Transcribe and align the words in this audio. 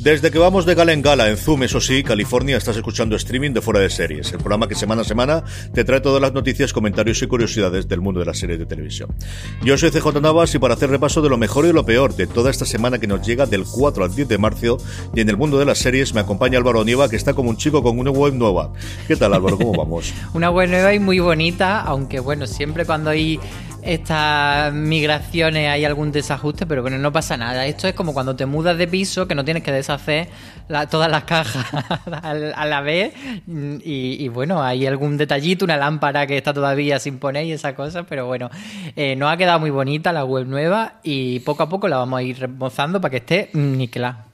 Desde 0.00 0.30
que 0.30 0.38
vamos 0.38 0.64
de 0.64 0.76
gala 0.76 0.92
en 0.92 1.02
gala 1.02 1.28
en 1.28 1.36
Zoom, 1.36 1.64
eso 1.64 1.80
sí, 1.80 2.04
California, 2.04 2.56
estás 2.56 2.76
escuchando 2.76 3.16
streaming 3.16 3.50
de 3.50 3.60
Fuera 3.60 3.80
de 3.80 3.90
Series, 3.90 4.30
el 4.30 4.38
programa 4.38 4.68
que 4.68 4.76
semana 4.76 5.02
a 5.02 5.04
semana 5.04 5.42
te 5.74 5.82
trae 5.82 6.00
todas 6.00 6.22
las 6.22 6.32
noticias, 6.32 6.72
comentarios 6.72 7.20
y 7.20 7.26
curiosidades 7.26 7.88
del 7.88 8.00
mundo 8.00 8.20
de 8.20 8.26
las 8.26 8.38
series 8.38 8.60
de 8.60 8.66
televisión. 8.66 9.12
Yo 9.64 9.76
soy 9.76 9.90
CJ 9.90 10.20
Navas 10.20 10.54
y 10.54 10.60
para 10.60 10.74
hacer 10.74 10.90
repaso 10.90 11.20
de 11.20 11.28
lo 11.28 11.36
mejor 11.36 11.66
y 11.66 11.72
lo 11.72 11.84
peor 11.84 12.14
de 12.14 12.28
toda 12.28 12.48
esta 12.48 12.64
semana 12.64 13.00
que 13.00 13.08
nos 13.08 13.26
llega 13.26 13.46
del 13.46 13.64
4 13.64 14.04
al 14.04 14.14
10 14.14 14.28
de 14.28 14.38
marzo 14.38 14.78
y 15.16 15.20
en 15.20 15.30
el 15.30 15.36
mundo 15.36 15.58
de 15.58 15.64
las 15.64 15.78
series 15.78 16.14
me 16.14 16.20
acompaña 16.20 16.58
Álvaro 16.58 16.84
Nieva, 16.84 17.08
que 17.08 17.16
está 17.16 17.34
como 17.34 17.50
un 17.50 17.56
chico 17.56 17.82
con 17.82 17.98
una 17.98 18.12
web 18.12 18.34
nueva. 18.34 18.72
¿Qué 19.08 19.16
tal 19.16 19.34
Álvaro? 19.34 19.58
¿Cómo 19.58 19.72
vamos? 19.72 20.14
Una 20.32 20.50
web 20.50 20.68
nueva 20.68 20.94
y 20.94 21.00
muy 21.00 21.18
bonita, 21.18 21.80
aunque 21.80 22.20
bueno, 22.20 22.46
siempre 22.46 22.84
cuando 22.84 23.10
hay 23.10 23.40
estas 23.82 24.72
migraciones 24.74 25.68
hay 25.68 25.84
algún 25.84 26.12
desajuste, 26.12 26.66
pero 26.66 26.82
bueno, 26.82 26.98
no 26.98 27.12
pasa 27.12 27.36
nada. 27.36 27.66
Esto 27.66 27.88
es 27.88 27.94
como 27.94 28.12
cuando 28.12 28.36
te 28.36 28.46
mudas 28.46 28.76
de 28.76 28.86
piso, 28.86 29.26
que 29.26 29.34
no 29.34 29.44
tienes 29.44 29.62
que 29.62 29.72
deshacer 29.88 30.28
la- 30.68 30.86
todas 30.86 31.10
las 31.10 31.24
cajas 31.24 31.66
a 32.22 32.66
la 32.66 32.80
vez. 32.80 33.14
Y, 33.46 34.28
bueno, 34.28 34.62
hay 34.62 34.86
algún 34.86 35.16
detallito, 35.16 35.64
una 35.64 35.76
lámpara 35.76 36.26
que 36.26 36.36
está 36.36 36.52
todavía 36.52 36.98
sin 36.98 37.18
poner 37.18 37.46
y 37.46 37.52
esas 37.52 37.74
cosas, 37.74 38.04
pero 38.08 38.26
bueno, 38.26 38.50
eh, 38.96 39.16
nos 39.16 39.32
ha 39.32 39.36
quedado 39.36 39.60
muy 39.60 39.70
bonita 39.70 40.12
la 40.12 40.24
web 40.24 40.46
nueva 40.46 40.94
y 41.02 41.40
poco 41.40 41.62
a 41.62 41.68
poco 41.68 41.88
la 41.88 41.96
vamos 41.98 42.18
a 42.18 42.22
ir 42.22 42.38
remozando 42.38 43.00
para 43.00 43.10
que 43.10 43.16
esté 43.18 43.50
niquelada. 43.54 44.27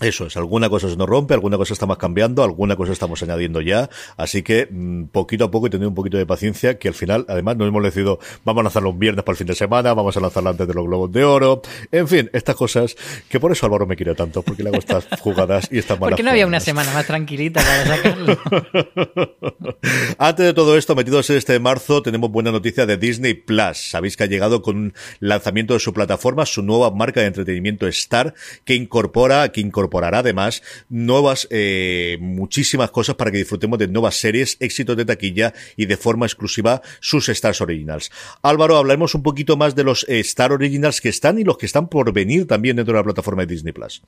Eso 0.00 0.26
es, 0.26 0.36
alguna 0.36 0.68
cosa 0.68 0.88
se 0.88 0.96
nos 0.96 1.08
rompe, 1.08 1.34
alguna 1.34 1.56
cosa 1.56 1.72
estamos 1.72 1.98
cambiando, 1.98 2.42
alguna 2.42 2.74
cosa 2.74 2.92
estamos 2.92 3.22
añadiendo 3.22 3.60
ya, 3.60 3.88
así 4.16 4.42
que 4.42 4.66
mm, 4.68 5.04
poquito 5.04 5.44
a 5.44 5.50
poco 5.52 5.68
y 5.68 5.70
tener 5.70 5.86
un 5.86 5.94
poquito 5.94 6.16
de 6.16 6.26
paciencia, 6.26 6.78
que 6.78 6.88
al 6.88 6.94
final, 6.94 7.24
además, 7.28 7.56
nos 7.56 7.68
hemos 7.68 7.80
decidido, 7.80 8.18
vamos 8.44 8.62
a 8.62 8.64
lanzarlo 8.64 8.90
un 8.90 8.98
viernes 8.98 9.24
para 9.24 9.34
el 9.34 9.36
fin 9.38 9.46
de 9.46 9.54
semana, 9.54 9.94
vamos 9.94 10.16
a 10.16 10.20
lanzarlo 10.20 10.50
antes 10.50 10.66
de 10.66 10.74
los 10.74 10.84
Globos 10.84 11.12
de 11.12 11.24
Oro, 11.24 11.62
en 11.92 12.08
fin, 12.08 12.28
estas 12.32 12.56
cosas, 12.56 12.96
que 13.28 13.38
por 13.38 13.52
eso 13.52 13.66
Álvaro 13.66 13.86
me 13.86 13.94
quiere 13.94 14.16
tanto, 14.16 14.42
porque 14.42 14.64
le 14.64 14.70
hago 14.70 14.78
estas 14.78 15.06
jugadas 15.20 15.68
y 15.70 15.78
estas 15.78 15.96
¿Por 15.96 16.06
malas 16.06 16.16
qué 16.16 16.24
no 16.24 16.30
había 16.30 16.48
una 16.48 16.58
semana 16.58 16.92
más 16.92 17.06
tranquilita 17.06 17.62
para 17.62 17.86
sacarlo? 17.86 18.36
Antes 20.18 20.46
de 20.46 20.54
todo 20.54 20.76
esto, 20.76 20.96
metidos 20.96 21.30
en 21.30 21.36
este 21.36 21.60
marzo, 21.60 22.02
tenemos 22.02 22.32
buena 22.32 22.50
noticia 22.50 22.84
de 22.84 22.96
Disney 22.96 23.34
Plus. 23.34 23.90
Sabéis 23.90 24.16
que 24.16 24.24
ha 24.24 24.26
llegado 24.26 24.60
con 24.60 24.76
un 24.76 24.94
lanzamiento 25.20 25.74
de 25.74 25.80
su 25.80 25.92
plataforma, 25.92 26.46
su 26.46 26.62
nueva 26.62 26.90
marca 26.90 27.20
de 27.20 27.26
entretenimiento 27.26 27.86
Star, 27.86 28.34
que 28.64 28.74
incorpora, 28.74 29.52
que 29.52 29.60
incorporará 29.84 30.18
además 30.18 30.62
nuevas, 30.88 31.46
eh, 31.50 32.16
muchísimas 32.20 32.90
cosas 32.90 33.16
para 33.16 33.30
que 33.30 33.38
disfrutemos 33.38 33.78
de 33.78 33.88
nuevas 33.88 34.16
series, 34.16 34.56
éxitos 34.60 34.96
de 34.96 35.04
taquilla 35.04 35.52
y 35.76 35.86
de 35.86 35.96
forma 35.96 36.26
exclusiva 36.26 36.80
sus 37.00 37.28
Stars 37.28 37.60
Originals. 37.60 38.10
Álvaro, 38.42 38.76
hablaremos 38.76 39.14
un 39.14 39.22
poquito 39.22 39.56
más 39.56 39.74
de 39.74 39.84
los 39.84 40.06
eh, 40.08 40.20
Star 40.20 40.52
Originals 40.52 41.00
que 41.00 41.10
están 41.10 41.38
y 41.38 41.44
los 41.44 41.58
que 41.58 41.66
están 41.66 41.88
por 41.88 42.12
venir 42.12 42.46
también 42.46 42.76
dentro 42.76 42.94
de 42.94 43.00
la 43.00 43.04
plataforma 43.04 43.42
de 43.42 43.54
Disney 43.54 43.72
Plus. 43.72 44.02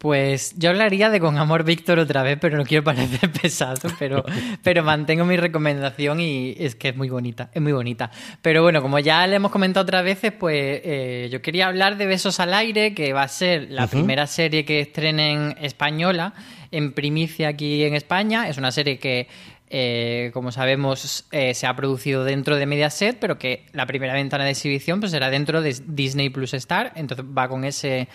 Pues 0.00 0.54
yo 0.56 0.70
hablaría 0.70 1.10
de 1.10 1.20
Con 1.20 1.36
Amor 1.36 1.62
Víctor 1.62 1.98
otra 1.98 2.22
vez, 2.22 2.38
pero 2.40 2.56
no 2.56 2.64
quiero 2.64 2.82
parecer 2.82 3.30
pesado, 3.42 3.90
pero, 3.98 4.24
pero 4.62 4.82
mantengo 4.82 5.26
mi 5.26 5.36
recomendación 5.36 6.20
y 6.20 6.54
es 6.58 6.74
que 6.74 6.88
es 6.88 6.96
muy 6.96 7.10
bonita, 7.10 7.50
es 7.52 7.60
muy 7.60 7.72
bonita. 7.72 8.10
Pero 8.40 8.62
bueno, 8.62 8.80
como 8.80 8.98
ya 8.98 9.26
le 9.26 9.36
hemos 9.36 9.52
comentado 9.52 9.82
otras 9.82 10.02
veces, 10.02 10.32
pues 10.32 10.80
eh, 10.84 11.28
yo 11.30 11.42
quería 11.42 11.66
hablar 11.66 11.98
de 11.98 12.06
Besos 12.06 12.40
al 12.40 12.54
Aire, 12.54 12.94
que 12.94 13.12
va 13.12 13.24
a 13.24 13.28
ser 13.28 13.70
la 13.70 13.88
primera 13.88 14.26
serie 14.26 14.64
que 14.64 14.80
estrenen 14.80 15.54
española 15.60 16.32
en 16.70 16.92
primicia 16.92 17.48
aquí 17.48 17.84
en 17.84 17.94
España. 17.94 18.48
Es 18.48 18.56
una 18.56 18.72
serie 18.72 18.98
que 18.98 19.28
eh, 19.70 20.30
como 20.34 20.50
sabemos, 20.50 21.24
eh, 21.30 21.54
se 21.54 21.66
ha 21.66 21.76
producido 21.76 22.24
dentro 22.24 22.56
de 22.56 22.66
Mediaset, 22.66 23.18
pero 23.20 23.38
que 23.38 23.66
la 23.72 23.86
primera 23.86 24.14
ventana 24.14 24.44
de 24.44 24.50
exhibición 24.50 24.98
pues 24.98 25.12
será 25.12 25.30
dentro 25.30 25.62
de 25.62 25.76
Disney 25.86 26.28
Plus 26.28 26.54
Star, 26.54 26.92
entonces 26.96 27.24
va 27.26 27.48
con 27.48 27.64
ese 27.64 28.08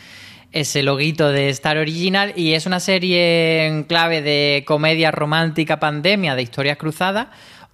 ese 0.51 0.83
loguito 0.83 1.31
de 1.31 1.49
Star 1.49 1.77
Original. 1.77 2.33
Y 2.35 2.53
es 2.53 2.65
una 2.65 2.79
serie 2.79 3.65
en 3.67 3.83
clave 3.83 4.21
de 4.21 4.63
comedia 4.65 5.11
romántica 5.11 5.79
pandemia 5.79 6.35
de 6.35 6.43
historias 6.43 6.77
cruzadas 6.77 7.27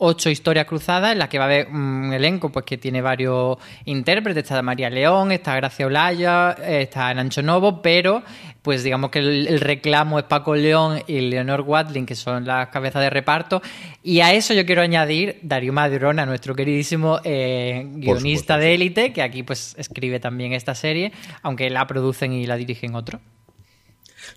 ocho 0.03 0.31
historias 0.31 0.65
cruzadas 0.65 1.11
en 1.11 1.19
las 1.19 1.29
que 1.29 1.37
va 1.37 1.43
a 1.43 1.47
haber 1.47 1.67
un 1.67 2.11
elenco 2.11 2.51
pues 2.51 2.65
que 2.65 2.77
tiene 2.77 3.01
varios 3.01 3.57
intérpretes. 3.85 4.43
Está 4.43 4.61
María 4.63 4.89
León 4.89 5.31
está 5.31 5.55
Gracia 5.55 5.85
Olaya 5.85 6.51
está 6.51 7.13
Nancho 7.13 7.43
Novo 7.43 7.83
pero 7.83 8.23
pues 8.63 8.83
digamos 8.83 9.11
que 9.11 9.19
el, 9.19 9.47
el 9.47 9.59
reclamo 9.59 10.17
es 10.17 10.25
Paco 10.25 10.55
León 10.55 11.03
y 11.05 11.19
Leonor 11.21 11.61
Watling 11.61 12.07
que 12.07 12.15
son 12.15 12.45
las 12.45 12.69
cabezas 12.69 13.03
de 13.03 13.11
reparto. 13.11 13.61
Y 14.01 14.21
a 14.21 14.33
eso 14.33 14.55
yo 14.55 14.65
quiero 14.65 14.81
añadir 14.81 15.37
Darío 15.43 15.71
Madrona 15.71 16.25
nuestro 16.25 16.55
queridísimo 16.55 17.19
eh, 17.23 17.85
guionista 17.87 18.57
de 18.57 18.73
élite 18.73 19.13
que 19.13 19.21
aquí 19.21 19.43
pues 19.43 19.75
escribe 19.77 20.19
también 20.19 20.53
esta 20.53 20.73
serie 20.73 21.11
aunque 21.43 21.69
la 21.69 21.85
producen 21.85 22.33
y 22.33 22.47
la 22.47 22.55
dirigen 22.55 22.95
otros 22.95 23.21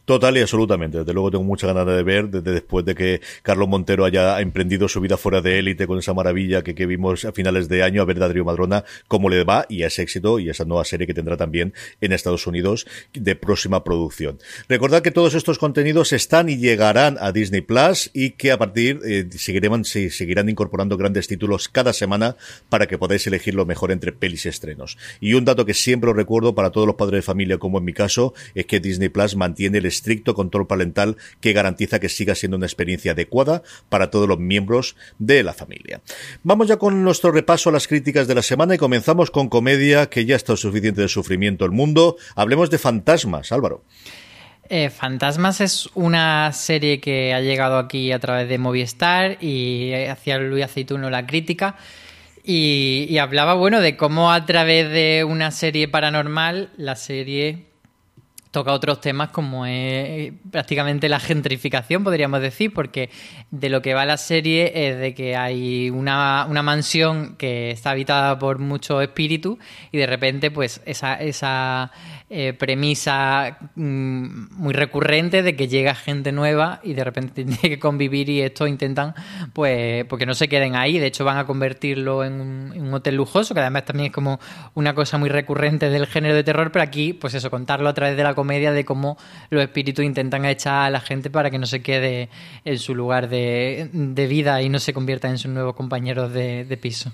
Total 0.05 0.37
y 0.37 0.41
absolutamente. 0.41 0.99
Desde 0.99 1.13
luego 1.13 1.31
tengo 1.31 1.45
muchas 1.45 1.73
ganas 1.73 1.87
de 1.95 2.03
ver, 2.03 2.29
desde 2.29 2.53
después 2.53 2.85
de 2.85 2.95
que 2.95 3.21
Carlos 3.43 3.69
Montero 3.69 4.05
haya 4.05 4.41
emprendido 4.41 4.89
su 4.89 5.01
vida 5.01 5.17
fuera 5.17 5.41
de 5.41 5.59
élite 5.59 5.87
con 5.87 5.99
esa 5.99 6.15
maravilla 6.15 6.63
que, 6.63 6.85
vimos 6.85 7.25
a 7.25 7.33
finales 7.33 7.69
de 7.69 7.83
año, 7.83 8.03
a 8.03 8.05
ver 8.05 8.23
a 8.23 8.27
Adrio 8.27 8.45
Madrona 8.45 8.85
cómo 9.09 9.31
le 9.31 9.45
va 9.45 9.67
y 9.69 9.83
a 9.83 9.87
ese 9.87 10.03
éxito 10.03 10.39
y 10.39 10.51
esa 10.51 10.65
nueva 10.65 10.85
serie 10.85 11.07
que 11.07 11.15
tendrá 11.15 11.37
también 11.37 11.73
en 12.01 12.13
Estados 12.13 12.47
Unidos 12.47 12.87
de 13.13 13.35
próxima 13.37 13.85
producción. 13.85 14.39
Recordad 14.69 15.03
que 15.03 15.11
todos 15.11 15.35
estos 15.35 15.59
contenidos 15.59 16.13
están 16.13 16.49
y 16.49 16.57
llegarán 16.57 17.17
a 17.21 17.33
Disney 17.33 17.63
Plus 17.63 18.11
y 18.13 18.31
que 18.31 18.53
a 18.53 18.59
partir 18.59 19.01
eh, 19.05 19.27
seguirán, 19.37 19.85
se 19.85 20.11
seguirán 20.11 20.49
incorporando 20.49 20.97
grandes 20.97 21.27
títulos 21.27 21.69
cada 21.69 21.93
semana 21.93 22.37
para 22.69 22.87
que 22.87 22.99
podáis 22.99 23.27
elegir 23.27 23.55
lo 23.55 23.67
mejor 23.67 23.93
entre 23.93 24.13
pelis 24.13 24.47
y 24.47 24.49
estrenos. 24.49 24.99
Y 25.21 25.35
un 25.35 25.45
dato 25.45 25.65
que 25.65 25.75
siempre 25.75 26.11
os 26.11 26.17
recuerdo 26.17 26.55
para 26.55 26.71
todos 26.71 26.87
los 26.87 26.97
padres 26.97 27.19
de 27.19 27.23
familia, 27.23 27.59
como 27.59 27.79
en 27.79 27.85
mi 27.85 27.93
caso, 27.93 28.35
es 28.55 28.67
que 28.67 28.81
Disney 28.81 29.09
Plus 29.09 29.37
mantiene 29.37 29.81
el 29.85 29.89
estricto 29.89 30.35
control 30.35 30.67
parental 30.67 31.17
que 31.41 31.53
garantiza 31.53 32.01
que 32.01 32.09
siga 32.09 32.35
siendo 32.35 32.57
una 32.57 32.67
experiencia 32.67 33.13
adecuada 33.13 33.63
para 33.89 34.11
todos 34.11 34.29
los 34.29 34.39
miembros 34.39 34.97
de 35.19 35.43
la 35.43 35.53
familia. 35.53 36.01
Vamos 36.43 36.69
ya 36.69 36.77
con 36.77 37.05
nuestro 37.05 37.31
repaso 37.31 37.69
a 37.69 37.73
las 37.73 37.87
críticas 37.87 38.27
de 38.27 38.35
la 38.35 38.43
semana 38.43 38.75
y 38.75 38.79
comenzamos 38.79 39.31
con 39.31 39.49
comedia, 39.49 40.07
que 40.07 40.25
ya 40.25 40.37
está 40.37 40.57
suficiente 40.57 41.03
de 41.03 41.09
sufrimiento 41.09 41.65
el 41.65 41.71
mundo. 41.71 42.17
Hablemos 42.35 42.71
de 42.71 42.79
fantasmas, 42.79 43.53
Álvaro. 43.53 43.85
Eh, 44.71 44.89
Fantasmas 44.89 45.61
es 45.61 45.91
una 45.95 46.51
serie 46.53 46.99
que 46.99 47.35
ha 47.35 47.41
llegado 47.41 47.77
aquí 47.77 48.13
a 48.13 48.19
través 48.19 48.49
de 48.49 48.57
Movistar 48.57 49.37
y 49.43 49.93
hacía 50.09 50.39
Luis 50.39 50.65
Aceituno 50.65 51.11
la 51.11 51.27
crítica. 51.27 51.77
Y, 52.43 53.07
y 53.09 53.19
hablaba, 53.19 53.55
bueno, 53.55 53.81
de 53.81 53.97
cómo 53.97 54.33
a 54.33 54.47
través 54.47 54.91
de 54.91 55.25
una 55.25 55.51
serie 55.51 55.89
paranormal, 55.89 56.71
la 56.77 56.97
serie 56.97 57.74
toca 58.55 58.73
otros 58.73 59.01
temas 59.01 59.31
como 59.31 59.67
es 59.67 60.33
prácticamente 60.49 61.09
la 61.09 61.19
gentrificación, 61.19 62.05
podríamos 62.05 62.41
decir, 62.41 62.73
porque 62.73 63.11
de 63.51 63.69
lo 63.69 63.83
que 63.83 63.95
va 63.95 64.07
la 64.07 64.17
serie 64.17 64.89
es 64.89 64.97
de 64.97 65.13
que 65.13 65.35
hay 65.35 65.91
una, 65.91 66.47
una 66.49 66.63
mansión 66.63 67.35
que 67.35 67.73
está 67.73 67.91
habitada 67.91 68.39
por 68.39 68.61
muchos 68.61 69.03
espíritus 69.03 69.59
y 69.91 69.99
de 69.99 70.07
repente 70.07 70.53
pues 70.53 70.81
esa, 70.87 71.15
esa 71.15 71.91
eh, 72.31 72.53
premisa 72.53 73.59
mm, 73.75 74.55
muy 74.55 74.73
recurrente 74.73 75.43
de 75.43 75.57
que 75.57 75.67
llega 75.67 75.97
gente 75.97 76.31
nueva 76.31 76.79
y 76.85 76.95
de 76.95 77.03
repente 77.03 77.33
tiene 77.45 77.59
que 77.59 77.81
convivir 77.81 78.31
y 78.31 78.41
esto 78.41 78.69
intentan 78.69 79.15
pues 79.53 80.05
porque 80.05 80.27
no 80.27 80.35
se 80.35 80.49
queden 80.49 80.77
ahí, 80.77 81.01
de 81.01 81.07
hecho 81.07 81.25
van 81.25 81.39
a 81.39 81.45
convertirlo 81.45 82.23
en 82.23 82.41
un, 82.41 82.73
en 82.73 82.83
un 82.83 82.95
hotel 82.95 83.17
lujoso, 83.17 83.53
que 83.53 83.61
además 83.61 83.85
también 83.85 84.07
es 84.11 84.13
como 84.13 84.39
una 84.75 84.95
cosa 84.95 85.19
muy 85.19 85.29
recurrente 85.29 85.91
del 85.91 86.07
género 86.07 86.37
de 86.37 86.45
terror, 86.45 86.71
pero 86.71 86.85
aquí 86.85 87.15
pues 87.15 87.35
eso, 87.35 87.51
contarlo 87.51 87.89
a 87.89 87.95
través 87.95 88.17
de 88.17 88.23
la 88.23 88.35
comedia 88.45 88.73
de 88.73 88.85
cómo 88.85 89.17
los 89.49 89.63
espíritus 89.63 90.05
intentan 90.05 90.45
echar 90.45 90.85
a 90.85 90.91
la 90.91 91.01
gente 91.01 91.31
para 91.31 91.51
que 91.51 91.59
no 91.59 91.65
se 91.65 91.81
quede 91.81 92.29
en 92.67 92.79
su 92.79 92.95
lugar 92.95 93.31
de, 93.31 93.89
de 93.91 94.27
vida 94.27 94.61
y 94.61 94.69
no 94.69 94.79
se 94.81 94.93
convierta 94.93 95.31
en 95.31 95.39
sus 95.39 95.51
nuevos 95.51 95.75
compañeros 95.75 96.31
de, 96.35 96.67
de 96.67 96.77
piso. 96.77 97.11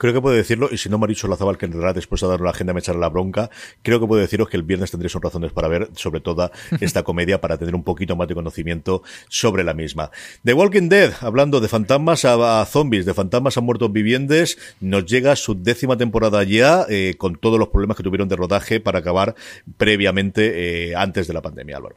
Creo 0.00 0.14
que 0.14 0.20
puedo 0.22 0.34
decirlo, 0.34 0.70
y 0.72 0.78
si 0.78 0.88
no 0.88 0.96
Maricho 0.96 1.28
Lazabal, 1.28 1.58
que 1.58 1.66
entrará 1.66 1.92
después 1.92 2.22
a 2.22 2.26
dar 2.26 2.40
la 2.40 2.48
agenda 2.48 2.72
me 2.72 2.80
echará 2.80 2.98
la 2.98 3.10
bronca, 3.10 3.50
creo 3.82 4.00
que 4.00 4.06
puedo 4.06 4.22
deciros 4.22 4.48
que 4.48 4.56
el 4.56 4.62
viernes 4.62 4.90
tendréis 4.90 5.12
razones 5.12 5.52
para 5.52 5.68
ver, 5.68 5.90
sobre 5.94 6.22
todo 6.22 6.50
esta 6.80 7.02
comedia, 7.02 7.42
para 7.42 7.58
tener 7.58 7.74
un 7.74 7.84
poquito 7.84 8.16
más 8.16 8.26
de 8.26 8.34
conocimiento 8.34 9.02
sobre 9.28 9.62
la 9.62 9.74
misma. 9.74 10.10
The 10.42 10.54
Walking 10.54 10.88
Dead, 10.88 11.12
hablando 11.20 11.60
de 11.60 11.68
fantasmas 11.68 12.24
a, 12.24 12.62
a 12.62 12.64
zombies, 12.64 13.04
de 13.04 13.12
fantasmas 13.12 13.58
a 13.58 13.60
muertos 13.60 13.92
vivientes, 13.92 14.56
nos 14.80 15.04
llega 15.04 15.36
su 15.36 15.62
décima 15.62 15.98
temporada 15.98 16.42
ya, 16.44 16.86
eh, 16.88 17.16
con 17.18 17.36
todos 17.36 17.58
los 17.58 17.68
problemas 17.68 17.98
que 17.98 18.02
tuvieron 18.02 18.26
de 18.26 18.36
rodaje 18.36 18.80
para 18.80 19.00
acabar 19.00 19.34
previamente, 19.76 20.92
eh, 20.92 20.96
antes 20.96 21.26
de 21.26 21.34
la 21.34 21.42
pandemia, 21.42 21.76
Álvaro. 21.76 21.96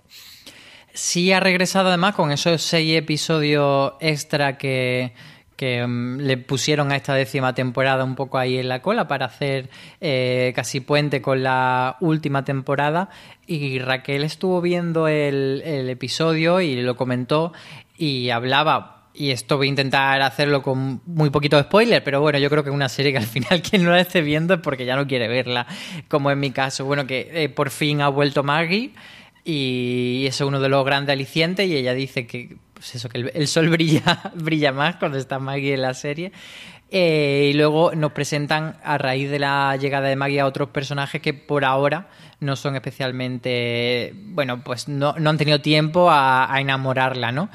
Sí 0.94 1.32
ha 1.32 1.40
regresado 1.40 1.88
además 1.88 2.16
con 2.16 2.34
esos 2.34 2.62
seis 2.62 2.98
episodios 2.98 3.94
extra 4.02 4.58
que, 4.58 5.14
que 5.64 5.88
mm, 5.88 6.18
le 6.18 6.36
pusieron 6.36 6.92
a 6.92 6.98
esta 6.98 7.14
décima 7.14 7.54
temporada 7.56 8.04
un 8.04 8.16
poco 8.16 8.38
ahí 8.38 8.58
en 8.58 8.68
la 8.68 8.82
cola 8.82 9.08
para 9.08 9.28
hacer 9.28 9.70
eh, 10.02 10.52
casi 10.54 10.82
puente 10.82 11.22
con 11.22 11.42
la 11.42 11.96
última 12.02 12.44
temporada. 12.44 13.08
Y 13.48 13.80
Raquel 13.80 14.26
estuvo 14.26 14.60
viendo 14.60 15.08
el, 15.08 15.62
episodio 15.90 16.60
y 16.60 16.82
lo 16.82 16.98
comentó 16.98 17.54
y 17.98 18.30
hablaba. 18.30 19.04
Y 19.14 19.32
esto 19.32 19.56
voy 19.56 19.68
a 19.68 19.70
intentar 19.70 20.22
hacerlo 20.22 20.62
con 20.62 21.02
muy 21.06 21.30
poquito 21.30 21.58
spoiler, 21.62 22.04
pero 22.04 22.20
bueno, 22.20 22.40
yo 22.40 22.50
creo 22.50 22.64
que 22.64 22.70
es 22.70 22.76
una 22.76 22.90
serie 22.90 23.14
que 23.14 23.20
al 23.20 23.26
final 23.26 23.62
quien 23.70 23.86
no 23.86 23.92
la 23.92 24.02
esté 24.02 24.22
viendo 24.22 24.56
es 24.56 24.60
porque 24.60 24.84
ya 24.84 24.98
no 24.98 25.08
quiere 25.08 25.30
verla, 25.30 25.66
como 26.10 26.30
en 26.30 26.42
mi 26.42 26.52
caso. 26.52 26.84
Bueno, 26.84 27.08
que 27.08 27.30
eh, 27.32 27.48
por 27.48 27.70
fin 27.70 28.02
ha 28.02 28.10
vuelto 28.10 28.44
Maggie 28.44 28.92
y 29.46 30.26
eso 30.28 30.44
es 30.44 30.48
uno 30.50 30.60
de 30.60 30.68
los 30.68 30.84
grandes 30.84 31.14
alicientes 31.14 31.70
y 31.70 31.78
ella 31.78 31.94
dice 31.94 32.28
que 32.28 32.58
pues 32.84 32.96
eso 32.96 33.08
que 33.08 33.18
el, 33.18 33.32
el 33.34 33.48
sol 33.48 33.70
brilla 33.76 34.34
brilla 34.36 34.74
más 34.74 34.98
cuando 34.98 35.18
está 35.18 35.40
Maggie 35.40 35.74
en 35.74 35.82
la 35.82 35.94
serie 35.94 36.32
Eh, 36.96 37.50
y 37.50 37.54
luego 37.54 37.96
nos 37.96 38.12
presentan 38.12 38.76
a 38.84 39.00
raíz 39.00 39.28
de 39.32 39.40
la 39.40 39.76
llegada 39.78 40.10
de 40.10 40.16
Maggie 40.16 40.42
a 40.42 40.46
otros 40.46 40.70
personajes 40.70 41.22
que 41.24 41.34
por 41.34 41.66
ahora 41.66 42.08
no 42.40 42.56
son 42.56 42.76
especialmente 42.76 44.14
bueno 44.14 44.64
pues 44.64 44.88
no, 44.88 45.16
no 45.18 45.30
han 45.32 45.38
tenido 45.38 45.60
tiempo 45.60 46.12
a, 46.12 46.54
a 46.54 46.62
enamorarla 46.62 47.32
no 47.32 47.50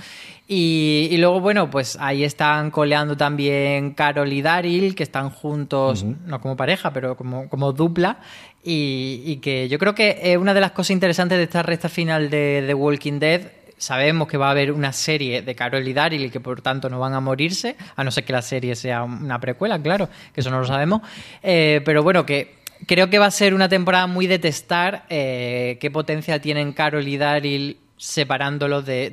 y, 0.50 1.08
y 1.10 1.18
luego, 1.18 1.40
bueno, 1.40 1.68
pues 1.68 1.98
ahí 2.00 2.24
están 2.24 2.70
coleando 2.70 3.18
también 3.18 3.92
Carol 3.92 4.32
y 4.32 4.40
Daryl, 4.40 4.94
que 4.94 5.02
están 5.02 5.28
juntos, 5.28 6.04
no 6.04 6.40
como 6.40 6.56
pareja, 6.56 6.90
pero 6.90 7.18
como, 7.18 7.50
como 7.50 7.74
dupla. 7.74 8.20
Y, 8.64 9.22
y 9.26 9.36
que 9.36 9.68
yo 9.68 9.78
creo 9.78 9.94
que 9.94 10.18
es 10.22 10.38
una 10.38 10.54
de 10.54 10.62
las 10.62 10.72
cosas 10.72 10.92
interesantes 10.92 11.36
de 11.36 11.44
esta 11.44 11.62
recta 11.62 11.90
final 11.90 12.30
de 12.30 12.64
The 12.66 12.72
Walking 12.72 13.18
Dead. 13.18 13.42
Sabemos 13.78 14.28
que 14.28 14.36
va 14.36 14.48
a 14.48 14.50
haber 14.50 14.72
una 14.72 14.92
serie 14.92 15.42
de 15.42 15.54
Carol 15.54 15.86
y 15.86 15.92
Daryl 15.92 16.24
y 16.24 16.30
que 16.30 16.40
por 16.40 16.60
tanto 16.60 16.90
no 16.90 16.98
van 16.98 17.14
a 17.14 17.20
morirse, 17.20 17.76
a 17.96 18.04
no 18.04 18.10
ser 18.10 18.24
que 18.24 18.32
la 18.32 18.42
serie 18.42 18.74
sea 18.76 19.04
una 19.04 19.40
precuela, 19.40 19.80
claro, 19.80 20.08
que 20.34 20.40
eso 20.40 20.50
no 20.50 20.58
lo 20.58 20.66
sabemos. 20.66 21.02
Eh, 21.42 21.80
pero 21.84 22.02
bueno, 22.02 22.26
que 22.26 22.58
creo 22.86 23.08
que 23.08 23.18
va 23.18 23.26
a 23.26 23.30
ser 23.30 23.54
una 23.54 23.68
temporada 23.68 24.06
muy 24.06 24.26
de 24.26 24.38
testar 24.38 25.04
eh, 25.08 25.78
qué 25.80 25.90
potencia 25.90 26.40
tienen 26.40 26.72
Carol 26.72 27.06
y 27.06 27.16
Daryl 27.16 27.78
separándolos 27.96 28.84
de, 28.86 29.10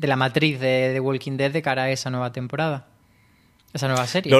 de 0.00 0.06
la 0.06 0.16
matriz 0.16 0.58
de, 0.60 0.98
Walking 1.00 1.36
Dead 1.36 1.50
de 1.50 1.62
cara 1.62 1.84
a 1.84 1.90
esa 1.90 2.10
nueva 2.10 2.32
temporada. 2.32 2.86
Esa 3.72 3.86
nueva 3.86 4.06
serie. 4.06 4.30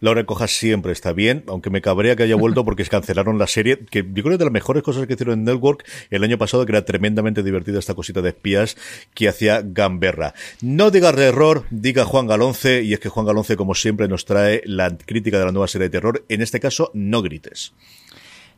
Laura 0.00 0.24
Cojas 0.24 0.50
siempre 0.50 0.92
está 0.92 1.12
bien, 1.12 1.44
aunque 1.48 1.70
me 1.70 1.80
cabrea 1.80 2.16
que 2.16 2.24
haya 2.24 2.36
vuelto 2.36 2.64
porque 2.64 2.84
cancelaron 2.84 3.38
la 3.38 3.46
serie, 3.46 3.78
que 3.90 4.02
yo 4.02 4.22
creo 4.22 4.32
que 4.32 4.38
de 4.38 4.44
las 4.44 4.52
mejores 4.52 4.82
cosas 4.82 5.06
que 5.06 5.14
hicieron 5.14 5.40
en 5.40 5.44
Network 5.44 5.84
el 6.10 6.24
año 6.24 6.38
pasado, 6.38 6.64
que 6.66 6.72
era 6.72 6.84
tremendamente 6.84 7.42
divertida 7.42 7.78
esta 7.78 7.94
cosita 7.94 8.22
de 8.22 8.30
espías 8.30 8.76
que 9.14 9.28
hacía 9.28 9.62
Gamberra. 9.64 10.34
No 10.60 10.90
diga 10.90 11.10
error, 11.10 11.64
diga 11.70 12.04
Juan 12.04 12.26
Galonce, 12.26 12.82
y 12.82 12.92
es 12.92 13.00
que 13.00 13.08
Juan 13.08 13.26
Galonce, 13.26 13.56
como 13.56 13.74
siempre, 13.74 14.08
nos 14.08 14.24
trae 14.24 14.62
la 14.64 14.96
crítica 14.96 15.38
de 15.38 15.46
la 15.46 15.52
nueva 15.52 15.68
serie 15.68 15.88
de 15.88 15.90
terror. 15.90 16.24
En 16.28 16.42
este 16.42 16.60
caso, 16.60 16.90
no 16.94 17.22
grites. 17.22 17.72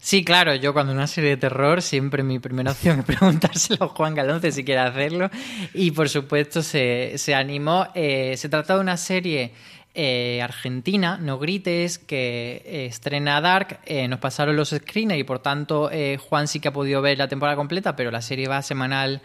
Sí, 0.01 0.25
claro, 0.25 0.55
yo 0.55 0.73
cuando 0.73 0.93
una 0.93 1.09
serie 1.09 1.31
de 1.31 1.37
terror 1.37 1.83
siempre 1.83 2.23
mi 2.23 2.39
primera 2.39 2.71
opción 2.71 3.01
es 3.01 3.05
preguntárselo 3.05 3.87
a 3.87 3.89
Juan 3.89 4.15
Galonce 4.15 4.53
si 4.53 4.65
quiere 4.65 4.81
hacerlo 4.81 5.29
y 5.75 5.91
por 5.91 6.09
supuesto 6.09 6.63
se, 6.63 7.15
se 7.17 7.35
animó. 7.35 7.89
Eh, 7.95 8.37
se 8.37 8.49
trata 8.49 8.77
de 8.77 8.81
una 8.81 8.97
serie 8.97 9.53
eh, 10.01 10.41
argentina, 10.41 11.19
No 11.21 11.41
Grites, 11.41 11.99
que 11.99 12.63
eh, 12.65 12.87
estrena 12.87 13.41
Dark, 13.41 13.81
eh, 13.85 14.07
nos 14.07 14.21
pasaron 14.21 14.55
los 14.55 14.69
screeners 14.71 15.19
y 15.19 15.25
por 15.25 15.41
tanto 15.41 15.91
Juan 16.29 16.47
sí 16.47 16.61
que 16.61 16.69
ha 16.69 16.73
podido 16.73 17.03
ver 17.03 17.19
la 17.19 17.27
temporada 17.27 17.57
completa, 17.57 17.97
pero 17.97 18.13
la 18.13 18.23
serie 18.23 18.47
va 18.47 18.63
semanal 18.63 19.23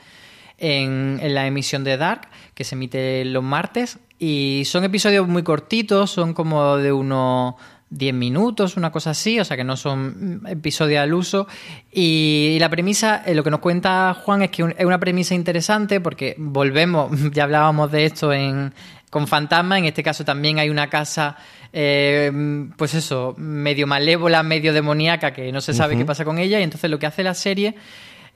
en, 0.57 1.19
en 1.21 1.35
la 1.35 1.45
emisión 1.45 1.83
de 1.83 1.97
Dark, 1.97 2.27
que 2.55 2.63
se 2.63 2.73
emite 2.73 3.23
los 3.23 3.43
martes. 3.43 3.99
Y 4.17 4.63
son 4.65 4.83
episodios 4.83 5.27
muy 5.27 5.43
cortitos, 5.43 6.09
son 6.09 6.33
como 6.33 6.77
de 6.77 6.91
unos 6.91 7.53
10 7.91 8.13
minutos, 8.15 8.75
una 8.75 8.91
cosa 8.91 9.11
así, 9.11 9.39
o 9.39 9.45
sea 9.45 9.55
que 9.55 9.63
no 9.63 9.77
son 9.77 10.41
mm, 10.41 10.47
episodios 10.47 11.03
al 11.03 11.13
uso. 11.13 11.47
Y, 11.91 12.57
la 12.59 12.69
premisa, 12.69 13.21
lo 13.31 13.43
que 13.43 13.51
nos 13.51 13.59
cuenta 13.59 14.15
Juan 14.15 14.41
es 14.41 14.49
que 14.49 14.63
es 14.75 14.85
una 14.85 14.99
premisa 14.99 15.35
interesante 15.35 16.01
porque 16.01 16.33
volvemos, 16.39 17.11
ya 17.31 17.43
hablábamos 17.43 17.91
de 17.91 18.05
esto 18.05 18.33
en, 18.33 18.73
con 19.13 19.27
Fantasma, 19.27 19.77
en 19.77 19.86
este 19.86 20.01
caso 20.04 20.25
también 20.25 20.57
hay 20.60 20.69
una 20.69 20.89
casa, 20.89 21.38
eh, 21.71 22.31
pues 22.75 22.95
eso, 22.95 23.36
medio 23.38 23.86
malévola, 23.88 24.42
medio 24.44 24.74
demoníaca, 24.74 25.31
que 25.31 25.51
no 25.51 25.62
se 25.62 25.74
sabe 25.74 25.95
qué 25.95 26.04
pasa 26.04 26.25
con 26.25 26.39
ella, 26.39 26.60
y 26.60 26.63
entonces 26.63 26.89
lo 26.89 26.98
que 26.98 27.06
hace 27.06 27.21
la 27.24 27.36
serie 27.36 27.75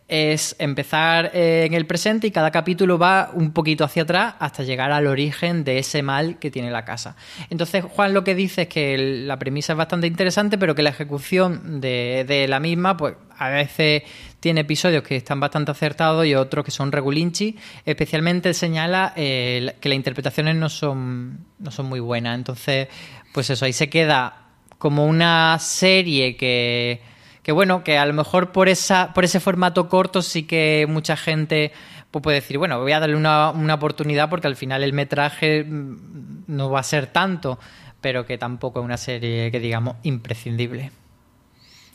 es 0.07 0.55
empezar 0.59 1.31
eh, 1.33 1.65
en 1.67 1.73
el 1.73 1.85
presente 1.85 2.27
y 2.27 2.31
cada 2.31 2.49
capítulo 2.49 2.97
va 2.97 3.29
un 3.33 3.51
poquito 3.51 3.83
hacia 3.83 4.03
atrás 4.03 4.35
hasta 4.39 4.63
llegar 4.63 4.89
al 4.93 5.05
origen 5.05 5.65
de 5.65 5.79
ese 5.79 6.01
mal 6.01 6.39
que 6.39 6.49
tiene 6.49 6.71
la 6.71 6.85
casa. 6.85 7.17
Entonces 7.49 7.83
Juan 7.83 8.13
lo 8.13 8.23
que 8.23 8.33
dice 8.33 8.61
es 8.61 8.67
que 8.69 8.95
el- 8.95 9.27
la 9.27 9.37
premisa 9.37 9.73
es 9.73 9.77
bastante 9.77 10.07
interesante, 10.07 10.57
pero 10.57 10.75
que 10.75 10.81
la 10.83 10.91
ejecución 10.91 11.81
de, 11.81 12.23
de 12.25 12.47
la 12.47 12.61
misma, 12.61 12.95
pues 12.95 13.15
a 13.37 13.49
veces 13.49 14.03
tiene 14.39 14.61
episodios 14.61 15.03
que 15.03 15.15
están 15.15 15.39
bastante 15.39 15.71
acertados 15.71 16.25
y 16.25 16.35
otros 16.35 16.63
que 16.63 16.71
son 16.71 16.91
regulinchi. 16.91 17.57
Especialmente 17.85 18.53
señala 18.53 19.13
eh, 19.15 19.75
que 19.79 19.89
las 19.89 19.95
interpretaciones 19.95 20.55
no 20.55 20.69
son, 20.69 21.45
no 21.59 21.71
son 21.71 21.87
muy 21.87 21.99
buenas. 21.99 22.35
Entonces, 22.35 22.87
pues 23.33 23.49
eso, 23.49 23.65
ahí 23.65 23.73
se 23.73 23.89
queda 23.89 24.45
como 24.77 25.05
una 25.05 25.57
serie 25.59 26.35
que 26.37 27.01
que 27.47 27.53
bueno, 27.53 27.81
que 27.81 27.97
a 27.97 28.05
lo 28.05 28.11
mejor 28.11 28.51
por 28.51 28.67
esa, 28.67 29.13
por 29.13 29.23
ese 29.23 29.39
formato 29.39 29.87
corto 29.87 30.21
sí 30.21 30.43
que 30.43 30.85
mucha 30.89 31.15
gente 31.15 31.71
pues, 32.11 32.21
puede 32.21 32.41
decir, 32.41 32.57
bueno, 32.57 32.77
voy 32.81 32.91
a 32.91 32.99
darle 32.99 33.15
una, 33.15 33.51
una 33.51 33.75
oportunidad 33.75 34.29
porque 34.29 34.47
al 34.47 34.57
final 34.57 34.83
el 34.83 34.91
metraje 34.91 35.63
mm, 35.63 36.43
no 36.47 36.69
va 36.69 36.81
a 36.81 36.83
ser 36.83 37.07
tanto, 37.07 37.57
pero 38.01 38.25
que 38.25 38.37
tampoco 38.37 38.81
es 38.81 38.85
una 38.85 38.97
serie 38.97 39.49
que 39.49 39.61
digamos 39.61 39.95
imprescindible. 40.03 40.91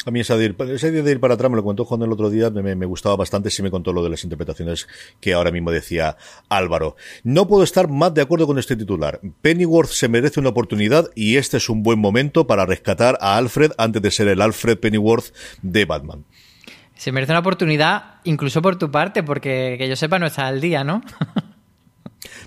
A 0.05 0.11
mí 0.11 0.19
esa 0.19 0.37
idea 0.37 1.03
de 1.03 1.11
ir 1.13 1.21
para 1.21 1.35
atrás, 1.35 1.49
me 1.49 1.57
lo 1.57 1.63
contó 1.63 1.85
Juan 1.85 2.03
el 2.03 2.11
otro 2.11 2.29
día, 2.29 2.51
me, 2.51 2.75
me 2.75 2.87
gustaba 2.87 3.15
bastante, 3.15 3.51
sí 3.51 3.63
me 3.63 3.71
contó 3.71 3.93
lo 3.93 4.03
de 4.03 4.11
las 4.11 4.25
interpretaciones 4.25 4.89
que 5.21 5.33
ahora 5.33 5.53
mismo 5.53 5.71
decía 5.71 6.17
Álvaro. 6.49 6.97
No 7.23 7.47
puedo 7.47 7.63
estar 7.63 7.89
más 7.89 8.13
de 8.13 8.23
acuerdo 8.23 8.49
con 8.49 8.59
este 8.59 8.75
titular. 8.75 9.21
Pennyworth 9.43 9.91
se 9.91 10.09
merece 10.09 10.41
una 10.41 10.49
oportunidad 10.49 11.09
y 11.15 11.37
este 11.37 11.59
es 11.59 11.69
un 11.69 11.85
buen 11.85 12.01
momento 12.01 12.49
para 12.49 12.67
rescatar 12.67 13.17
a 13.21 13.37
Alfred 13.37 13.73
antes 13.79 14.03
de 14.03 14.11
ser 14.11 14.27
el 14.27 14.41
Alfred 14.41 14.79
Pennyworth 14.79 15.33
de 15.63 15.85
Batman. 15.85 16.25
Se 16.97 17.11
merece 17.11 17.33
una 17.33 17.41
oportunidad, 17.41 18.21
incluso 18.25 18.61
por 18.61 18.77
tu 18.77 18.91
parte, 18.91 19.23
porque 19.23 19.77
que 19.79 19.89
yo 19.89 19.97
sepa 19.97 20.19
no 20.19 20.27
está 20.27 20.47
al 20.47 20.61
día, 20.61 20.85
¿no? 20.85 21.03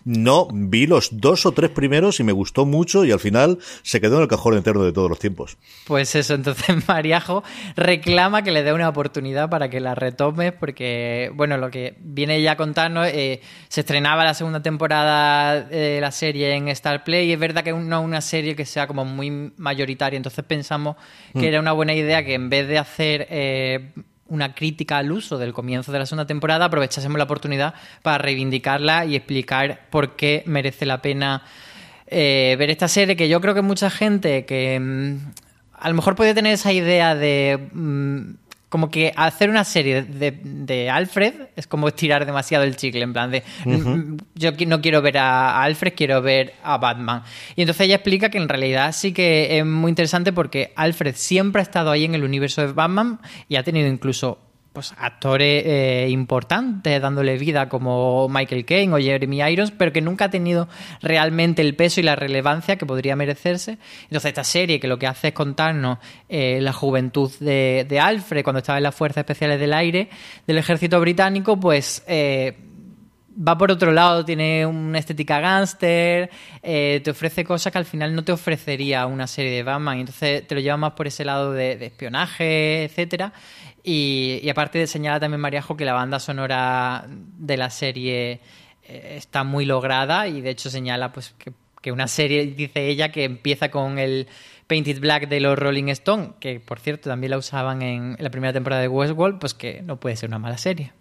No, 0.05 0.47
vi 0.53 0.85
los 0.85 1.19
dos 1.19 1.47
o 1.47 1.51
tres 1.51 1.71
primeros 1.71 2.19
y 2.19 2.23
me 2.23 2.31
gustó 2.31 2.67
mucho 2.67 3.05
y 3.05 3.11
al 3.11 3.19
final 3.19 3.57
se 3.81 3.99
quedó 3.99 4.17
en 4.17 4.21
el 4.21 4.27
cajón 4.27 4.55
eterno 4.55 4.83
de 4.83 4.93
todos 4.93 5.09
los 5.09 5.17
tiempos. 5.17 5.57
Pues 5.87 6.13
eso, 6.13 6.35
entonces 6.35 6.75
Mariajo 6.87 7.43
reclama 7.75 8.43
que 8.43 8.51
le 8.51 8.61
dé 8.61 8.71
una 8.71 8.87
oportunidad 8.87 9.49
para 9.49 9.67
que 9.67 9.79
la 9.79 9.95
retomes, 9.95 10.53
porque, 10.53 11.31
bueno, 11.33 11.57
lo 11.57 11.71
que 11.71 11.95
viene 12.01 12.39
ya 12.43 12.51
a 12.51 12.55
contarnos, 12.55 13.07
eh, 13.07 13.41
se 13.67 13.81
estrenaba 13.81 14.23
la 14.23 14.35
segunda 14.35 14.61
temporada 14.61 15.61
de 15.61 15.99
la 15.99 16.11
serie 16.11 16.53
en 16.53 16.67
Star 16.67 17.03
Play, 17.03 17.29
y 17.29 17.33
es 17.33 17.39
verdad 17.39 17.63
que 17.63 17.73
no 17.73 17.99
es 17.99 18.05
una 18.05 18.21
serie 18.21 18.55
que 18.55 18.65
sea 18.65 18.85
como 18.85 19.05
muy 19.05 19.53
mayoritaria, 19.57 20.17
entonces 20.17 20.45
pensamos 20.45 20.97
que 21.33 21.47
era 21.47 21.59
una 21.59 21.71
buena 21.71 21.95
idea 21.95 22.23
que 22.23 22.35
en 22.35 22.49
vez 22.49 22.67
de 22.67 22.77
hacer... 22.77 23.25
eh, 23.31 23.91
una 24.27 24.55
crítica 24.55 24.97
al 24.97 25.11
uso 25.11 25.37
del 25.37 25.53
comienzo 25.53 25.91
de 25.91 25.99
la 25.99 26.05
segunda 26.05 26.25
temporada, 26.25 26.65
aprovechásemos 26.65 27.17
la 27.17 27.25
oportunidad 27.25 27.73
para 28.01 28.17
reivindicarla 28.17 29.05
y 29.05 29.15
explicar 29.15 29.81
por 29.89 30.15
qué 30.15 30.43
merece 30.45 30.85
la 30.85 31.01
pena 31.01 31.43
eh, 32.07 32.55
ver 32.57 32.69
esta 32.69 32.87
serie, 32.87 33.15
que 33.15 33.29
yo 33.29 33.41
creo 33.41 33.53
que 33.53 33.61
mucha 33.61 33.89
gente 33.89 34.45
que 34.45 34.79
mm, 34.79 35.17
a 35.73 35.89
lo 35.89 35.95
mejor 35.95 36.15
puede 36.15 36.33
tener 36.33 36.53
esa 36.53 36.71
idea 36.71 37.15
de... 37.15 37.69
mm, 37.73 38.44
como 38.75 38.91
que 38.91 39.13
hacer 39.15 39.49
una 39.49 39.63
serie 39.63 40.01
de, 40.01 40.37
de 40.43 40.89
Alfred 40.89 41.33
es 41.55 41.65
como 41.65 41.87
estirar 41.87 42.25
demasiado 42.25 42.65
el 42.65 42.75
chicle, 42.75 43.03
en 43.03 43.13
plan 43.13 43.31
de 43.31 43.41
mm, 43.63 44.17
yo 44.35 44.51
no 44.67 44.81
quiero 44.81 45.01
ver 45.01 45.17
a 45.17 45.63
Alfred, 45.63 45.93
quiero 45.95 46.21
ver 46.21 46.55
a 46.61 46.77
Batman. 46.77 47.23
Y 47.55 47.61
entonces 47.61 47.85
ella 47.85 47.95
explica 47.95 48.29
que 48.29 48.37
en 48.37 48.49
realidad 48.49 48.91
sí 48.91 49.13
que 49.13 49.57
es 49.57 49.65
muy 49.65 49.87
interesante 49.87 50.33
porque 50.33 50.73
Alfred 50.75 51.15
siempre 51.15 51.61
ha 51.61 51.63
estado 51.63 51.89
ahí 51.89 52.03
en 52.03 52.15
el 52.15 52.25
universo 52.25 52.67
de 52.67 52.73
Batman 52.73 53.21
y 53.47 53.55
ha 53.55 53.63
tenido 53.63 53.87
incluso 53.87 54.39
pues 54.75 54.93
actores 54.99 55.63
eh, 55.65 56.07
importantes 56.09 57.01
dándole 57.01 57.39
vida 57.39 57.67
como 57.67 58.29
Michael 58.29 58.65
Caine 58.65 58.93
o 58.93 58.97
Jeremy 58.99 59.41
Irons, 59.41 59.71
pero 59.71 59.91
que 59.91 60.01
nunca 60.01 60.25
ha 60.25 60.29
tenido 60.29 60.67
realmente 61.01 61.63
el 61.63 61.75
peso 61.75 62.01
y 62.01 62.03
la 62.03 62.15
relevancia 62.15 62.75
que 62.75 62.85
podría 62.85 63.15
merecerse. 63.15 63.79
Entonces 64.03 64.25
esta 64.25 64.43
serie 64.43 64.79
que 64.79 64.87
lo 64.87 64.99
que 64.99 65.07
hace 65.07 65.29
es 65.29 65.33
contarnos 65.33 65.97
eh, 66.29 66.59
la 66.61 66.73
juventud 66.73 67.31
de, 67.39 67.87
de 67.89 67.99
Alfred 67.99 68.43
cuando 68.43 68.59
estaba 68.59 68.77
en 68.77 68.83
las 68.83 68.93
Fuerzas 68.93 69.21
Especiales 69.23 69.59
del 69.59 69.73
Aire 69.73 70.09
del 70.45 70.59
Ejército 70.59 70.99
Británico, 70.99 71.59
pues... 71.59 72.03
eh, 72.07 72.55
va 73.37 73.57
por 73.57 73.69
otro 73.69 73.91
lado, 73.91 74.23
tiene 74.23 74.65
una 74.65 74.97
estética 74.97 75.41
gángster, 75.41 76.29
te 76.61 77.09
ofrece 77.11 77.43
cosas 77.43 77.69
que 77.69 77.77
al 77.77 77.83
final 77.83 78.15
no 78.15 78.23
te 78.23 78.31
ofrecería 78.31 79.05
una 79.07 79.27
serie 79.27 79.51
de 79.51 79.63
Batman, 79.63 79.99
entonces 79.99 80.47
te 80.47 80.55
lo 80.55 80.61
lleva 80.61 80.77
más 80.77 80.93
por 80.93 81.05
ese 81.05 81.25
lado 81.25 81.51
de 81.51 81.73
espionaje, 81.85 82.85
etcétera. 82.85 83.33
Y, 83.87 84.39
y 84.41 84.49
aparte 84.49 84.87
señala 84.87 85.19
también 85.19 85.39
Mariajo 85.39 85.77
que 85.77 85.85
la 85.85 85.93
banda 85.93 86.19
sonora 86.19 87.05
de 87.07 87.55
la 87.55 87.69
serie 87.69 88.41
eh, 88.87 89.13
está 89.17 89.43
muy 89.43 89.65
lograda 89.65 90.27
y 90.27 90.41
de 90.41 90.49
hecho 90.49 90.71
señala 90.71 91.11
pues 91.11 91.35
que, 91.81 91.91
una 91.91 92.07
serie, 92.07 92.47
dice 92.47 92.87
ella, 92.87 93.11
que 93.11 93.25
empieza 93.25 93.69
con 93.69 93.99
el 93.99 94.27
Painted 94.65 94.99
Black 94.99 95.29
de 95.29 95.39
los 95.39 95.57
Rolling 95.57 95.89
Stone, 95.89 96.31
que 96.39 96.59
por 96.59 96.79
cierto 96.79 97.11
también 97.11 97.29
la 97.29 97.37
usaban 97.37 97.83
en 97.83 98.17
la 98.17 98.31
primera 98.31 98.53
temporada 98.53 98.81
de 98.81 98.87
Westworld, 98.87 99.37
pues 99.37 99.53
que 99.53 99.83
no 99.83 99.99
puede 99.99 100.15
ser 100.15 100.29
una 100.29 100.39
mala 100.39 100.57
serie. 100.57 100.93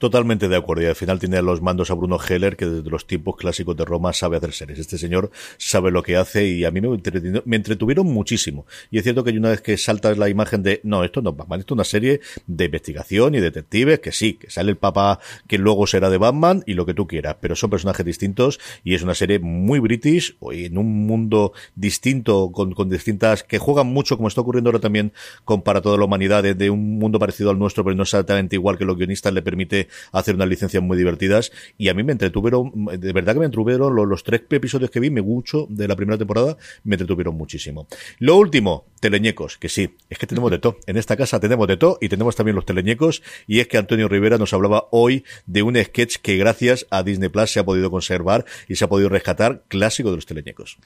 Totalmente 0.00 0.48
de 0.48 0.56
acuerdo. 0.56 0.82
Y 0.82 0.86
al 0.86 0.94
final 0.96 1.18
tiene 1.18 1.36
a 1.36 1.42
los 1.42 1.60
mandos 1.60 1.90
a 1.90 1.94
Bruno 1.94 2.18
Heller, 2.18 2.56
que 2.56 2.64
desde 2.64 2.88
los 2.88 3.06
tiempos 3.06 3.36
clásicos 3.36 3.76
de 3.76 3.84
Roma 3.84 4.14
sabe 4.14 4.38
hacer 4.38 4.54
series. 4.54 4.78
Este 4.78 4.96
señor 4.96 5.30
sabe 5.58 5.90
lo 5.90 6.02
que 6.02 6.16
hace 6.16 6.48
y 6.48 6.64
a 6.64 6.70
mí 6.70 6.80
me, 6.80 6.88
entretuvi- 6.88 7.42
me 7.44 7.56
entretuvieron 7.56 8.06
muchísimo. 8.06 8.64
Y 8.90 8.96
es 8.96 9.02
cierto 9.04 9.22
que 9.24 9.30
una 9.32 9.50
vez 9.50 9.60
que 9.60 9.76
salta 9.76 10.14
la 10.14 10.30
imagen 10.30 10.62
de, 10.62 10.80
no, 10.84 11.04
esto 11.04 11.20
no 11.20 11.30
es 11.30 11.36
Batman, 11.36 11.60
esto 11.60 11.74
es 11.74 11.76
una 11.76 11.84
serie 11.84 12.20
de 12.46 12.64
investigación 12.64 13.34
y 13.34 13.40
detectives, 13.40 13.98
que 13.98 14.10
sí, 14.10 14.32
que 14.32 14.48
sale 14.48 14.70
el 14.70 14.78
papá 14.78 15.20
que 15.46 15.58
luego 15.58 15.86
será 15.86 16.08
de 16.08 16.16
Batman 16.16 16.62
y 16.64 16.72
lo 16.72 16.86
que 16.86 16.94
tú 16.94 17.06
quieras, 17.06 17.36
pero 17.38 17.54
son 17.54 17.68
personajes 17.68 18.06
distintos 18.06 18.58
y 18.82 18.94
es 18.94 19.02
una 19.02 19.14
serie 19.14 19.38
muy 19.38 19.80
british 19.80 20.34
y 20.52 20.64
en 20.64 20.78
un 20.78 21.06
mundo 21.06 21.52
distinto, 21.74 22.52
con, 22.52 22.72
con 22.72 22.88
distintas, 22.88 23.42
que 23.42 23.58
juegan 23.58 23.88
mucho, 23.88 24.16
como 24.16 24.28
está 24.28 24.40
ocurriendo 24.40 24.70
ahora 24.70 24.80
también 24.80 25.12
con 25.44 25.60
Para 25.60 25.82
toda 25.82 25.98
la 25.98 26.06
humanidad, 26.06 26.42
de, 26.42 26.54
de 26.54 26.70
un 26.70 26.98
mundo 26.98 27.18
parecido 27.18 27.50
al 27.50 27.58
nuestro, 27.58 27.84
pero 27.84 27.94
no 27.96 28.04
exactamente 28.04 28.56
igual 28.56 28.78
que 28.78 28.86
los 28.86 28.96
guionistas 28.96 29.34
le 29.34 29.42
permite 29.42 29.89
hacer 30.12 30.34
unas 30.34 30.48
licencias 30.48 30.82
muy 30.82 30.96
divertidas. 30.96 31.52
Y 31.78 31.88
a 31.88 31.94
mí 31.94 32.02
me 32.02 32.12
entretuvieron, 32.12 32.72
de 32.98 33.12
verdad 33.12 33.34
que 33.34 33.40
me 33.40 33.46
entretuvieron 33.46 33.94
los, 33.94 34.24
tres 34.24 34.42
episodios 34.50 34.90
que 34.90 35.00
vi, 35.00 35.10
me 35.10 35.22
mucho 35.22 35.66
de 35.68 35.88
la 35.88 35.96
primera 35.96 36.18
temporada, 36.18 36.56
me 36.84 36.94
entretuvieron 36.94 37.36
muchísimo. 37.36 37.86
Lo 38.18 38.36
último, 38.36 38.86
teleñecos, 39.00 39.56
que 39.58 39.68
sí, 39.68 39.96
es 40.08 40.18
que 40.18 40.26
tenemos 40.26 40.50
de 40.50 40.58
todo. 40.58 40.78
En 40.86 40.96
esta 40.96 41.16
casa 41.16 41.40
tenemos 41.40 41.66
de 41.68 41.76
todo 41.76 41.98
y 42.00 42.08
tenemos 42.08 42.36
también 42.36 42.56
los 42.56 42.66
teleñecos. 42.66 43.22
Y 43.46 43.60
es 43.60 43.68
que 43.68 43.78
Antonio 43.78 44.08
Rivera 44.08 44.38
nos 44.38 44.52
hablaba 44.52 44.88
hoy 44.90 45.24
de 45.46 45.62
un 45.62 45.76
sketch 45.76 46.16
que 46.16 46.36
gracias 46.36 46.86
a 46.90 47.02
Disney 47.02 47.28
Plus 47.28 47.50
se 47.50 47.60
ha 47.60 47.64
podido 47.64 47.90
conservar 47.90 48.44
y 48.68 48.76
se 48.76 48.84
ha 48.84 48.88
podido 48.88 49.08
rescatar 49.08 49.62
clásico 49.68 50.10
de 50.10 50.16
los 50.16 50.26
teleñecos. 50.26 50.78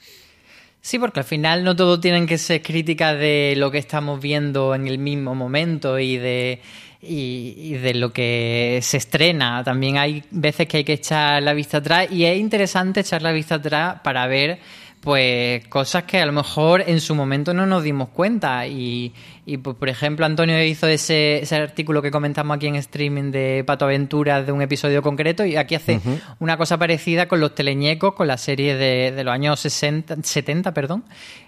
Sí, 0.85 0.99
porque 0.99 1.21
al 1.21 1.25
final 1.25 1.63
no 1.63 1.75
todo 1.75 1.99
tienen 1.99 2.27
que 2.27 2.37
ser 2.37 2.61
críticas 2.61 3.17
de 3.17 3.55
lo 3.57 3.71
que 3.71 3.79
estamos 3.79 4.21
viendo 4.21 4.75
en 4.75 4.87
el 4.87 4.99
mismo 4.99 5.33
momento 5.33 5.97
y 5.97 6.17
de, 6.17 6.61
y, 7.07 7.55
y 7.57 7.73
de 7.73 7.93
lo 7.93 8.11
que 8.11 8.79
se 8.81 8.97
estrena. 8.97 9.63
También 9.63 9.97
hay 9.97 10.23
veces 10.31 10.67
que 10.67 10.77
hay 10.77 10.83
que 10.83 10.93
echar 10.93 11.41
la 11.43 11.53
vista 11.53 11.77
atrás 11.77 12.11
y 12.11 12.25
es 12.25 12.37
interesante 12.37 13.01
echar 13.01 13.21
la 13.21 13.31
vista 13.31 13.55
atrás 13.55 13.99
para 14.03 14.25
ver 14.27 14.59
pues 15.05 15.67
cosas 15.67 16.05
que 16.05 16.19
a 16.19 16.25
lo 16.25 16.31
mejor 16.31 16.83
en 16.87 16.99
su 16.99 17.13
momento 17.13 17.53
no 17.53 17.67
nos 17.67 17.83
dimos 17.83 18.09
cuenta 18.09 18.65
y, 18.65 19.13
y, 19.45 19.57
pues, 19.57 19.75
por 19.75 19.87
ejemplo 19.87 20.25
Antonio 20.25 20.61
hizo 20.63 20.87
ese, 20.87 21.43
ese 21.43 21.57
artículo 21.57 22.01
que 22.01 22.09
comentamos 22.09 22.57
aquí 22.57 22.65
en 22.65 22.75
streaming 22.77 23.29
de 23.29 23.63
Pato 23.67 23.85
Aventuras 23.85 24.47
de 24.47 24.51
un 24.51 24.63
episodio 24.63 25.03
concreto 25.03 25.45
y 25.45 25.57
aquí 25.57 25.75
hace 25.75 26.01
una 26.39 26.57
cosa 26.57 26.79
parecida 26.79 27.27
con 27.27 27.39
los 27.39 27.53
teleñecos, 27.53 28.15
con 28.15 28.25
la 28.25 28.39
serie 28.39 28.75
de, 28.75 29.11
de 29.11 29.23
los 29.23 29.31
años 29.31 29.59
60, 29.59 30.17
70, 30.23 30.73
perdón. 30.73 31.05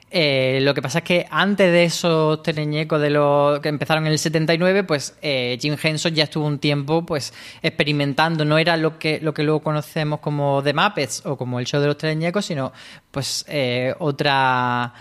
Eh, 0.09 0.59
lo 0.61 0.73
que 0.73 0.81
pasa 0.81 0.99
es 0.99 1.03
que 1.03 1.27
antes 1.29 1.69
de 1.69 1.83
esos 1.83 2.41
teleñecos 2.41 3.01
de 3.01 3.09
los 3.09 3.59
que 3.59 3.67
empezaron 3.67 4.05
en 4.05 4.13
el 4.13 4.19
79, 4.19 4.83
pues 4.85 5.17
eh, 5.21 5.57
Jim 5.59 5.75
Henson 5.81 6.13
ya 6.13 6.23
estuvo 6.23 6.45
un 6.45 6.59
tiempo 6.59 7.05
pues 7.05 7.33
experimentando. 7.61 8.45
No 8.45 8.57
era 8.57 8.77
lo 8.77 8.97
que, 8.97 9.19
lo 9.21 9.33
que 9.33 9.43
luego 9.43 9.61
conocemos 9.61 10.19
como 10.21 10.63
The 10.63 10.73
Muppets 10.73 11.25
o 11.25 11.37
como 11.37 11.59
el 11.59 11.65
show 11.65 11.81
de 11.81 11.87
los 11.87 11.97
teleñecos, 11.97 12.45
sino 12.45 12.71
pues 13.11 13.43
eh, 13.49 13.93
otra 13.99 14.93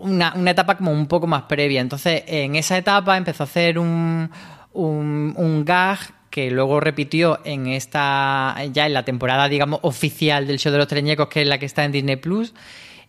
una, 0.00 0.32
una 0.34 0.50
etapa 0.52 0.76
como 0.78 0.92
un 0.92 1.06
poco 1.06 1.26
más 1.26 1.42
previa. 1.42 1.82
Entonces, 1.82 2.22
en 2.26 2.56
esa 2.56 2.78
etapa 2.78 3.18
empezó 3.18 3.42
a 3.42 3.44
hacer 3.44 3.78
un, 3.78 4.30
un, 4.72 5.34
un 5.36 5.64
gag 5.66 5.98
que 6.30 6.50
luego 6.50 6.80
repitió 6.80 7.40
en 7.44 7.66
esta 7.66 8.56
ya 8.72 8.86
en 8.86 8.94
la 8.94 9.04
temporada 9.04 9.48
digamos 9.48 9.80
oficial 9.82 10.46
del 10.46 10.60
show 10.60 10.70
de 10.70 10.78
los 10.78 10.86
teleñecos 10.86 11.26
que 11.26 11.42
es 11.42 11.48
la 11.48 11.58
que 11.58 11.66
está 11.66 11.84
en 11.84 11.90
Disney 11.90 12.16
Plus 12.16 12.54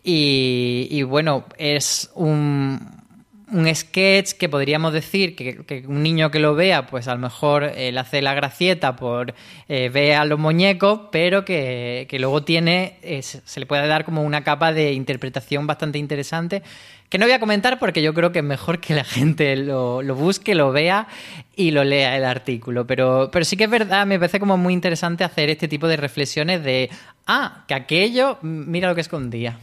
y, 0.03 1.03
bueno 1.03 1.45
es 1.57 2.09
un, 2.15 2.79
un 3.51 3.75
sketch 3.75 4.33
que 4.33 4.49
podríamos 4.49 4.93
decir 4.93 5.35
que, 5.35 5.85
un 5.87 6.01
niño 6.01 6.31
que 6.31 6.39
lo 6.39 6.55
vea 6.55 6.87
pues 6.87 7.07
a 7.07 7.13
lo 7.13 7.19
mejor 7.19 7.63
eh, 7.75 7.93
hace 7.97 8.21
la 8.21 8.33
gracieta 8.33 8.95
por 8.95 9.33
eh, 9.67 9.89
ver 9.89 10.15
a 10.15 10.25
los 10.25 10.39
muñecos 10.39 11.01
pero 11.11 11.45
que, 11.45 12.07
que 12.09 12.19
luego 12.19 12.43
tiene 12.43 12.97
eh, 13.01 13.21
se 13.21 13.41
se 13.45 13.59
le 13.59 13.65
puede 13.65 13.87
dar 13.87 14.05
como 14.05 14.23
una 14.23 14.43
capa 14.43 14.73
de 14.73 14.93
interpretación 14.93 15.67
bastante 15.67 15.99
interesante 15.99 16.63
que 17.11 17.17
no 17.17 17.25
voy 17.25 17.33
a 17.33 17.41
comentar 17.41 17.77
porque 17.77 18.01
yo 18.01 18.13
creo 18.13 18.31
que 18.31 18.39
es 18.39 18.45
mejor 18.45 18.79
que 18.79 18.95
la 18.95 19.03
gente 19.03 19.57
lo, 19.57 20.01
lo 20.01 20.15
busque, 20.15 20.55
lo 20.55 20.71
vea 20.71 21.09
y 21.57 21.71
lo 21.71 21.83
lea 21.83 22.15
el 22.15 22.23
artículo. 22.23 22.87
Pero, 22.87 23.29
pero 23.33 23.43
sí 23.43 23.57
que 23.57 23.65
es 23.65 23.69
verdad, 23.69 24.07
me 24.07 24.17
parece 24.17 24.39
como 24.39 24.55
muy 24.55 24.71
interesante 24.73 25.25
hacer 25.25 25.49
este 25.49 25.67
tipo 25.67 25.89
de 25.89 25.97
reflexiones 25.97 26.63
de, 26.63 26.89
ah, 27.27 27.65
que 27.67 27.73
aquello, 27.73 28.37
mira 28.41 28.87
lo 28.87 28.95
que 28.95 29.01
escondía. 29.01 29.59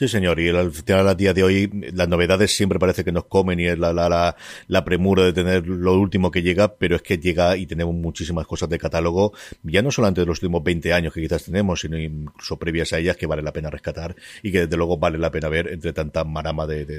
Sí, 0.00 0.08
señor, 0.08 0.40
y 0.40 0.48
al 0.48 0.72
final, 0.72 1.06
a 1.08 1.14
día 1.14 1.34
de 1.34 1.42
hoy, 1.42 1.70
las 1.92 2.08
novedades 2.08 2.56
siempre 2.56 2.78
parece 2.78 3.04
que 3.04 3.12
nos 3.12 3.26
comen 3.26 3.60
y 3.60 3.66
es 3.66 3.78
la, 3.78 3.92
la, 3.92 4.08
la, 4.08 4.34
la 4.66 4.82
premura 4.82 5.26
de 5.26 5.34
tener 5.34 5.66
lo 5.66 5.92
último 5.92 6.30
que 6.30 6.40
llega, 6.40 6.74
pero 6.76 6.96
es 6.96 7.02
que 7.02 7.18
llega 7.18 7.54
y 7.58 7.66
tenemos 7.66 7.94
muchísimas 7.94 8.46
cosas 8.46 8.70
de 8.70 8.78
catálogo, 8.78 9.34
ya 9.62 9.82
no 9.82 9.90
solamente 9.90 10.22
de 10.22 10.26
los 10.26 10.38
últimos 10.38 10.64
20 10.64 10.94
años 10.94 11.12
que 11.12 11.20
quizás 11.20 11.44
tenemos, 11.44 11.80
sino 11.82 11.98
incluso 11.98 12.58
previas 12.58 12.94
a 12.94 12.98
ellas 12.98 13.18
que 13.18 13.26
vale 13.26 13.42
la 13.42 13.52
pena 13.52 13.68
rescatar 13.68 14.16
y 14.42 14.50
que 14.50 14.60
desde 14.60 14.78
luego 14.78 14.96
vale 14.96 15.18
la 15.18 15.30
pena 15.30 15.50
ver 15.50 15.68
entre 15.68 15.92
tanta 15.92 16.24
marama 16.24 16.66
de, 16.66 16.86
de, 16.86 16.98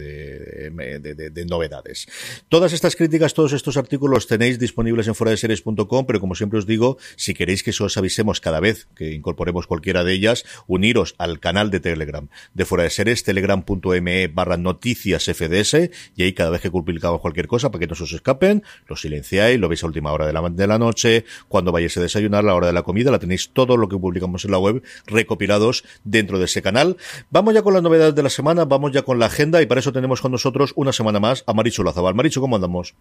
de, 0.70 1.00
de, 1.00 1.16
de, 1.16 1.30
de 1.32 1.46
novedades. 1.48 2.08
Todas 2.50 2.72
estas 2.72 2.96
críticas, 2.96 3.34
todos 3.34 3.54
estos 3.54 3.78
artículos 3.78 4.28
tenéis 4.28 4.60
disponibles 4.60 5.08
en 5.08 5.16
foradeseries.com, 5.16 6.06
pero 6.06 6.20
como 6.20 6.36
siempre 6.36 6.60
os 6.60 6.68
digo, 6.68 7.00
si 7.16 7.34
queréis 7.34 7.64
que 7.64 7.72
os 7.72 7.98
avisemos 7.98 8.40
cada 8.42 8.60
vez 8.60 8.88
que 8.96 9.12
incorporemos 9.12 9.66
cualquiera 9.66 10.04
de 10.04 10.14
ellas, 10.14 10.46
uniros 10.68 11.16
al 11.18 11.40
canal 11.40 11.72
de 11.72 11.80
Telegram 11.80 12.28
de 12.54 12.66
Fuera 12.66 12.84
de 12.84 12.91
Series, 12.92 13.24
telegram.me 13.24 14.28
barra 14.28 14.58
noticias 14.58 15.26
FDS, 15.26 15.90
y 16.16 16.24
ahí 16.24 16.34
cada 16.34 16.50
vez 16.50 16.62
que 16.62 16.70
publicamos 16.70 17.22
cualquier 17.22 17.48
cosa, 17.48 17.72
para 17.72 17.80
que 17.80 17.88
no 17.88 17.96
se 17.96 18.04
os 18.04 18.14
escapen, 18.14 18.64
lo 18.88 18.96
silenciáis, 18.96 19.60
lo 19.60 19.68
veis 19.70 19.84
a 19.84 19.88
última 19.88 20.12
hora 20.12 20.28
de 20.28 20.34
la, 20.34 20.50
de 20.50 20.68
la 20.68 20.78
noche, 20.78 21.26
cuando 21.48 21.72
vayáis 21.72 21.98
a 21.98 22.02
desayunar, 22.02 22.44
la 22.44 22.56
hora 22.56 22.68
de 22.68 22.74
la 22.74 22.84
comida, 22.84 23.12
la 23.12 23.20
tenéis 23.20 23.50
todo 23.50 23.78
lo 23.78 23.90
que 23.90 23.98
publicamos 23.98 24.46
en 24.46 24.52
la 24.52 24.60
web 24.60 24.84
recopilados 25.08 25.84
dentro 26.04 26.40
de 26.40 26.46
ese 26.46 26.62
canal. 26.62 26.98
Vamos 27.30 27.54
ya 27.54 27.62
con 27.62 27.74
las 27.74 27.84
novedades 27.84 28.16
de 28.16 28.24
la 28.24 28.30
semana, 28.30 28.66
vamos 28.66 28.92
ya 28.92 29.02
con 29.02 29.20
la 29.20 29.28
agenda, 29.28 29.62
y 29.62 29.66
para 29.66 29.80
eso 29.80 29.92
tenemos 29.92 30.22
con 30.22 30.32
nosotros 30.32 30.74
una 30.76 30.94
semana 30.94 31.20
más 31.20 31.44
a 31.48 31.54
Marichu 31.54 31.84
Lazabal. 31.84 32.16
Marichu, 32.16 32.42
¿cómo 32.42 32.56
andamos? 32.56 32.96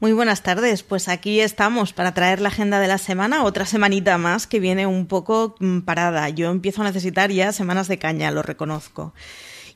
Muy 0.00 0.14
buenas 0.14 0.42
tardes, 0.42 0.82
pues 0.82 1.08
aquí 1.08 1.40
estamos 1.40 1.92
para 1.92 2.14
traer 2.14 2.40
la 2.40 2.48
agenda 2.48 2.80
de 2.80 2.88
la 2.88 2.96
semana, 2.96 3.44
otra 3.44 3.66
semanita 3.66 4.16
más 4.16 4.46
que 4.46 4.58
viene 4.58 4.86
un 4.86 5.04
poco 5.04 5.56
mm, 5.60 5.80
parada. 5.80 6.30
Yo 6.30 6.50
empiezo 6.50 6.80
a 6.80 6.86
necesitar 6.86 7.30
ya 7.30 7.52
semanas 7.52 7.86
de 7.86 7.98
caña, 7.98 8.30
lo 8.30 8.42
reconozco. 8.42 9.12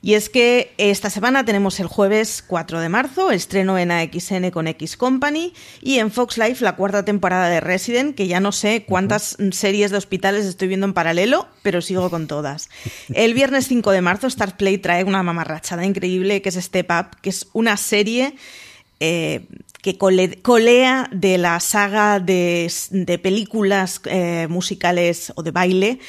Y 0.01 0.15
es 0.15 0.29
que 0.29 0.73
esta 0.79 1.11
semana 1.11 1.45
tenemos 1.45 1.79
el 1.79 1.85
jueves 1.85 2.43
4 2.47 2.79
de 2.79 2.89
marzo, 2.89 3.29
estreno 3.29 3.77
en 3.77 3.91
AXN 3.91 4.49
con 4.49 4.67
X 4.67 4.97
Company 4.97 5.53
y 5.83 5.99
en 5.99 6.11
Fox 6.11 6.39
Life 6.39 6.63
la 6.63 6.75
cuarta 6.75 7.05
temporada 7.05 7.47
de 7.47 7.59
Resident, 7.59 8.15
que 8.15 8.27
ya 8.27 8.39
no 8.39 8.51
sé 8.51 8.83
cuántas 8.83 9.37
series 9.51 9.91
de 9.91 9.97
hospitales 9.97 10.45
estoy 10.45 10.69
viendo 10.69 10.87
en 10.87 10.93
paralelo, 10.93 11.47
pero 11.61 11.83
sigo 11.83 12.09
con 12.09 12.25
todas. 12.25 12.69
El 13.13 13.35
viernes 13.35 13.67
5 13.67 13.91
de 13.91 14.01
marzo 14.01 14.25
Stars 14.25 14.53
Play 14.53 14.79
trae 14.79 15.03
una 15.03 15.21
mamarrachada 15.21 15.85
increíble 15.85 16.41
que 16.41 16.49
es 16.49 16.55
Step 16.55 16.89
Up, 16.89 17.21
que 17.21 17.29
es 17.29 17.47
una 17.53 17.77
serie 17.77 18.35
eh, 18.99 19.47
que 19.81 19.97
cole- 19.97 20.41
colea 20.41 21.09
de 21.11 21.37
la 21.37 21.59
saga 21.59 22.19
de, 22.19 22.71
de 22.91 23.19
películas 23.19 24.01
eh, 24.05 24.47
musicales 24.49 25.31
o 25.35 25.43
de 25.43 25.51
baile 25.51 25.99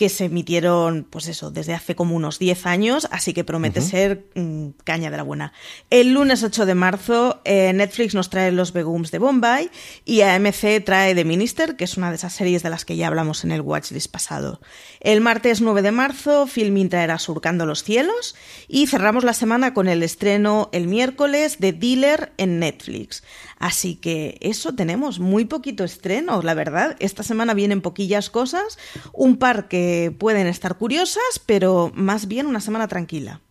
que 0.00 0.08
se 0.08 0.24
emitieron, 0.24 1.06
pues 1.10 1.28
eso, 1.28 1.50
desde 1.50 1.74
hace 1.74 1.94
como 1.94 2.16
unos 2.16 2.38
10 2.38 2.64
años, 2.64 3.06
así 3.10 3.34
que 3.34 3.44
promete 3.44 3.82
ser 3.82 4.24
mm, 4.34 4.68
caña 4.82 5.10
de 5.10 5.18
la 5.18 5.22
buena. 5.22 5.52
El 5.90 6.14
lunes 6.14 6.42
8 6.42 6.64
de 6.64 6.74
marzo, 6.74 7.42
eh, 7.44 7.70
Netflix 7.74 8.14
nos 8.14 8.30
trae 8.30 8.50
Los 8.50 8.72
Begums 8.72 9.10
de 9.10 9.18
Bombay 9.18 9.70
y 10.06 10.22
AMC 10.22 10.82
trae 10.86 11.14
The 11.14 11.26
Minister, 11.26 11.76
que 11.76 11.84
es 11.84 11.98
una 11.98 12.08
de 12.08 12.16
esas 12.16 12.32
series 12.32 12.62
de 12.62 12.70
las 12.70 12.86
que 12.86 12.96
ya 12.96 13.08
hablamos 13.08 13.44
en 13.44 13.52
el 13.52 13.60
Watchlist 13.60 14.10
pasado. 14.10 14.62
El 15.00 15.20
martes 15.20 15.60
9 15.60 15.82
de 15.82 15.92
marzo, 15.92 16.46
Filmin 16.46 16.88
traerá 16.88 17.18
Surcando 17.18 17.66
los 17.66 17.84
Cielos 17.84 18.34
y 18.68 18.86
cerramos 18.86 19.22
la 19.22 19.34
semana 19.34 19.74
con 19.74 19.86
el 19.86 20.02
estreno 20.02 20.70
el 20.72 20.88
miércoles 20.88 21.58
de 21.58 21.74
Dealer 21.74 22.32
en 22.38 22.58
Netflix. 22.58 23.22
Así 23.60 23.94
que 23.94 24.38
eso 24.40 24.74
tenemos, 24.74 25.20
muy 25.20 25.44
poquito 25.44 25.84
estreno, 25.84 26.40
la 26.42 26.54
verdad. 26.54 26.96
Esta 26.98 27.22
semana 27.22 27.52
vienen 27.52 27.82
poquillas 27.82 28.30
cosas, 28.30 28.78
un 29.12 29.36
par 29.36 29.68
que 29.68 30.16
pueden 30.18 30.46
estar 30.46 30.78
curiosas, 30.78 31.40
pero 31.44 31.92
más 31.94 32.26
bien 32.26 32.46
una 32.46 32.60
semana 32.60 32.88
tranquila. 32.88 33.42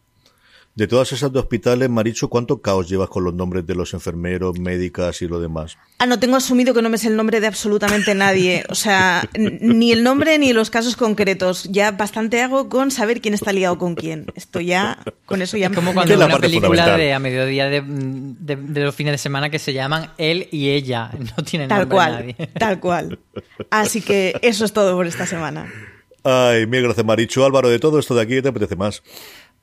De 0.80 0.88
todas 0.88 1.12
esas 1.12 1.34
de 1.34 1.40
hospitales, 1.40 1.90
Maricho, 1.90 2.30
¿cuánto 2.30 2.62
caos 2.62 2.88
llevas 2.88 3.10
con 3.10 3.26
los 3.26 3.34
nombres 3.34 3.68
de 3.68 3.76
los 3.76 3.94
enfermeros, 3.94 4.58
médicas 4.58 5.22
y 5.22 5.28
lo 5.28 5.42
demás? 5.42 5.78
Ah, 5.98 6.06
no, 6.06 6.20
tengo 6.20 6.38
asumido 6.38 6.74
que 6.74 6.82
no 6.82 6.90
me 6.90 6.98
sé 6.98 7.10
el 7.10 7.18
nombre 7.18 7.42
de 7.42 7.48
absolutamente 7.48 8.16
nadie. 8.16 8.64
O 8.70 8.76
sea, 8.76 9.28
ni 9.38 9.92
el 9.92 10.04
nombre 10.04 10.40
ni 10.40 10.54
los 10.54 10.70
casos 10.70 10.96
concretos. 10.96 11.66
Ya 11.66 11.92
bastante 11.92 12.42
hago 12.42 12.70
con 12.70 12.92
saber 12.92 13.20
quién 13.20 13.34
está 13.34 13.52
liado 13.52 13.78
con 13.78 13.96
quién. 13.96 14.28
Esto 14.36 14.62
ya, 14.62 15.00
con 15.26 15.42
eso 15.42 15.58
ya 15.58 15.68
Es 15.68 15.76
como 15.76 15.94
cuando 15.94 16.14
es 16.14 16.20
la 16.20 16.28
una 16.28 16.38
película 16.40 16.96
de 16.96 17.12
a 17.14 17.20
mediodía 17.20 17.66
de, 17.70 17.82
de- 17.86 18.56
de 18.56 18.80
los 18.86 18.96
fines 18.96 19.12
de 19.12 19.18
semana 19.18 19.50
que 19.50 19.60
se 19.60 19.74
llaman 19.74 20.12
Él 20.18 20.48
y 20.50 20.70
Ella. 20.70 21.12
No 21.38 21.44
tienen 21.44 21.68
Tal 21.68 21.80
nombre 21.80 21.96
cual, 21.98 22.12
nadie. 22.14 22.36
tal 22.58 22.80
cual. 22.80 23.20
Así 23.70 24.00
que 24.02 24.40
eso 24.42 24.64
es 24.64 24.72
todo 24.72 24.96
por 24.96 25.06
esta 25.08 25.26
semana. 25.26 25.70
Ay, 26.24 26.66
mil 26.68 26.84
gracias, 26.84 27.06
Maricho. 27.06 27.44
Álvaro, 27.46 27.68
de 27.70 27.80
todo 27.80 28.00
esto 28.00 28.16
de 28.16 28.22
aquí, 28.22 28.36
¿qué 28.36 28.42
te 28.44 28.48
apetece 28.50 28.78
más? 28.78 29.04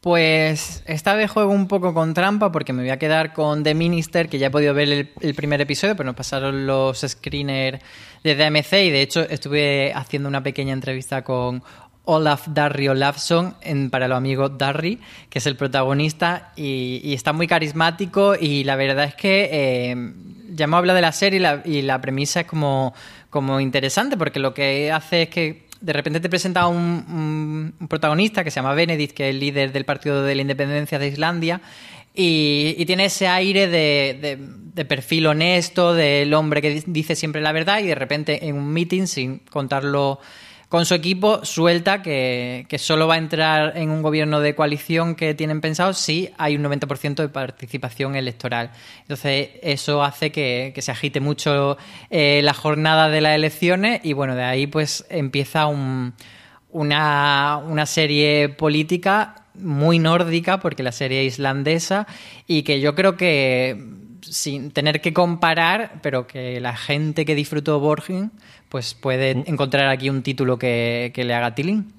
Pues 0.07 0.85
esta 0.87 1.15
vez 1.15 1.29
juego 1.33 1.51
un 1.51 1.67
poco 1.67 1.93
con 1.93 2.15
trampa 2.15 2.53
porque 2.53 2.73
me 2.73 2.83
voy 2.83 2.91
a 2.91 2.97
quedar 2.97 3.33
con 3.33 3.65
The 3.65 3.75
Minister, 3.75 4.29
que 4.29 4.39
ya 4.39 4.47
he 4.47 4.51
podido 4.53 4.73
ver 4.73 5.11
el, 5.21 5.35
primer 5.35 5.61
episodio, 5.61 5.97
pero 5.97 6.07
nos 6.07 6.15
pasaron 6.15 6.65
los 6.65 7.01
screeners 7.01 7.83
de 8.23 8.37
DMC 8.37 8.73
y 8.85 8.91
de 8.91 9.03
hecho 9.03 9.23
estuve 9.23 9.93
haciendo 9.93 10.29
una 10.29 10.45
pequeña 10.45 10.75
entrevista 10.75 11.25
con 11.25 11.61
Olaf 12.05 12.47
Darry 12.47 12.87
Olafsson 12.87 13.57
en, 13.63 13.91
para 13.91 14.07
los 14.07 14.17
amigos 14.17 14.57
Darry, 14.57 15.01
que 15.29 15.41
es 15.41 15.47
el 15.49 15.57
protagonista 15.57 16.53
y, 16.55 17.13
está 17.13 17.33
muy 17.33 17.49
carismático 17.49 18.37
y 18.41 18.63
la 18.63 18.77
verdad 18.77 19.07
es 19.07 19.17
que 19.17 19.49
eh, 19.51 20.13
ya 20.55 20.67
hemos 20.67 20.79
hablado 20.79 20.95
de 20.95 21.03
la 21.03 21.11
serie 21.11 21.41
y 21.41 21.43
la, 21.43 21.63
y 21.65 21.83
la 21.83 22.01
premisa 22.01 22.43
es 22.43 22.47
como, 22.47 22.95
como 23.29 23.59
interesante 23.59 24.17
porque 24.17 24.39
lo 24.39 24.55
que 24.55 24.93
hace 24.93 25.23
es 25.23 25.31
que 25.31 25.66
de 25.81 25.93
repente 25.93 26.21
te 26.21 26.29
presenta 26.29 26.67
un, 26.67 27.75
un- 27.81 27.89
protagonista 27.89 28.43
que 28.45 28.51
se 28.51 28.57
llama 28.57 28.75
Benedict, 28.75 29.15
que 29.15 29.29
es 29.29 29.35
el 29.35 29.41
líder 29.41 29.73
del 29.73 29.85
Partido 29.85 30.23
de 30.23 30.35
la 30.35 30.43
Independencia 30.43 30.99
de 30.99 31.09
Islandia, 31.09 31.61
y, 32.15 32.75
tiene 32.87 33.07
ese 33.07 33.29
aire 33.29 33.67
de, 33.69 34.19
de- 34.75 34.85
perfil 34.87 35.27
honesto, 35.27 35.93
del 35.95 36.33
hombre 36.35 36.63
que 36.63 36.71
di- 36.71 36.83
dice 36.87 37.15
siempre 37.15 37.41
la 37.43 37.53
verdad, 37.53 37.81
y 37.81 37.87
de 37.87 37.95
repente 37.95 38.47
en 38.49 38.57
un 38.57 38.73
meeting, 38.73 39.07
sin 39.07 39.39
contarlo 39.51 40.19
con 40.69 40.85
su 40.85 40.95
equipo, 40.95 41.45
suelta 41.45 42.03
que, 42.03 42.67
que 42.69 42.79
solo 42.79 43.07
va 43.07 43.15
a 43.15 43.19
entrar 43.19 43.77
en 43.77 43.91
un 43.91 44.03
gobierno 44.03 44.41
de 44.41 44.55
coalición 44.55 45.15
que 45.15 45.35
tienen 45.35 45.61
pensado 45.61 45.93
si 45.93 46.31
hay 46.39 46.57
un 46.57 46.65
90% 46.65 47.15
de 47.17 47.29
participación 47.29 48.17
electoral. 48.17 48.73
Entonces, 49.03 49.51
eso 49.63 50.03
hace 50.03 50.33
que, 50.33 50.73
que 50.75 50.83
se 50.83 50.91
agite 50.91 51.21
mucho 51.21 51.79
eh, 52.11 52.41
la 52.43 52.53
jornada 52.53 53.09
de 53.09 53.21
las 53.21 53.37
elecciones 53.37 54.01
y 54.03 54.13
bueno, 54.13 54.35
de 54.35 54.43
ahí 54.43 54.67
pues 54.67 55.07
empieza 55.09 55.67
un, 55.67 56.15
una, 56.71 57.61
una 57.65 57.87
serie 57.87 58.49
política 58.49 59.47
muy 59.55 59.99
nórdica, 59.99 60.61
porque 60.61 60.83
la 60.83 60.93
serie 60.93 61.27
es 61.27 61.35
islandesa, 61.35 62.07
y 62.47 62.63
que 62.63 62.81
yo 62.81 62.95
creo 62.95 63.17
que 63.17 63.83
sin 64.21 64.71
tener 64.71 65.01
que 65.01 65.13
comparar, 65.13 66.01
pero 66.03 66.27
que 66.27 66.61
la 66.61 66.77
gente 66.77 67.25
que 67.25 67.35
disfrutó 67.35 67.79
Borgen, 67.81 68.33
pues 68.77 68.93
puede 68.93 69.31
encontrar 69.31 69.89
aquí 69.89 70.11
un 70.11 70.23
título 70.23 70.59
que, 70.59 71.11
que 71.15 71.25
le 71.25 71.33
haga 71.33 71.55
tilín. 71.55 71.95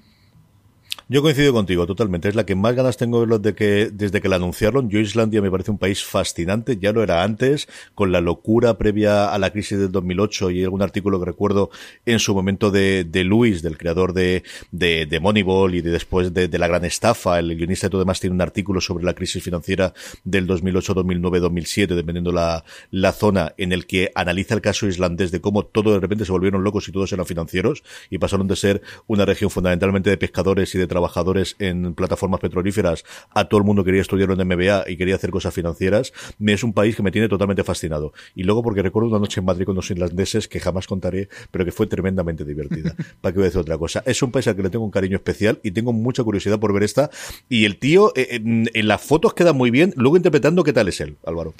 Yo 1.10 1.22
coincido 1.22 1.54
contigo 1.54 1.88
totalmente. 1.88 2.28
Es 2.28 2.36
la 2.36 2.46
que 2.46 2.56
más 2.56 2.76
ganas 2.76 2.98
tengo 2.98 3.26
de 3.26 3.56
que, 3.56 3.90
desde 3.94 4.20
que 4.20 4.28
la 4.28 4.36
anunciaron. 4.36 4.90
Yo, 4.90 5.00
Islandia 5.00 5.42
me 5.42 5.50
parece 5.50 5.72
un 5.72 5.78
país 5.78 6.04
fascinante. 6.04 6.76
Ya 6.82 6.92
lo 6.92 7.02
era 7.02 7.24
antes, 7.24 7.70
con 7.96 8.12
la 8.12 8.20
locura 8.20 8.78
previa 8.78 9.34
a 9.34 9.38
la 9.38 9.52
crisis 9.52 9.80
del 9.80 9.90
2008 9.90 10.52
y 10.52 10.66
algún 10.66 10.82
artículo 10.82 11.18
que 11.20 11.26
recuerdo 11.26 11.70
en 12.06 12.20
su 12.20 12.36
momento 12.36 12.72
de, 12.72 13.06
de 13.06 13.24
Luis, 13.24 13.62
del 13.62 13.78
creador 13.78 14.12
de, 14.12 14.44
de, 14.74 15.06
de 15.06 15.20
Moneyball 15.22 15.76
y 15.76 15.82
de 15.82 15.92
después 15.92 16.34
de, 16.34 16.50
de 16.50 16.58
la 16.60 16.68
gran 16.68 16.84
estafa. 16.84 17.40
El 17.40 17.56
guionista 17.56 17.88
y 17.88 17.90
todo 17.90 18.02
demás 18.02 18.20
tiene 18.20 18.34
un 18.34 18.42
artículo 18.42 18.82
sobre 18.82 19.06
la 19.06 19.14
crisis 19.14 19.42
financiera 19.42 19.94
del 20.26 20.46
2008, 20.46 20.94
2009, 20.94 21.40
2007, 21.40 21.96
dependiendo 21.96 22.34
la, 22.34 22.66
la 22.92 23.14
zona 23.14 23.54
en 23.56 23.72
el 23.72 23.88
que 23.88 24.12
analiza 24.14 24.56
el 24.56 24.62
caso 24.62 24.88
islandés 24.88 25.32
de 25.32 25.40
cómo 25.40 25.64
todo 25.64 25.94
de 25.94 26.02
repente 26.02 26.26
se 26.26 26.34
volvieron 26.34 26.66
locos 26.66 26.90
y 26.90 26.92
todos 26.92 27.14
eran 27.14 27.26
financieros 27.26 27.82
y 28.10 28.18
pasaron 28.18 28.48
de 28.50 28.58
ser 28.58 28.82
una 29.08 29.24
región 29.24 29.50
fundamentalmente 29.50 30.10
de 30.10 30.18
pescadores 30.18 30.76
y 30.76 30.78
de 30.80 30.97
trabajadores 30.98 31.56
en 31.60 31.94
plataformas 31.94 32.40
petrolíferas 32.40 33.04
a 33.34 33.46
todo 33.46 33.60
el 33.60 33.64
mundo 33.66 33.84
quería 33.84 34.02
estudiar 34.02 34.32
en 34.32 34.48
MBA 34.48 34.90
y 34.90 34.98
quería 34.98 35.16
hacer 35.16 35.30
cosas 35.30 35.54
financieras, 35.54 36.12
me 36.40 36.54
es 36.54 36.64
un 36.64 36.74
país 36.74 36.96
que 36.96 37.04
me 37.04 37.12
tiene 37.12 37.30
totalmente 37.30 37.64
fascinado. 37.64 38.14
Y 38.36 38.44
luego 38.44 38.64
porque 38.64 38.82
recuerdo 38.82 39.10
una 39.10 39.20
noche 39.20 39.40
en 39.42 39.46
Madrid 39.46 39.66
con 39.66 39.76
los 39.76 39.90
irlandeses 39.92 40.48
que 40.48 40.60
jamás 40.60 40.88
contaré, 40.88 41.30
pero 41.52 41.64
que 41.66 41.72
fue 41.72 41.86
tremendamente 41.86 42.44
divertida. 42.44 42.96
¿Para 43.22 43.32
qué 43.34 43.38
voy 43.40 43.44
a 43.44 43.50
decir 43.50 43.62
otra 43.62 43.78
cosa? 43.78 44.02
Es 44.06 44.22
un 44.24 44.32
país 44.32 44.48
al 44.48 44.56
que 44.56 44.64
le 44.64 44.70
tengo 44.72 44.86
un 44.86 44.92
cariño 44.92 45.18
especial 45.18 45.60
y 45.64 45.70
tengo 45.72 45.94
mucha 45.94 46.24
curiosidad 46.24 46.60
por 46.60 46.74
ver 46.74 46.82
esta. 46.84 47.12
Y 47.48 47.66
el 47.66 47.78
tío, 47.78 48.12
eh, 48.16 48.28
en, 48.32 48.70
en 48.74 48.88
las 48.88 49.02
fotos 49.02 49.34
queda 49.36 49.54
muy 49.54 49.70
bien, 49.70 49.94
luego 49.98 50.18
interpretando 50.18 50.64
qué 50.64 50.74
tal 50.74 50.88
es 50.88 51.00
él, 51.00 51.18
Álvaro. 51.26 51.54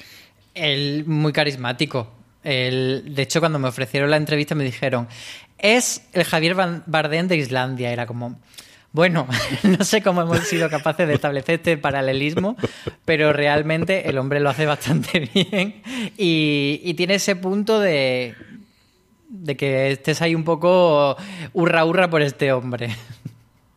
Él 0.54 1.04
muy 1.06 1.32
carismático. 1.32 2.10
El- 2.42 3.14
de 3.14 3.22
hecho, 3.22 3.40
cuando 3.40 3.58
me 3.58 3.68
ofrecieron 3.68 4.10
la 4.10 4.16
entrevista 4.16 4.54
me 4.54 4.64
dijeron, 4.64 5.06
es 5.58 6.02
el 6.12 6.24
Javier 6.24 6.54
Bardem 6.86 7.26
de 7.28 7.36
Islandia. 7.36 7.92
Era 7.92 8.06
como, 8.06 8.40
bueno, 8.92 9.26
no 9.62 9.84
sé 9.84 10.02
cómo 10.02 10.22
hemos 10.22 10.40
sido 10.40 10.70
capaces 10.70 11.06
de 11.06 11.14
establecer 11.14 11.56
este 11.56 11.76
paralelismo, 11.76 12.56
pero 13.04 13.32
realmente 13.32 14.08
el 14.08 14.18
hombre 14.18 14.40
lo 14.40 14.50
hace 14.50 14.66
bastante 14.66 15.20
bien 15.34 15.82
y, 16.16 16.94
tiene 16.94 17.14
ese 17.14 17.36
punto 17.36 17.80
de, 17.80 18.34
de 19.28 19.56
que 19.56 19.92
estés 19.92 20.22
ahí 20.22 20.34
un 20.34 20.44
poco 20.44 21.16
hurra 21.52 21.84
hurra 21.84 22.10
por 22.10 22.22
este 22.22 22.52
hombre. 22.52 22.90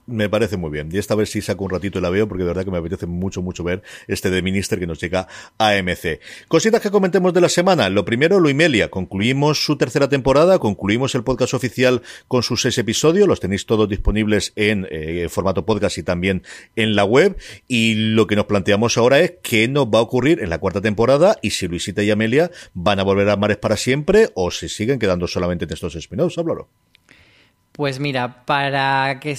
Me 0.07 0.29
parece 0.29 0.57
muy 0.57 0.71
bien. 0.71 0.89
Y 0.91 0.97
esta 0.97 1.15
vez 1.15 1.29
sí 1.29 1.41
saco 1.41 1.63
un 1.63 1.69
ratito 1.69 1.99
y 1.99 2.01
la 2.01 2.09
veo 2.09 2.27
porque 2.27 2.43
de 2.43 2.47
verdad 2.47 2.65
que 2.65 2.71
me 2.71 2.77
apetece 2.77 3.05
mucho, 3.05 3.41
mucho 3.41 3.63
ver 3.63 3.83
este 4.07 4.29
de 4.29 4.41
Minister 4.41 4.79
que 4.79 4.87
nos 4.87 4.99
llega 4.99 5.27
a 5.57 5.69
AMC. 5.69 6.19
Cositas 6.47 6.81
que 6.81 6.89
comentemos 6.89 7.33
de 7.33 7.41
la 7.41 7.49
semana. 7.49 7.89
Lo 7.89 8.03
primero, 8.03 8.39
Luimelia. 8.39 8.89
Concluimos 8.89 9.63
su 9.63 9.77
tercera 9.77 10.09
temporada, 10.09 10.59
concluimos 10.59 11.13
el 11.15 11.23
podcast 11.23 11.53
oficial 11.53 12.01
con 12.27 12.43
sus 12.43 12.61
seis 12.61 12.77
episodios. 12.77 13.27
Los 13.27 13.39
tenéis 13.39 13.65
todos 13.65 13.87
disponibles 13.87 14.53
en 14.55 14.87
eh, 14.89 15.27
formato 15.29 15.65
podcast 15.65 15.97
y 15.97 16.03
también 16.03 16.43
en 16.75 16.95
la 16.95 17.05
web. 17.05 17.37
Y 17.67 17.93
lo 17.95 18.27
que 18.27 18.35
nos 18.35 18.45
planteamos 18.45 18.97
ahora 18.97 19.19
es 19.19 19.35
qué 19.43 19.67
nos 19.67 19.87
va 19.87 19.99
a 19.99 20.03
ocurrir 20.03 20.41
en 20.41 20.49
la 20.49 20.59
cuarta 20.59 20.81
temporada 20.81 21.37
y 21.41 21.51
si 21.51 21.67
Luisita 21.67 22.03
y 22.03 22.11
Amelia 22.11 22.51
van 22.73 22.99
a 22.99 23.03
volver 23.03 23.29
a 23.29 23.37
Mares 23.37 23.57
para 23.57 23.77
siempre 23.77 24.29
o 24.33 24.51
si 24.51 24.67
siguen 24.67 24.99
quedando 24.99 25.27
solamente 25.27 25.65
en 25.65 25.73
estos 25.73 25.95
spin-offs. 25.95 26.37
Háblalo. 26.37 26.90
Pues 27.82 28.00
mira, 28.00 28.46
para, 28.46 29.20
que, 29.20 29.36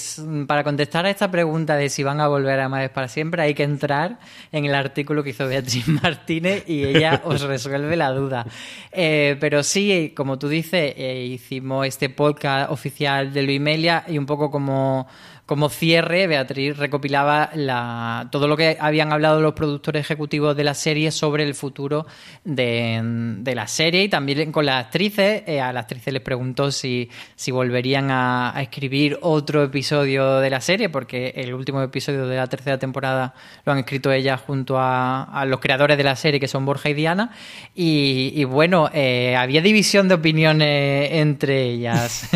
para 0.49 0.65
contestar 0.65 1.07
a 1.07 1.11
esta 1.11 1.31
pregunta 1.31 1.77
de 1.77 1.89
si 1.89 2.03
van 2.03 2.21
a 2.21 2.27
volver 2.27 2.59
a 2.59 2.69
Mares 2.69 2.91
para 2.91 3.07
siempre, 3.07 3.41
hay 3.41 3.55
que 3.55 3.63
entrar 3.63 4.19
en 4.51 4.65
el 4.65 4.75
artículo 4.75 5.23
que 5.23 5.31
hizo 5.31 5.47
Beatriz 5.47 5.87
Martínez 6.03 6.65
y 6.69 6.83
ella 6.83 7.23
os 7.25 7.43
resuelve 7.43 7.97
la 7.97 8.11
duda. 8.11 8.45
Eh, 8.91 9.37
pero 9.39 9.63
sí, 9.63 10.13
como 10.17 10.41
tú 10.41 10.49
dices, 10.49 10.93
eh, 10.97 11.25
hicimos 11.25 11.87
este 11.87 12.11
podcast 12.11 12.73
oficial 12.73 13.33
de 13.33 13.45
Luimelia 13.45 14.03
y 14.09 14.19
un 14.19 14.27
poco 14.27 14.51
como, 14.51 15.07
como 15.47 15.69
cierre, 15.69 16.27
Beatriz 16.29 16.77
recopilaba 16.77 17.51
la, 17.55 18.29
todo 18.31 18.47
lo 18.47 18.57
que 18.57 18.77
habían 18.81 19.13
hablado 19.13 19.41
los 19.41 19.55
productores 19.55 20.01
ejecutivos 20.01 20.57
de 20.57 20.65
la 20.65 20.75
serie 20.75 21.11
sobre 21.11 21.43
el 21.43 21.55
futuro 21.55 22.07
de, 22.45 23.01
de 23.39 23.55
la 23.55 23.67
serie 23.67 24.05
y 24.05 24.09
también 24.09 24.53
con 24.53 24.67
las 24.67 24.87
actrices. 24.87 25.43
Eh, 25.47 25.61
a 25.61 25.73
las 25.73 25.83
actrices 25.83 26.13
les 26.13 26.23
preguntó 26.23 26.71
si, 26.71 27.11
si 27.35 27.51
volverían 27.51 28.11
a, 28.11 28.57
a 28.57 28.63
escribir 28.63 29.19
otro 29.21 29.65
episodio 29.65 30.39
de 30.39 30.49
la 30.49 30.61
serie, 30.61 30.89
porque 30.89 31.33
el 31.37 31.53
último 31.55 31.83
episodio 31.83 32.27
de 32.27 32.37
la 32.37 32.47
tercera 32.47 32.79
temporada 32.79 33.35
lo 33.65 33.73
han 33.73 33.79
escrito 33.79 34.13
ellas 34.13 34.41
junto 34.41 34.79
a, 34.79 35.25
a 35.25 35.45
los 35.45 35.61
creadores 35.61 35.97
de 35.97 36.05
la 36.05 36.17
serie, 36.17 36.39
que 36.39 36.49
son 36.49 36.65
Borja 36.65 36.89
y 36.91 36.95
Diana. 36.95 37.33
Y, 37.75 38.33
y 38.37 38.45
bueno, 38.45 38.91
eh, 38.95 39.35
había 39.37 39.61
división 39.61 40.09
de 40.09 40.15
opiniones 40.15 41.11
entre 41.13 41.65
ellas. 41.65 42.31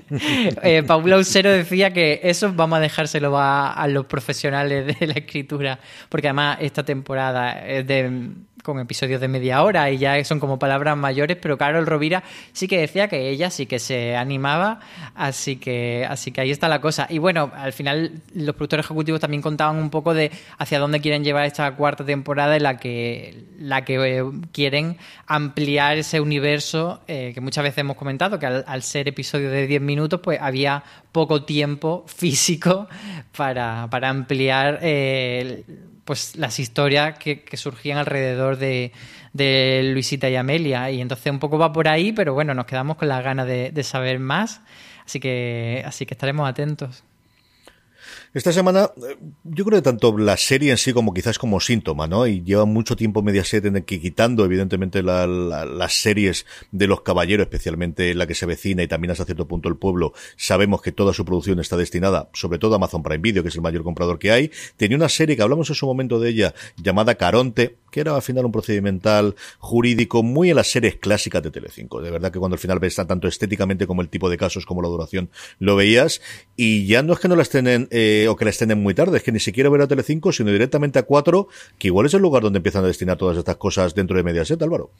eh, 0.62 0.82
Paula 0.86 1.16
Usero 1.16 1.50
decía 1.50 1.92
que 1.92 2.20
vamos 2.50 2.78
a 2.78 2.80
dejárselo 2.80 3.38
a, 3.38 3.72
a 3.72 3.88
los 3.88 4.06
profesionales 4.06 4.98
de 4.98 5.06
la 5.06 5.14
escritura, 5.14 5.78
porque 6.08 6.28
además 6.28 6.58
esta 6.60 6.84
temporada 6.84 7.66
es 7.66 7.86
de 7.86 8.30
con 8.62 8.78
episodios 8.78 9.20
de 9.20 9.28
media 9.28 9.62
hora 9.62 9.90
y 9.90 9.98
ya 9.98 10.22
son 10.24 10.40
como 10.40 10.58
palabras 10.58 10.96
mayores, 10.96 11.36
pero 11.40 11.58
Carol 11.58 11.86
Rovira 11.86 12.22
sí 12.52 12.68
que 12.68 12.78
decía 12.78 13.08
que 13.08 13.28
ella 13.28 13.50
sí 13.50 13.66
que 13.66 13.78
se 13.78 14.16
animaba, 14.16 14.80
así 15.14 15.56
que, 15.56 16.06
así 16.08 16.30
que 16.30 16.40
ahí 16.40 16.50
está 16.50 16.68
la 16.68 16.80
cosa. 16.80 17.06
Y 17.10 17.18
bueno, 17.18 17.50
al 17.54 17.72
final 17.72 18.12
los 18.34 18.54
productores 18.54 18.86
ejecutivos 18.86 19.20
también 19.20 19.42
contaban 19.42 19.76
un 19.76 19.90
poco 19.90 20.14
de 20.14 20.30
hacia 20.58 20.78
dónde 20.78 21.00
quieren 21.00 21.24
llevar 21.24 21.46
esta 21.46 21.74
cuarta 21.74 22.04
temporada 22.04 22.56
en 22.56 22.62
la 22.62 22.78
que, 22.78 23.44
la 23.58 23.84
que 23.84 24.18
eh, 24.18 24.24
quieren 24.52 24.96
ampliar 25.26 25.98
ese 25.98 26.20
universo 26.20 27.00
eh, 27.08 27.32
que 27.34 27.40
muchas 27.40 27.64
veces 27.64 27.78
hemos 27.78 27.96
comentado, 27.96 28.38
que 28.38 28.46
al, 28.46 28.82
ser 28.82 29.08
episodio 29.08 29.50
de 29.50 29.66
10 29.66 29.80
minutos, 29.80 30.20
pues 30.22 30.38
había 30.40 30.82
poco 31.12 31.44
tiempo 31.44 32.04
físico 32.06 32.88
para, 33.36 33.88
para 33.90 34.08
ampliar 34.08 34.78
eh, 34.82 35.64
pues 36.04 36.36
las 36.36 36.58
historias 36.58 37.18
que, 37.18 37.44
surgían 37.54 37.98
alrededor 37.98 38.58
de, 38.58 38.92
Luisita 39.92 40.28
y 40.28 40.36
Amelia. 40.36 40.90
Y 40.90 41.00
entonces 41.00 41.30
un 41.30 41.38
poco 41.38 41.58
va 41.58 41.72
por 41.72 41.88
ahí, 41.88 42.12
pero 42.12 42.34
bueno, 42.34 42.54
nos 42.54 42.66
quedamos 42.66 42.96
con 42.96 43.08
las 43.08 43.22
ganas 43.22 43.46
de, 43.46 43.70
de 43.70 43.82
saber 43.82 44.18
más. 44.18 44.60
Así 45.04 45.20
que, 45.20 45.82
así 45.86 46.06
que 46.06 46.14
estaremos 46.14 46.48
atentos. 46.48 47.04
Esta 48.34 48.50
semana, 48.50 48.90
eh, 48.96 49.18
yo 49.44 49.66
creo 49.66 49.78
que 49.78 49.82
tanto 49.82 50.16
la 50.16 50.38
serie 50.38 50.70
en 50.70 50.78
sí 50.78 50.94
como 50.94 51.12
quizás 51.12 51.38
como 51.38 51.60
síntoma, 51.60 52.06
¿no? 52.06 52.26
Y 52.26 52.42
lleva 52.42 52.64
mucho 52.64 52.96
tiempo 52.96 53.22
Mediaset 53.22 53.66
en 53.66 53.82
que 53.82 54.00
quitando, 54.00 54.46
evidentemente, 54.46 55.02
las 55.02 55.92
series 55.92 56.46
de 56.70 56.86
los 56.86 57.02
caballeros, 57.02 57.44
especialmente 57.44 58.14
la 58.14 58.26
que 58.26 58.34
se 58.34 58.46
vecina 58.46 58.82
y 58.82 58.88
también 58.88 59.10
hasta 59.10 59.26
cierto 59.26 59.46
punto 59.46 59.68
el 59.68 59.76
pueblo, 59.76 60.14
sabemos 60.36 60.80
que 60.80 60.92
toda 60.92 61.12
su 61.12 61.26
producción 61.26 61.60
está 61.60 61.76
destinada, 61.76 62.30
sobre 62.32 62.58
todo 62.58 62.74
Amazon 62.74 63.02
Prime 63.02 63.18
Video, 63.18 63.42
que 63.42 63.50
es 63.50 63.54
el 63.54 63.60
mayor 63.60 63.84
comprador 63.84 64.18
que 64.18 64.32
hay. 64.32 64.50
Tenía 64.78 64.96
una 64.96 65.10
serie 65.10 65.36
que 65.36 65.42
hablamos 65.42 65.68
en 65.68 65.74
su 65.74 65.84
momento 65.84 66.18
de 66.18 66.30
ella, 66.30 66.54
llamada 66.82 67.16
Caronte, 67.16 67.76
que 67.92 68.00
era 68.00 68.16
al 68.16 68.22
final 68.22 68.46
un 68.46 68.50
procedimental 68.50 69.36
jurídico 69.58 70.24
muy 70.24 70.50
en 70.50 70.56
las 70.56 70.68
series 70.68 70.96
clásicas 70.96 71.42
de 71.42 71.52
Telecinco. 71.52 72.00
De 72.00 72.10
verdad 72.10 72.32
que 72.32 72.40
cuando 72.40 72.56
al 72.56 72.58
final 72.58 72.80
ves 72.80 72.96
tanto 72.96 73.28
estéticamente 73.28 73.86
como 73.86 74.02
el 74.02 74.08
tipo 74.08 74.28
de 74.28 74.36
casos 74.36 74.66
como 74.66 74.82
la 74.82 74.88
duración 74.88 75.30
lo 75.60 75.76
veías. 75.76 76.20
Y 76.56 76.86
ya 76.86 77.02
no 77.02 77.12
es 77.12 77.20
que 77.20 77.28
no 77.28 77.36
la 77.36 77.42
estén 77.42 77.88
eh, 77.90 78.26
o 78.28 78.34
que 78.34 78.44
la 78.44 78.50
estén 78.50 78.82
muy 78.82 78.94
tarde, 78.94 79.18
es 79.18 79.22
que 79.22 79.30
ni 79.30 79.40
siquiera 79.40 79.70
ver 79.70 79.82
a 79.82 79.86
Telecinco, 79.86 80.32
sino 80.32 80.50
directamente 80.50 80.98
a 80.98 81.02
4, 81.04 81.46
que 81.78 81.88
igual 81.88 82.06
es 82.06 82.14
el 82.14 82.22
lugar 82.22 82.42
donde 82.42 82.58
empiezan 82.58 82.82
a 82.84 82.88
destinar 82.88 83.16
todas 83.16 83.36
estas 83.36 83.56
cosas 83.56 83.94
dentro 83.94 84.16
de 84.16 84.22
Mediaset, 84.22 84.60
Álvaro. 84.62 84.90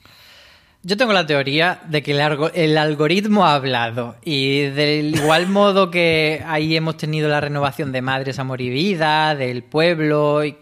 Yo 0.85 0.97
tengo 0.97 1.13
la 1.13 1.25
teoría 1.25 1.79
de 1.87 2.03
que 2.03 2.11
el, 2.11 2.77
algoritmo 2.77 3.45
ha 3.45 3.55
hablado 3.55 4.17
y 4.21 4.63
del 4.63 5.15
igual 5.15 5.47
modo 5.47 5.89
que 5.89 6.43
ahí 6.45 6.75
hemos 6.75 6.97
tenido 6.97 7.29
la 7.29 7.39
renovación 7.39 7.93
de 7.93 8.01
Madres, 8.01 8.37
Amor 8.37 8.59
y 8.59 8.69
Vida, 8.69 9.33
del 9.33 9.63
pueblo, 9.63 10.43
y 10.43 10.57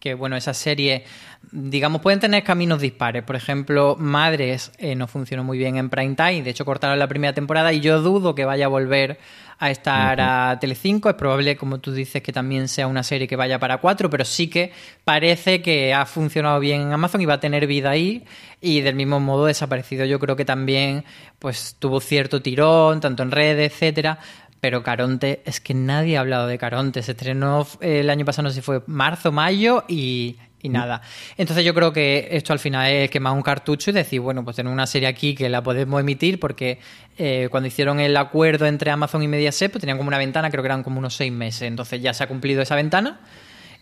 que 0.00 0.14
bueno, 0.14 0.36
esa 0.36 0.54
serie 0.54 1.04
digamos, 1.52 2.00
pueden 2.00 2.20
tener 2.20 2.44
caminos 2.44 2.80
dispares. 2.80 3.22
Por 3.22 3.36
ejemplo, 3.36 3.96
Madres 3.98 4.72
eh, 4.78 4.94
no 4.94 5.06
funcionó 5.06 5.44
muy 5.44 5.58
bien 5.58 5.76
en 5.76 5.90
prime 5.90 6.14
time, 6.14 6.42
de 6.42 6.50
hecho 6.50 6.64
cortaron 6.64 6.98
la 6.98 7.08
primera 7.08 7.32
temporada 7.32 7.72
y 7.72 7.80
yo 7.80 8.00
dudo 8.00 8.34
que 8.34 8.44
vaya 8.44 8.66
a 8.66 8.68
volver 8.68 9.18
a 9.58 9.70
estar 9.70 10.20
a 10.20 10.58
Telecinco. 10.58 11.10
Es 11.10 11.16
probable, 11.16 11.56
como 11.56 11.78
tú 11.78 11.92
dices, 11.92 12.22
que 12.22 12.32
también 12.32 12.66
sea 12.68 12.86
una 12.86 13.02
serie 13.02 13.28
que 13.28 13.36
vaya 13.36 13.58
para 13.58 13.78
cuatro, 13.78 14.08
pero 14.08 14.24
sí 14.24 14.48
que 14.48 14.72
parece 15.04 15.60
que 15.60 15.92
ha 15.92 16.06
funcionado 16.06 16.60
bien 16.60 16.80
en 16.80 16.92
Amazon 16.92 17.20
y 17.20 17.26
va 17.26 17.34
a 17.34 17.40
tener 17.40 17.66
vida 17.66 17.90
ahí. 17.90 18.24
Y 18.60 18.80
del 18.80 18.94
mismo 18.94 19.20
modo, 19.20 19.46
desaparecido, 19.46 20.04
yo 20.06 20.18
creo 20.18 20.36
que 20.36 20.44
también 20.44 21.04
pues 21.38 21.76
tuvo 21.78 22.00
cierto 22.00 22.40
tirón, 22.40 23.00
tanto 23.00 23.22
en 23.22 23.30
redes, 23.30 23.72
etcétera. 23.72 24.18
Pero 24.60 24.82
Caronte, 24.82 25.42
es 25.44 25.60
que 25.60 25.74
nadie 25.74 26.16
ha 26.16 26.20
hablado 26.20 26.46
de 26.46 26.58
Caronte. 26.58 27.02
Se 27.02 27.12
estrenó 27.12 27.66
eh, 27.80 28.00
el 28.00 28.10
año 28.10 28.24
pasado, 28.24 28.44
no 28.44 28.50
sé 28.50 28.56
si 28.56 28.60
fue 28.60 28.82
marzo, 28.86 29.32
mayo, 29.32 29.84
y 29.88 30.36
y 30.62 30.68
nada. 30.68 31.02
Entonces 31.36 31.64
yo 31.64 31.74
creo 31.74 31.92
que 31.92 32.28
esto 32.32 32.52
al 32.52 32.58
final 32.58 32.90
es 32.90 33.10
quemar 33.10 33.32
un 33.32 33.42
cartucho 33.42 33.90
y 33.90 33.94
decir, 33.94 34.20
bueno, 34.20 34.44
pues 34.44 34.56
tener 34.56 34.72
una 34.72 34.86
serie 34.86 35.08
aquí 35.08 35.34
que 35.34 35.48
la 35.48 35.62
podemos 35.62 36.00
emitir 36.00 36.38
porque 36.38 36.78
eh, 37.18 37.48
cuando 37.50 37.66
hicieron 37.66 38.00
el 38.00 38.16
acuerdo 38.16 38.66
entre 38.66 38.90
Amazon 38.90 39.22
y 39.22 39.28
Mediaset, 39.28 39.70
pues 39.70 39.80
tenían 39.80 39.96
como 39.96 40.08
una 40.08 40.18
ventana, 40.18 40.50
creo 40.50 40.62
que 40.62 40.68
eran 40.68 40.82
como 40.82 40.98
unos 40.98 41.14
seis 41.14 41.32
meses. 41.32 41.62
Entonces 41.62 42.00
ya 42.02 42.12
se 42.14 42.24
ha 42.24 42.28
cumplido 42.28 42.62
esa 42.62 42.74
ventana 42.74 43.20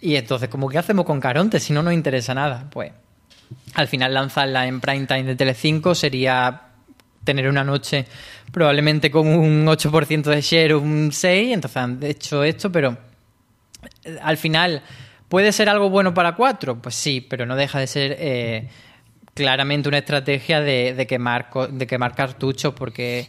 y 0.00 0.16
entonces, 0.16 0.48
¿cómo 0.48 0.68
qué 0.68 0.78
hacemos 0.78 1.04
con 1.04 1.20
Caronte 1.20 1.58
si 1.58 1.72
no 1.72 1.82
nos 1.82 1.92
interesa 1.92 2.34
nada? 2.34 2.68
Pues 2.70 2.92
al 3.74 3.88
final 3.88 4.14
lanzarla 4.14 4.66
en 4.66 4.80
prime 4.80 5.06
time 5.06 5.24
de 5.24 5.36
Telecinco 5.36 5.94
sería 5.94 6.62
tener 7.24 7.48
una 7.48 7.64
noche 7.64 8.06
probablemente 8.52 9.10
con 9.10 9.26
un 9.26 9.66
8% 9.66 10.22
de 10.22 10.40
share 10.40 10.74
un 10.76 11.10
6, 11.12 11.52
entonces 11.52 11.76
han 11.76 12.02
hecho 12.02 12.42
esto, 12.42 12.72
pero 12.72 12.96
eh, 14.04 14.18
al 14.22 14.36
final 14.36 14.82
¿Puede 15.28 15.52
ser 15.52 15.68
algo 15.68 15.90
bueno 15.90 16.14
para 16.14 16.34
cuatro? 16.34 16.80
Pues 16.80 16.94
sí, 16.94 17.20
pero 17.20 17.44
no 17.44 17.54
deja 17.54 17.78
de 17.78 17.86
ser 17.86 18.16
eh, 18.18 18.68
claramente 19.38 19.88
una 19.88 19.98
estrategia 19.98 20.60
de, 20.60 21.06
quemar, 21.06 21.48
de 21.70 21.86
quemar 21.86 22.14
cartuchos, 22.14 22.74
porque 22.74 23.24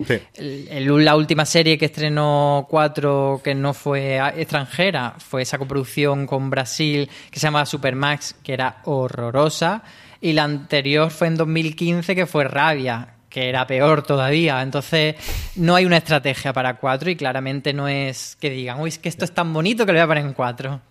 la 0.70 1.16
última 1.16 1.46
serie 1.46 1.78
que 1.78 1.86
estrenó 1.86 2.66
cuatro 2.68 3.42
que 3.44 3.54
no 3.54 3.76
fue 3.76 4.18
extranjera 4.36 5.14
fue 5.20 5.44
esa 5.44 5.60
coproducción 5.60 6.26
con 6.26 6.50
Brasil 6.50 7.08
que 7.30 7.40
se 7.40 7.46
llamaba 7.46 7.68
Supermax, 7.68 8.34
que 8.44 8.54
era 8.54 8.78
horrorosa, 8.86 9.84
y 10.20 10.34
la 10.34 10.46
anterior 10.46 11.12
fue 11.12 11.28
en 11.28 11.36
2015 11.36 12.16
que 12.16 12.26
fue 12.26 12.46
Rabia, 12.46 13.16
que 13.30 13.48
era 13.48 13.68
peor 13.68 14.02
todavía. 14.02 14.62
Entonces, 14.62 15.16
no 15.56 15.76
hay 15.76 15.86
una 15.86 15.98
estrategia 15.98 16.54
para 16.54 16.78
cuatro 16.78 17.12
y 17.12 17.16
claramente 17.16 17.72
no 17.72 17.88
es 17.88 18.36
que 18.42 18.50
digan, 18.50 18.80
uy, 18.80 18.90
es 18.90 18.98
que 18.98 19.10
esto 19.10 19.26
es 19.26 19.32
tan 19.32 19.54
bonito 19.54 19.86
que 19.86 19.92
lo 19.92 20.00
voy 20.00 20.04
a 20.04 20.08
poner 20.08 20.26
en 20.26 20.34
cuatro. 20.34 20.82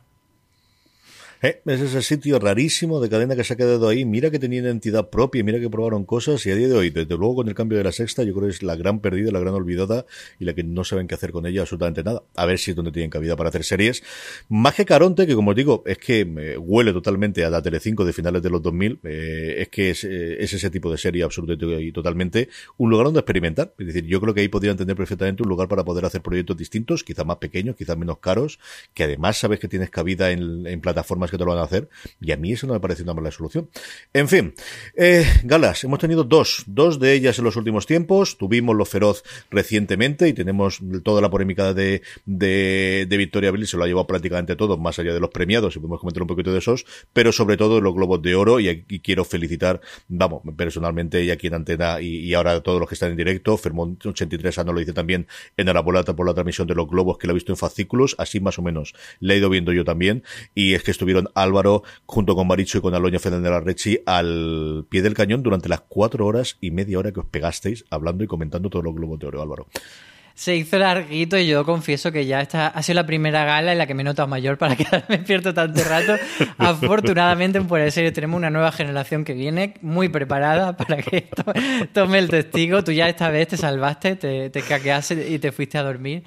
Eh, 1.41 1.61
es 1.67 1.81
ese 1.81 2.03
sitio 2.03 2.41
rarísimo 2.41 3.01
de 3.01 3.09
cadena 3.09 3.37
que 3.37 3.45
se 3.45 3.55
ha 3.55 3.57
quedado 3.57 3.89
ahí. 3.89 4.05
Mira 4.05 4.29
que 4.29 4.41
tenía 4.41 4.61
identidad 4.61 5.09
propia, 5.09 5.45
mira 5.45 5.61
que 5.61 5.71
probaron 5.71 6.05
cosas 6.05 6.45
y 6.47 6.51
a 6.51 6.57
día 6.57 6.67
de 6.67 6.75
hoy, 6.75 6.91
desde 6.91 7.17
luego 7.17 7.37
con 7.37 7.49
el 7.49 7.55
cambio 7.55 7.79
de 7.79 7.85
la 7.85 7.93
sexta, 7.93 8.25
yo 8.25 8.35
creo 8.35 8.49
que 8.49 8.55
es 8.55 8.65
la 8.65 8.75
gran 8.75 8.99
perdida, 8.99 9.31
la 9.31 9.39
gran 9.39 9.55
olvidada 9.55 10.05
y 10.41 10.45
la 10.45 10.55
que 10.55 10.65
no 10.65 10.83
saben 10.83 11.07
qué 11.07 11.15
hacer 11.15 11.31
con 11.31 11.47
ella 11.47 11.61
absolutamente 11.61 12.03
nada. 12.03 12.25
A 12.35 12.45
ver 12.45 12.59
si 12.59 12.73
es 12.73 12.77
donde 12.77 12.91
tienen 12.91 13.09
cabida 13.09 13.37
para 13.37 13.51
hacer 13.51 13.63
series. 13.63 14.03
Más 14.49 14.75
que 14.75 14.85
Caronte, 14.85 15.29
que 15.29 15.37
como 15.37 15.51
os 15.51 15.57
digo, 15.57 15.85
es 15.87 15.99
que 15.99 16.25
me 16.25 16.59
huele 16.59 16.93
totalmente 16.93 17.45
a 17.45 17.51
la 17.51 17.63
Telecinco 17.63 18.05
de 18.05 18.13
finales 18.13 18.43
de 18.43 18.51
los 18.51 18.61
2000, 18.61 18.99
eh, 19.05 19.55
es 19.59 19.69
que 19.69 19.91
eh, 19.91 20.37
es, 20.41 20.53
ese 20.53 20.71
tipo 20.71 20.91
de 20.91 20.99
serie 20.99 21.23
absolutamente 21.23 21.81
y 21.81 21.93
totalmente 21.93 22.49
un 22.79 22.91
lugar 22.91 23.05
donde 23.05 23.21
experimentar. 23.21 23.73
Es 23.79 23.87
decir, 23.87 24.05
yo 24.07 24.21
creo 24.21 24.35
que 24.35 24.41
ahí 24.41 24.49
podrían 24.49 24.77
tener 24.77 24.97
perfectamente 24.97 25.45
un 25.45 25.49
lugar 25.49 25.69
para 25.69 25.85
poder 25.85 26.05
hacer 26.05 26.21
proyectos 26.21 26.57
distintos, 26.57 27.05
quizás 27.05 27.25
más 27.25 27.37
pequeños, 27.37 27.77
quizás 27.77 27.97
menos 27.97 28.19
caros, 28.19 28.59
que 28.93 29.05
además 29.05 29.39
sabes 29.39 29.61
que 29.61 29.69
tienes 29.69 29.91
cabida 29.91 30.33
en 30.33 30.81
plataformas 30.81 31.28
que 31.31 31.39
te 31.39 31.45
lo 31.45 31.51
van 31.51 31.61
a 31.61 31.65
hacer. 31.65 31.89
Y 32.21 32.33
a 32.33 32.37
mí 32.37 32.53
eso 32.53 32.67
no 32.67 32.75
me 32.75 32.81
parece 32.81 33.03
una 33.03 33.15
mala 33.15 33.31
solución. 33.31 33.69
En 34.13 34.29
fin, 34.29 34.55
eh, 34.97 35.27
galas, 35.45 35.85
hemos 35.85 35.99
tenido 35.99 36.25
dos, 36.25 36.65
dos 36.67 36.99
de 36.99 37.13
ellas 37.15 37.39
en 37.39 37.45
los 37.45 37.57
últimos 37.57 37.87
tiempos. 37.87 38.39
Tuvimos 38.39 38.77
Lo 38.77 38.85
Feroz 38.85 39.23
recientemente 39.51 40.29
y 40.29 40.33
tenemos 40.33 40.81
toda 41.03 41.21
la 41.21 41.31
polémica 41.31 41.75
de, 41.75 42.03
de, 42.27 43.17
Victoria 43.19 43.51
Bill, 43.51 43.67
se 43.67 43.77
lo 43.77 43.85
ha 43.85 43.87
llevado 43.87 44.07
prácticamente 44.07 44.57
todo, 44.57 44.77
más 44.79 44.99
allá 44.99 45.13
de 45.13 45.21
los 45.21 45.31
premiados, 45.31 45.75
y 45.77 45.79
podemos 45.79 46.01
comentar 46.01 46.23
un 46.23 46.29
poquito 46.29 46.53
de 46.53 46.59
esos, 46.59 46.87
pero 47.13 47.33
sobre 47.33 47.57
todo 47.57 47.81
los 47.81 47.95
Globos 47.95 48.23
de 48.23 48.35
Oro, 48.35 48.61
y 48.61 48.69
aquí 48.69 49.01
quiero 49.01 49.25
felicitar, 49.25 49.81
vamos, 50.09 50.43
personalmente 50.57 51.23
y 51.25 51.31
aquí 51.31 51.49
en 51.49 51.55
Antena 51.55 52.01
y, 52.01 52.33
ahora 52.35 52.53
a 52.53 52.61
todos 52.61 52.81
los 52.81 52.89
que 52.89 52.95
están 52.95 53.11
en 53.11 53.17
directo, 53.17 53.57
Fermont 53.57 54.05
83 54.05 54.59
no 54.65 54.73
lo 54.73 54.81
dice 54.81 54.93
también 54.93 55.27
en 55.57 55.69
Arapolata 55.69 56.15
por 56.15 56.27
la 56.27 56.35
transmisión 56.35 56.67
de 56.69 56.75
los 56.75 56.89
Globos, 56.89 57.19
que 57.19 57.27
lo 57.27 57.33
he 57.33 57.35
visto 57.35 57.53
en 57.53 57.57
fascículos, 57.57 58.15
así 58.19 58.41
más 58.41 58.59
o 58.59 58.63
menos 58.63 58.95
le 59.21 59.35
he 59.35 59.39
ido 59.39 59.51
viendo 59.51 59.73
yo 59.73 59.85
también, 59.85 60.23
y 60.55 60.75
es 60.75 60.83
que 60.83 60.91
estuvieron 60.91 61.18
Álvaro 61.35 61.83
junto 62.07 62.35
con 62.35 62.47
Maricho 62.47 62.79
y 62.79 62.81
con 62.81 62.95
Aloña 62.95 63.19
Fernández 63.19 63.53
Arrechi 63.53 63.99
al 64.07 64.87
pie 64.89 65.03
del 65.03 65.15
cañón 65.15 65.43
durante 65.43 65.69
las 65.69 65.81
cuatro 65.81 66.27
horas 66.27 66.57
y 66.61 66.71
media 66.71 66.99
hora 66.99 67.13
que 67.13 67.21
os 67.21 67.27
pegasteis 67.27 67.85
hablando 67.91 68.25
y 68.25 68.27
comentando 68.27 68.71
todos 68.71 68.85
los 68.85 68.95
globos 68.95 69.19
de 69.19 69.27
oro, 69.27 69.43
Álvaro. 69.43 69.67
Se 70.39 70.55
hizo 70.55 70.79
larguito 70.79 71.37
y 71.37 71.49
yo 71.49 71.65
confieso 71.65 72.13
que 72.13 72.25
ya 72.25 72.41
esta 72.41 72.69
ha 72.69 72.83
sido 72.85 72.95
la 72.95 73.07
primera 73.07 73.45
gala 73.45 73.73
en 73.73 73.79
la 73.79 73.89
que 73.89 73.95
me 73.95 74.03
he 74.03 74.05
notado 74.05 74.29
mayor 74.29 74.57
para 74.57 74.77
quedarme 74.77 75.17
despierto 75.17 75.53
tanto 75.53 75.83
rato. 75.83 76.15
Afortunadamente, 76.59 77.61
por 77.63 77.81
el 77.81 77.91
serio, 77.91 78.13
tenemos 78.13 78.39
una 78.39 78.49
nueva 78.49 78.71
generación 78.71 79.25
que 79.25 79.35
viene 79.35 79.75
muy 79.83 80.09
preparada 80.09 80.77
para 80.77 81.03
que 81.03 81.29
tome 81.93 82.19
el 82.21 82.29
testigo. 82.29 82.85
Tú 82.85 82.93
ya 82.93 83.09
esta 83.09 83.31
vez 83.31 83.49
te 83.49 83.57
salvaste, 83.57 84.15
te, 84.15 84.51
te 84.51 84.63
caqueaste 84.63 85.29
y 85.29 85.41
te 85.41 85.51
fuiste 85.51 85.77
a 85.77 85.83
dormir. 85.83 86.23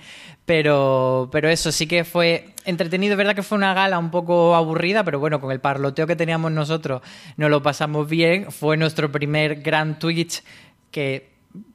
Pero, 0.46 1.30
pero 1.32 1.50
eso 1.50 1.72
sí 1.72 1.88
que 1.88 2.04
fue 2.04 2.54
entretenido. 2.66 3.14
Es 3.14 3.18
verdad 3.18 3.36
que 3.36 3.44
fue 3.44 3.58
una 3.58 3.74
gala 3.74 4.00
un 4.00 4.12
poco 4.12 4.56
aburrida, 4.56 5.04
pero 5.04 5.20
bueno, 5.20 5.40
con 5.40 5.52
el 5.52 5.60
parloteo 5.60 6.08
que 6.08 6.16
teníamos 6.16 6.52
nosotros 6.52 7.02
nos 7.38 7.50
lo 7.50 7.64
pasamos 7.64 8.10
bien. 8.10 8.52
Fue 8.52 8.76
nuestro 8.78 9.12
primer 9.12 9.62
gran 9.62 10.00
Twitch 10.00 10.44
que 10.90 11.31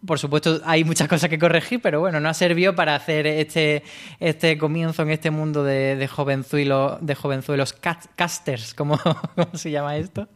por 0.06 0.18
supuesto, 0.18 0.60
hay 0.64 0.84
muchas 0.84 1.08
cosas 1.08 1.28
que 1.28 1.38
corregir, 1.38 1.80
pero 1.82 2.00
bueno, 2.00 2.20
no 2.20 2.28
ha 2.28 2.34
servido 2.34 2.74
para 2.74 2.94
hacer 2.94 3.26
este, 3.26 3.82
este 4.20 4.56
comienzo 4.56 5.02
en 5.02 5.10
este 5.10 5.30
mundo 5.30 5.64
de, 5.64 5.96
de, 5.96 6.08
jovenzuelos, 6.08 6.98
de 7.00 7.14
jovenzuelos 7.14 7.72
casters, 7.72 8.72
como 8.74 8.98
se 9.54 9.70
llama 9.70 9.96
esto. 9.96 10.28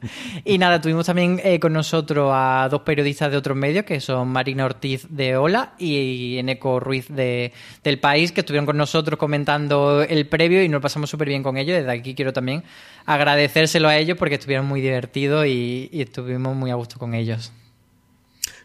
Y 0.44 0.58
nada, 0.58 0.80
tuvimos 0.80 1.06
también 1.06 1.40
eh, 1.44 1.60
con 1.60 1.72
nosotros 1.72 2.30
a 2.34 2.68
dos 2.70 2.82
periodistas 2.82 3.30
de 3.30 3.36
otros 3.36 3.56
medios, 3.56 3.84
que 3.84 4.00
son 4.00 4.28
Marina 4.28 4.64
Ortiz 4.64 5.06
de 5.08 5.36
Ola 5.36 5.74
y 5.78 6.38
Eneco 6.38 6.80
Ruiz 6.80 7.06
de, 7.08 7.52
del 7.84 7.98
País, 8.00 8.32
que 8.32 8.40
estuvieron 8.40 8.66
con 8.66 8.76
nosotros 8.76 9.18
comentando 9.18 10.02
el 10.02 10.26
previo 10.26 10.62
y 10.62 10.68
nos 10.68 10.82
pasamos 10.82 11.10
súper 11.10 11.28
bien 11.28 11.42
con 11.42 11.56
ellos. 11.56 11.78
Desde 11.78 11.92
aquí 11.92 12.14
quiero 12.14 12.32
también 12.32 12.64
agradecérselo 13.06 13.88
a 13.88 13.96
ellos 13.96 14.18
porque 14.18 14.34
estuvieron 14.34 14.66
muy 14.66 14.80
divertidos 14.80 15.46
y, 15.46 15.88
y 15.92 16.02
estuvimos 16.02 16.56
muy 16.56 16.70
a 16.70 16.74
gusto 16.74 16.98
con 16.98 17.14
ellos. 17.14 17.52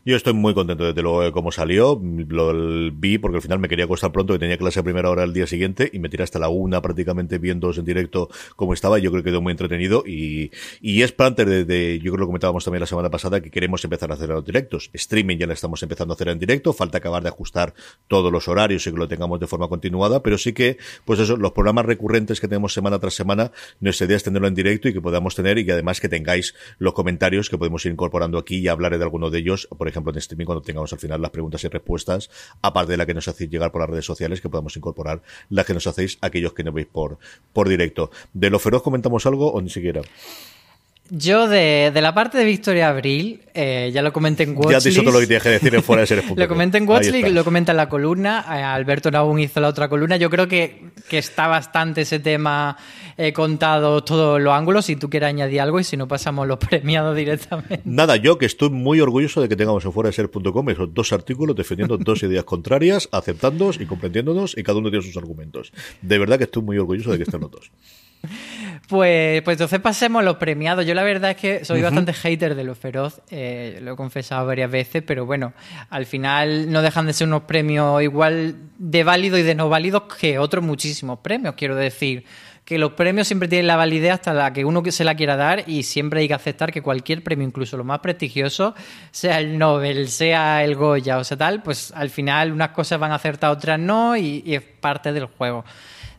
Yo 0.07 0.15
estoy 0.15 0.33
muy 0.33 0.53
contento 0.53 0.85
desde 0.85 1.01
luego 1.01 1.23
de 1.23 1.31
cómo 1.31 1.51
salió. 1.51 1.99
Lo 2.27 2.53
vi 2.91 3.17
porque 3.17 3.37
al 3.37 3.41
final 3.41 3.57
me 3.57 3.67
quería 3.67 3.85
acostar 3.85 4.11
pronto 4.11 4.35
y 4.35 4.37
tenía 4.37 4.55
clase 4.55 4.79
a 4.79 4.83
primera 4.83 5.09
hora 5.09 5.23
el 5.23 5.33
día 5.33 5.47
siguiente 5.47 5.89
y 5.91 5.97
me 5.97 6.09
tiré 6.09 6.23
hasta 6.23 6.37
la 6.37 6.47
una 6.47 6.79
prácticamente 6.79 7.39
viendo 7.39 7.73
en 7.73 7.83
directo 7.83 8.29
cómo 8.55 8.75
estaba. 8.75 8.99
Yo 8.99 9.09
creo 9.09 9.23
que 9.23 9.31
quedó 9.31 9.41
muy 9.41 9.49
entretenido 9.49 10.03
y, 10.05 10.51
y 10.79 11.01
es 11.01 11.11
parte 11.11 11.43
de, 11.43 11.65
de, 11.65 11.97
yo 11.97 12.11
creo 12.11 12.13
que 12.13 12.19
lo 12.19 12.25
comentábamos 12.27 12.63
también 12.63 12.81
la 12.81 12.85
semana 12.85 13.09
pasada, 13.09 13.41
que 13.41 13.49
queremos 13.49 13.83
empezar 13.83 14.11
a 14.11 14.13
hacer 14.13 14.29
los 14.29 14.45
directos. 14.45 14.91
Streaming 14.93 15.37
ya 15.37 15.47
lo 15.47 15.53
estamos 15.53 15.81
empezando 15.81 16.13
a 16.13 16.15
hacer 16.15 16.27
en 16.27 16.37
directo. 16.37 16.71
Falta 16.71 16.99
acabar 16.99 17.23
de 17.23 17.29
ajustar 17.29 17.73
todos 18.07 18.31
los 18.31 18.47
horarios 18.47 18.85
y 18.85 18.91
que 18.91 18.97
lo 18.97 19.07
tengamos 19.07 19.39
de 19.39 19.47
forma 19.47 19.67
continuada, 19.69 20.21
pero 20.21 20.37
sí 20.37 20.53
que, 20.53 20.77
pues 21.05 21.19
eso, 21.19 21.35
los 21.35 21.53
programas 21.53 21.87
recurrentes 21.87 22.39
que 22.39 22.47
tenemos 22.47 22.75
semana 22.75 22.99
tras 22.99 23.15
semana, 23.15 23.51
nuestra 23.79 24.05
idea 24.05 24.17
es 24.17 24.23
tenerlo 24.23 24.47
en 24.47 24.53
directo 24.53 24.87
y 24.87 24.93
que 24.93 25.01
podamos 25.01 25.33
tener 25.33 25.57
y 25.57 25.65
que 25.65 25.71
además 25.71 25.99
que 25.99 26.09
tengáis 26.09 26.53
los 26.77 26.93
comentarios 26.93 27.49
que 27.49 27.57
podemos 27.57 27.83
ir 27.87 27.91
incorporando 27.91 28.37
aquí 28.37 28.57
y 28.57 28.67
hablaré 28.67 28.99
de 28.99 29.03
alguno 29.03 29.31
de 29.31 29.39
ellos, 29.39 29.67
por 29.75 29.87
ejemplo, 29.87 29.94
ejemplo, 29.95 30.11
en 30.11 30.17
streaming 30.17 30.45
cuando 30.45 30.61
tengamos 30.61 30.91
al 30.91 30.99
final 30.99 31.21
las 31.21 31.31
preguntas 31.31 31.63
y 31.63 31.67
respuestas, 31.67 32.29
aparte 32.61 32.91
de 32.91 32.97
la 32.97 33.05
que 33.05 33.13
nos 33.13 33.27
hacéis 33.27 33.49
llegar 33.49 33.71
por 33.71 33.81
las 33.81 33.89
redes 33.89 34.05
sociales, 34.05 34.41
que 34.41 34.49
podamos 34.49 34.75
incorporar 34.75 35.21
las 35.49 35.65
que 35.65 35.73
nos 35.73 35.87
hacéis 35.87 36.17
aquellos 36.21 36.53
que 36.53 36.63
no 36.63 36.71
veis 36.71 36.87
por, 36.87 37.17
por 37.53 37.69
directo. 37.69 38.11
¿De 38.33 38.49
lo 38.49 38.59
feroz 38.59 38.81
comentamos 38.83 39.25
algo 39.25 39.51
o 39.51 39.61
ni 39.61 39.69
siquiera? 39.69 40.01
Yo 41.11 41.47
de, 41.47 41.91
de, 41.93 42.01
la 42.01 42.15
parte 42.15 42.39
de 42.39 42.45
Victoria 42.45 42.89
Abril, 42.89 43.39
eh, 43.53 43.91
ya 43.93 44.01
lo 44.01 44.11
comenté 44.11 44.41
en 44.41 44.57
Watchlist. 44.57 44.71
Ya 44.71 44.77
has 44.77 44.83
dicho 44.83 45.03
todo 45.03 45.13
lo 45.13 45.19
que 45.19 45.27
tienes 45.27 45.43
que 45.43 45.49
decir 45.49 45.75
en 45.75 45.83
fuera 45.83 46.01
de 46.01 46.07
seres. 46.07 46.25
lo 46.35 46.47
comenté 46.47 46.79
en 46.79 46.89
Watchlist, 46.89 47.27
lo 47.27 47.43
comenta 47.43 47.73
en 47.73 47.77
la 47.77 47.87
columna. 47.87 48.43
Eh, 48.47 48.63
Alberto 48.63 49.11
Naún 49.11 49.39
hizo 49.39 49.59
la 49.59 49.67
otra 49.67 49.87
columna. 49.87 50.17
Yo 50.17 50.31
creo 50.31 50.47
que, 50.47 50.85
que 51.07 51.19
está 51.19 51.45
bastante 51.45 52.01
ese 52.01 52.17
tema 52.17 52.75
eh, 53.17 53.33
contado 53.33 54.03
todos 54.03 54.41
los 54.41 54.51
ángulos. 54.51 54.85
Si 54.85 54.95
tú 54.95 55.07
quieres 55.07 55.29
añadir 55.29 55.61
algo 55.61 55.79
y 55.79 55.83
si 55.83 55.95
no 55.95 56.07
pasamos 56.07 56.47
los 56.47 56.57
premiados 56.69 57.15
directamente. 57.15 57.81
Nada, 57.85 58.15
yo 58.15 58.39
que 58.39 58.47
estoy 58.47 58.71
muy 58.71 58.99
orgulloso 58.99 59.41
de 59.41 59.47
que 59.47 59.55
tengamos 59.55 59.85
en 59.85 59.93
fuera 59.93 60.09
de 60.09 60.13
ser.com 60.13 60.69
esos 60.71 60.91
dos 60.91 61.13
artículos 61.13 61.55
defendiendo 61.55 61.97
dos 61.99 62.23
ideas 62.23 62.45
contrarias, 62.45 63.07
aceptándonos 63.11 63.79
y 63.79 63.85
comprendiéndonos 63.85 64.57
y 64.57 64.63
cada 64.63 64.79
uno 64.79 64.89
tiene 64.89 65.05
sus 65.05 65.17
argumentos. 65.17 65.71
De 66.01 66.17
verdad 66.17 66.39
que 66.39 66.45
estoy 66.45 66.63
muy 66.63 66.79
orgulloso 66.79 67.11
de 67.11 67.17
que 67.17 67.23
estén 67.25 67.41
los 67.41 67.51
dos. 67.51 67.71
Pues, 68.87 69.41
pues 69.41 69.55
entonces 69.55 69.79
pasemos 69.79 70.21
a 70.21 70.23
los 70.25 70.37
premiados. 70.37 70.85
Yo 70.85 70.93
la 70.93 71.03
verdad 71.03 71.31
es 71.31 71.37
que 71.37 71.65
soy 71.65 71.79
uh 71.79 71.81
-huh. 71.81 71.85
bastante 71.85 72.13
hater 72.13 72.55
de 72.55 72.63
lo 72.63 72.75
feroz, 72.75 73.21
eh, 73.31 73.79
lo 73.81 73.93
he 73.93 73.95
confesado 73.95 74.45
varias 74.45 74.69
veces, 74.69 75.03
pero 75.05 75.25
bueno, 75.25 75.53
al 75.89 76.05
final 76.05 76.71
no 76.71 76.81
dejan 76.81 77.07
de 77.07 77.13
ser 77.13 77.27
unos 77.27 77.43
premios 77.43 78.01
igual 78.03 78.55
de 78.77 79.03
válidos 79.03 79.39
y 79.39 79.43
de 79.43 79.55
no 79.55 79.69
válidos 79.69 80.03
que 80.19 80.37
otros 80.37 80.63
muchísimos 80.63 81.19
premios, 81.19 81.55
quiero 81.55 81.75
decir 81.75 82.25
que 82.65 82.79
los 82.79 82.93
premios 82.93 83.27
siempre 83.27 83.47
tienen 83.47 83.67
la 83.67 83.75
validez 83.75 84.11
hasta 84.11 84.33
la 84.33 84.51
que 84.51 84.65
uno 84.65 84.83
se 84.89 85.03
la 85.03 85.13
quiera 85.15 85.35
dar 85.35 85.63
y 85.67 85.83
siempre 85.83 86.21
hay 86.21 86.27
que 86.27 86.33
aceptar 86.33 86.71
que 86.71 86.81
cualquier 86.81 87.23
premio, 87.23 87.47
incluso 87.47 87.77
lo 87.77 87.83
más 87.83 87.99
prestigioso, 87.99 88.73
sea 89.11 89.39
el 89.39 89.59
Nobel, 89.59 90.09
sea 90.09 90.63
el 90.63 90.75
Goya 90.75 91.19
o 91.19 91.23
sea 91.23 91.37
tal, 91.37 91.61
pues 91.61 91.91
al 91.95 92.09
final 92.09 92.51
unas 92.51 92.69
cosas 92.69 92.99
van 92.99 93.11
a 93.11 93.15
acertar, 93.15 93.51
otras 93.51 93.79
no 93.79 94.17
y, 94.17 94.41
y 94.43 94.55
es 94.55 94.63
parte 94.63 95.13
del 95.13 95.25
juego. 95.25 95.63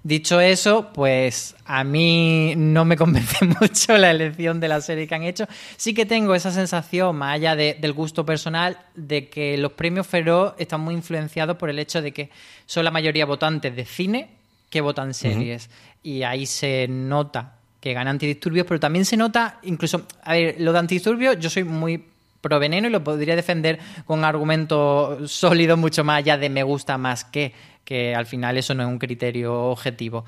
Dicho 0.06 0.40
eso, 0.40 0.92
pues 0.94 1.56
a 1.64 1.82
mí 1.82 2.54
no 2.56 2.84
me 2.84 2.96
convence 3.02 3.44
mucho 3.44 3.98
la 3.98 4.12
elección 4.12 4.60
de 4.60 4.68
la 4.68 4.80
serie 4.80 5.08
que 5.08 5.16
han 5.16 5.24
hecho. 5.24 5.48
Sí 5.76 5.94
que 5.94 6.06
tengo 6.06 6.36
esa 6.36 6.52
sensación, 6.52 7.16
más 7.16 7.34
allá 7.34 7.56
de, 7.56 7.76
del 7.80 7.92
gusto 7.92 8.24
personal, 8.24 8.78
de 8.94 9.28
que 9.28 9.58
los 9.58 9.72
premios 9.72 10.06
Feroz 10.06 10.54
están 10.58 10.82
muy 10.82 10.94
influenciados 10.94 11.56
por 11.56 11.70
el 11.70 11.80
hecho 11.80 12.02
de 12.02 12.12
que 12.12 12.30
son 12.66 12.84
la 12.84 12.92
mayoría 12.92 13.26
votantes 13.26 13.74
de 13.74 13.84
cine 13.84 14.28
que 14.70 14.80
votan 14.80 15.12
series. 15.12 15.66
Uh 15.66 15.70
-huh. 15.70 16.00
Y 16.04 16.22
ahí 16.22 16.46
se 16.46 16.86
nota 16.86 17.56
que 17.80 17.92
gana 17.92 18.12
antidisturbios, 18.12 18.64
pero 18.64 18.78
también 18.78 19.04
se 19.04 19.16
nota, 19.16 19.58
incluso, 19.64 20.06
a 20.22 20.34
ver, 20.34 20.54
lo 20.60 20.72
de 20.72 20.78
antidisturbios, 20.78 21.36
yo 21.40 21.50
soy 21.50 21.64
muy 21.64 22.00
pro 22.46 22.58
veneno 22.58 22.88
y 22.88 22.90
lo 22.90 23.02
podría 23.02 23.34
defender 23.34 23.78
con 24.04 24.24
argumentos 24.24 25.30
sólidos 25.30 25.78
mucho 25.78 26.04
más 26.04 26.18
allá 26.18 26.38
de 26.38 26.48
me 26.48 26.62
gusta 26.62 26.96
más 26.98 27.24
que 27.24 27.52
que 27.86 28.14
al 28.14 28.26
final 28.26 28.58
eso 28.58 28.74
no 28.74 28.82
es 28.82 28.88
un 28.88 28.98
criterio 28.98 29.54
objetivo. 29.54 30.26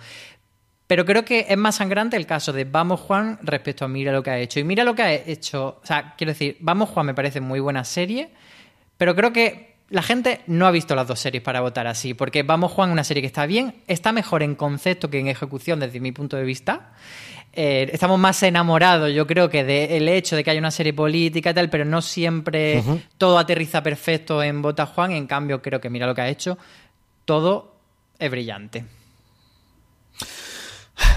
Pero 0.86 1.04
creo 1.04 1.26
que 1.26 1.44
es 1.50 1.56
más 1.58 1.76
sangrante 1.76 2.16
el 2.16 2.24
caso 2.24 2.54
de 2.54 2.64
Vamos 2.64 3.00
Juan 3.00 3.38
respecto 3.42 3.84
a 3.84 3.88
Mira 3.88 4.10
lo 4.10 4.22
que 4.22 4.30
ha 4.30 4.38
hecho. 4.38 4.58
Y 4.58 4.64
Mira 4.64 4.84
lo 4.84 4.94
que 4.94 5.02
ha 5.02 5.12
hecho, 5.12 5.80
o 5.82 5.86
sea, 5.86 6.14
quiero 6.16 6.32
decir, 6.32 6.56
Vamos 6.60 6.88
Juan 6.88 7.04
me 7.04 7.14
parece 7.14 7.42
muy 7.42 7.60
buena 7.60 7.84
serie, 7.84 8.30
pero 8.96 9.14
creo 9.14 9.32
que 9.32 9.74
la 9.90 10.02
gente 10.02 10.40
no 10.46 10.66
ha 10.66 10.70
visto 10.70 10.94
las 10.94 11.06
dos 11.06 11.18
series 11.18 11.42
para 11.42 11.60
votar 11.60 11.86
así, 11.86 12.14
porque 12.14 12.42
Vamos 12.42 12.72
Juan 12.72 12.90
es 12.90 12.92
una 12.92 13.04
serie 13.04 13.22
que 13.22 13.26
está 13.26 13.44
bien, 13.44 13.74
está 13.86 14.12
mejor 14.12 14.42
en 14.42 14.54
concepto 14.54 15.10
que 15.10 15.18
en 15.18 15.26
ejecución 15.26 15.80
desde 15.80 16.00
mi 16.00 16.12
punto 16.12 16.38
de 16.38 16.44
vista. 16.44 16.92
Eh, 17.52 17.90
estamos 17.92 18.18
más 18.18 18.42
enamorados, 18.42 19.12
yo 19.12 19.26
creo, 19.26 19.48
que 19.48 19.64
del 19.64 20.06
de 20.06 20.16
hecho 20.16 20.36
de 20.36 20.44
que 20.44 20.50
haya 20.50 20.60
una 20.60 20.70
serie 20.70 20.92
política 20.92 21.50
y 21.50 21.54
tal, 21.54 21.70
pero 21.70 21.84
no 21.84 22.02
siempre 22.02 22.78
uh 22.78 22.82
-huh. 22.82 23.02
todo 23.16 23.38
aterriza 23.38 23.82
perfecto 23.82 24.42
en 24.42 24.62
Vota 24.62 24.86
Juan. 24.86 25.12
En 25.12 25.26
cambio, 25.26 25.60
creo 25.60 25.80
que 25.80 25.90
Mira 25.90 26.06
lo 26.06 26.14
que 26.14 26.20
ha 26.20 26.28
hecho 26.28 26.58
todo 27.24 27.74
es 28.18 28.30
brillante. 28.30 28.84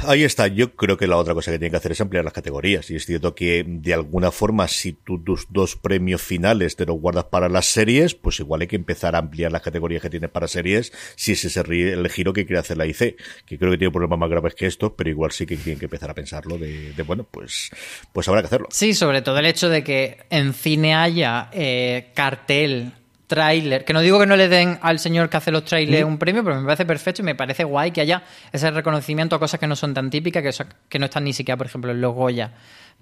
Ahí 0.07 0.23
está. 0.23 0.47
Yo 0.47 0.75
creo 0.75 0.97
que 0.97 1.07
la 1.07 1.17
otra 1.17 1.33
cosa 1.33 1.51
que 1.51 1.59
tiene 1.59 1.71
que 1.71 1.77
hacer 1.77 1.91
es 1.91 2.01
ampliar 2.01 2.23
las 2.23 2.33
categorías. 2.33 2.89
Y 2.89 2.95
es 2.95 3.05
cierto 3.05 3.35
que, 3.35 3.63
de 3.67 3.93
alguna 3.93 4.31
forma, 4.31 4.67
si 4.67 4.93
tú 4.93 5.23
tus 5.23 5.47
dos 5.49 5.75
premios 5.75 6.21
finales 6.21 6.75
te 6.75 6.85
los 6.85 6.99
guardas 6.99 7.25
para 7.25 7.49
las 7.49 7.65
series, 7.67 8.15
pues 8.15 8.39
igual 8.39 8.61
hay 8.61 8.67
que 8.67 8.75
empezar 8.75 9.15
a 9.15 9.19
ampliar 9.19 9.51
las 9.51 9.61
categorías 9.61 10.01
que 10.01 10.09
tienes 10.09 10.29
para 10.29 10.47
series, 10.47 10.91
si 11.15 11.33
ese 11.33 11.47
es 11.47 11.57
el 11.57 12.09
giro 12.09 12.33
que 12.33 12.45
quiere 12.45 12.59
hacer 12.59 12.77
la 12.77 12.85
IC. 12.85 13.15
Que 13.45 13.57
creo 13.57 13.71
que 13.71 13.77
tiene 13.77 13.91
problemas 13.91 14.19
más 14.19 14.29
graves 14.29 14.55
que 14.55 14.65
estos, 14.65 14.93
pero 14.95 15.09
igual 15.09 15.31
sí 15.31 15.45
que 15.45 15.57
tienen 15.57 15.79
que 15.79 15.85
empezar 15.85 16.09
a 16.09 16.15
pensarlo 16.15 16.57
de, 16.57 16.93
de 16.93 17.03
bueno, 17.03 17.25
pues, 17.29 17.69
pues 18.11 18.27
habrá 18.27 18.41
que 18.41 18.47
hacerlo. 18.47 18.67
Sí, 18.71 18.93
sobre 18.93 19.21
todo 19.21 19.37
el 19.39 19.45
hecho 19.45 19.69
de 19.69 19.83
que 19.83 20.17
en 20.29 20.53
cine 20.53 20.95
haya 20.95 21.49
eh, 21.53 22.11
cartel 22.13 22.93
tráiler, 23.31 23.85
que 23.85 23.93
no 23.93 24.01
digo 24.01 24.19
que 24.19 24.25
no 24.25 24.35
le 24.35 24.49
den 24.49 24.77
al 24.81 24.99
señor 24.99 25.29
que 25.29 25.37
hace 25.37 25.51
los 25.51 25.63
trailers 25.63 26.03
un 26.03 26.17
premio, 26.17 26.43
pero 26.43 26.57
me 26.59 26.65
parece 26.65 26.85
perfecto 26.85 27.21
y 27.21 27.25
me 27.25 27.33
parece 27.33 27.63
guay 27.63 27.91
que 27.91 28.01
haya 28.01 28.23
ese 28.51 28.69
reconocimiento 28.71 29.37
a 29.37 29.39
cosas 29.39 29.57
que 29.57 29.67
no 29.67 29.77
son 29.77 29.93
tan 29.93 30.09
típicas, 30.09 30.43
que, 30.43 30.65
que 30.89 30.99
no 30.99 31.05
están 31.05 31.23
ni 31.23 31.31
siquiera, 31.31 31.55
por 31.55 31.65
ejemplo, 31.65 31.91
en 31.91 32.01
los 32.01 32.13
Goya, 32.13 32.51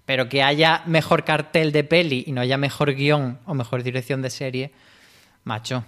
pero 0.06 0.30
que 0.30 0.44
haya 0.44 0.84
mejor 0.86 1.24
cartel 1.24 1.72
de 1.72 1.84
peli 1.84 2.24
y 2.28 2.32
no 2.32 2.42
haya 2.42 2.60
mejor 2.60 2.94
guion 2.94 3.40
o 3.48 3.56
mejor 3.56 3.82
dirección 3.82 4.22
de 4.22 4.30
serie, 4.30 4.72
macho. 5.44 5.84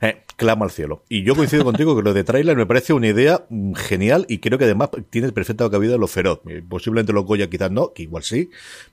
Eh, 0.00 0.22
clama 0.36 0.64
al 0.64 0.70
cielo. 0.70 1.04
Y 1.08 1.22
yo 1.22 1.34
coincido 1.34 1.64
contigo 1.64 1.96
que 1.96 2.02
lo 2.02 2.12
de 2.12 2.24
tráiler 2.24 2.56
me 2.56 2.66
parece 2.66 2.92
una 2.92 3.08
idea 3.08 3.46
mm, 3.48 3.74
genial 3.74 4.26
y 4.28 4.38
creo 4.38 4.58
que 4.58 4.64
además 4.64 4.90
tiene 5.10 5.32
perfecta 5.32 5.68
cabida 5.70 5.96
lo 5.96 6.06
feroz. 6.06 6.40
Eh, 6.48 6.62
posiblemente 6.68 7.12
los 7.12 7.24
Goya 7.24 7.48
quizás 7.48 7.70
no, 7.70 7.92
que 7.92 8.02
igual 8.02 8.22
sí, 8.22 8.50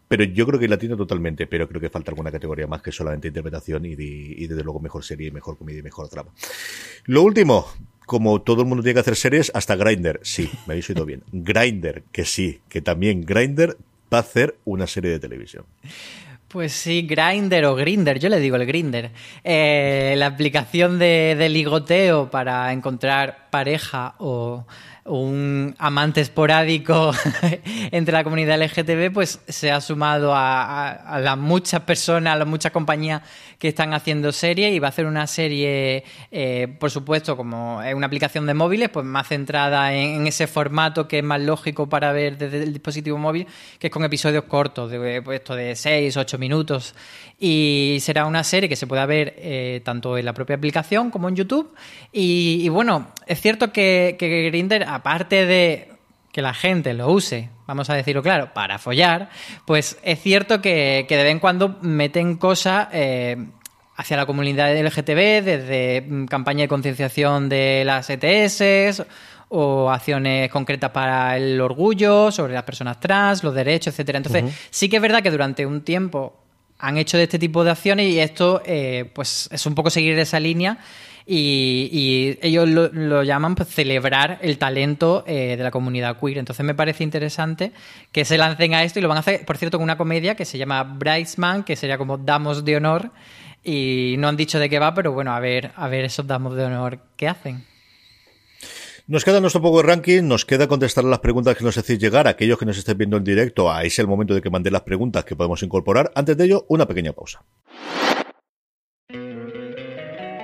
pero 0.07 0.23
yo 0.23 0.45
creo 0.45 0.59
que 0.59 0.67
la 0.67 0.77
tiene 0.77 0.95
totalmente, 0.95 1.47
pero 1.47 1.67
creo 1.67 1.81
que 1.81 1.89
falta 1.89 2.11
alguna 2.11 2.31
categoría 2.31 2.67
más 2.67 2.81
que 2.81 2.91
solamente 2.91 3.27
interpretación 3.27 3.85
y 3.85 3.95
desde 3.95 4.63
luego 4.63 4.79
mejor 4.79 5.03
serie, 5.03 5.31
mejor 5.31 5.57
comedia 5.57 5.79
y 5.79 5.83
mejor 5.83 6.07
trama. 6.09 6.31
Lo 7.05 7.23
último, 7.23 7.67
como 8.05 8.41
todo 8.41 8.61
el 8.61 8.67
mundo 8.67 8.83
tiene 8.83 8.95
que 8.95 8.99
hacer 8.99 9.15
series, 9.15 9.51
hasta 9.53 9.75
Grinder, 9.75 10.19
sí, 10.23 10.49
me 10.67 10.73
habéis 10.73 10.89
oído 10.89 11.05
bien. 11.05 11.23
Grinder, 11.31 12.03
que 12.11 12.25
sí, 12.25 12.61
que 12.69 12.81
también 12.81 13.21
Grinder 13.21 13.77
va 14.13 14.17
a 14.17 14.21
hacer 14.21 14.57
una 14.65 14.87
serie 14.87 15.11
de 15.11 15.19
televisión. 15.19 15.65
Pues 16.53 16.71
sí, 16.73 17.01
Grinder 17.01 17.65
o 17.65 17.73
Grinder, 17.73 18.19
yo 18.19 18.29
le 18.29 18.39
digo 18.39 18.57
el 18.57 18.67
Grinder. 18.67 19.09
Eh, 19.43 20.13
la 20.19 20.27
aplicación 20.27 20.99
de, 20.99 21.35
de, 21.35 21.49
ligoteo 21.49 22.29
para 22.29 22.71
encontrar 22.71 23.49
pareja 23.49 24.13
o 24.19 24.67
un 25.05 25.75
amante 25.79 26.21
esporádico 26.21 27.11
entre 27.91 28.13
la 28.13 28.23
comunidad 28.23 28.61
LGTB, 28.61 29.11
pues 29.13 29.39
se 29.47 29.69
ha 29.69 29.81
sumado 29.81 30.33
a, 30.33 31.19
las 31.21 31.37
muchas 31.37 31.81
personas, 31.81 32.33
a 32.33 32.37
las 32.37 32.47
muchas 32.47 32.71
compañías 32.71 33.21
que 33.59 33.67
están 33.67 33.93
haciendo 33.93 34.31
series 34.31 34.73
y 34.73 34.79
va 34.79 34.87
a 34.87 34.89
hacer 34.89 35.05
una 35.05 35.27
serie, 35.27 36.03
eh, 36.31 36.67
por 36.79 36.89
supuesto, 36.89 37.35
como 37.35 37.81
es 37.81 37.93
una 37.93 38.07
aplicación 38.07 38.45
de 38.45 38.53
móviles, 38.53 38.89
pues 38.89 39.05
más 39.05 39.27
centrada 39.27 39.93
en, 39.93 40.25
ese 40.27 40.47
formato 40.47 41.07
que 41.07 41.19
es 41.19 41.23
más 41.23 41.41
lógico 41.41 41.87
para 41.87 42.11
ver 42.13 42.37
desde 42.37 42.63
el 42.63 42.71
dispositivo 42.71 43.17
móvil, 43.17 43.45
que 43.79 43.87
es 43.87 43.93
con 43.93 44.03
episodios 44.05 44.45
cortos, 44.45 44.89
de, 44.89 45.21
pues, 45.21 45.39
esto 45.39 45.55
de 45.55 45.75
6, 45.75 46.15
8 46.15 46.37
minutos. 46.37 46.95
Y 47.39 47.97
será 47.99 48.25
una 48.25 48.43
serie 48.43 48.69
que 48.69 48.77
se 48.77 48.87
pueda 48.87 49.05
ver 49.05 49.33
eh, 49.37 49.81
tanto 49.83 50.17
en 50.17 50.23
la 50.23 50.33
propia 50.33 50.55
aplicación 50.55 51.11
como 51.11 51.27
en 51.27 51.35
YouTube. 51.35 51.73
Y 52.11 52.69
bueno, 52.69 53.11
es 53.27 53.41
cierto 53.41 53.71
que, 53.71 54.15
que 54.19 54.43
Grindr, 54.49 54.83
aparte 54.83 55.45
de 55.45 55.89
que 56.31 56.41
la 56.41 56.53
gente 56.53 56.93
lo 56.93 57.11
use, 57.11 57.49
vamos 57.67 57.89
a 57.89 57.93
decirlo 57.93 58.23
claro, 58.23 58.53
para 58.53 58.79
follar, 58.79 59.29
pues 59.65 59.97
es 60.03 60.19
cierto 60.19 60.61
que, 60.61 61.05
que 61.07 61.15
de 61.15 61.23
vez 61.23 61.31
en 61.31 61.39
cuando 61.39 61.77
meten 61.81 62.37
cosas 62.37 62.87
eh, 62.91 63.37
hacia 63.95 64.17
la 64.17 64.25
comunidad 64.25 64.75
LGTB, 64.75 65.43
desde 65.43 66.01
mm, 66.01 66.25
campaña 66.25 66.63
de 66.63 66.67
concienciación 66.67 67.49
de 67.49 67.83
las 67.85 68.09
ETS 68.09 69.03
o 69.49 69.91
acciones 69.91 70.49
concretas 70.49 70.89
para 70.89 71.37
el 71.37 71.61
orgullo, 71.61 72.31
sobre 72.31 72.53
las 72.53 72.63
personas 72.63 72.99
trans, 72.99 73.43
los 73.43 73.53
derechos, 73.53 73.93
etcétera. 73.93 74.17
Entonces, 74.17 74.45
sí 74.71 74.89
que 74.89 74.95
es 74.95 75.01
verdad 75.01 75.21
que 75.21 75.29
durante 75.29 75.67
un 75.67 75.83
tiempo 75.83 76.35
han 76.79 76.97
hecho 76.97 77.17
de 77.17 77.23
este 77.23 77.37
tipo 77.37 77.63
de 77.63 77.69
acciones 77.69 78.11
y 78.11 78.19
esto 78.19 78.63
eh, 78.65 79.11
pues 79.13 79.47
es 79.51 79.65
un 79.67 79.75
poco 79.75 79.91
seguir 79.91 80.17
esa 80.17 80.39
línea 80.39 80.79
y, 81.25 82.37
ellos 82.41 82.67
lo, 82.67 82.89
lo 82.89 83.23
llaman 83.23 83.55
pues, 83.55 83.69
celebrar 83.69 84.39
el 84.41 84.57
talento 84.57 85.23
eh, 85.27 85.55
de 85.57 85.63
la 85.63 85.71
comunidad 85.71 86.19
queer. 86.19 86.37
Entonces 86.37 86.65
me 86.65 86.75
parece 86.75 87.03
interesante 87.03 87.71
que 88.11 88.25
se 88.25 88.37
lancen 88.37 88.73
a 88.73 88.83
esto 88.83 88.99
y 88.99 89.01
lo 89.01 89.07
van 89.07 89.17
a 89.17 89.21
hacer, 89.21 89.45
por 89.45 89.57
cierto, 89.57 89.77
con 89.77 89.83
una 89.83 89.97
comedia 89.97 90.35
que 90.35 90.45
se 90.45 90.57
llama 90.57 90.83
Bridesman, 90.83 91.63
que 91.63 91.75
sería 91.75 91.97
como 91.97 92.17
Damos 92.17 92.65
de 92.65 92.77
Honor 92.77 93.11
y 93.63 94.15
no 94.17 94.27
han 94.27 94.35
dicho 94.35 94.59
de 94.59 94.69
qué 94.69 94.79
va, 94.79 94.93
pero 94.93 95.13
bueno, 95.13 95.33
a 95.33 95.39
ver, 95.39 95.71
a 95.75 95.87
ver 95.87 96.05
esos 96.05 96.27
Damos 96.27 96.55
de 96.55 96.65
Honor 96.65 96.99
qué 97.15 97.27
hacen. 97.27 97.65
Nos 99.05 99.25
queda 99.25 99.41
nuestro 99.41 99.61
poco 99.61 99.81
de 99.81 99.83
ranking, 99.83 100.23
nos 100.23 100.45
queda 100.45 100.67
contestar 100.67 101.03
las 101.03 101.19
preguntas 101.19 101.57
que 101.57 101.63
nos 101.65 101.77
hacéis 101.77 101.99
llegar, 101.99 102.25
aquellos 102.25 102.57
que 102.57 102.65
nos 102.65 102.77
estén 102.77 102.97
viendo 102.97 103.17
en 103.17 103.25
directo, 103.25 103.69
ahí 103.69 103.87
es 103.87 103.99
el 103.99 104.07
momento 104.07 104.33
de 104.33 104.41
que 104.41 104.49
mandéis 104.49 104.71
las 104.71 104.83
preguntas 104.83 105.25
que 105.25 105.35
podemos 105.35 105.61
incorporar. 105.61 106.11
Antes 106.15 106.37
de 106.37 106.45
ello, 106.45 106.65
una 106.69 106.87
pequeña 106.87 107.11
pausa. 107.11 107.43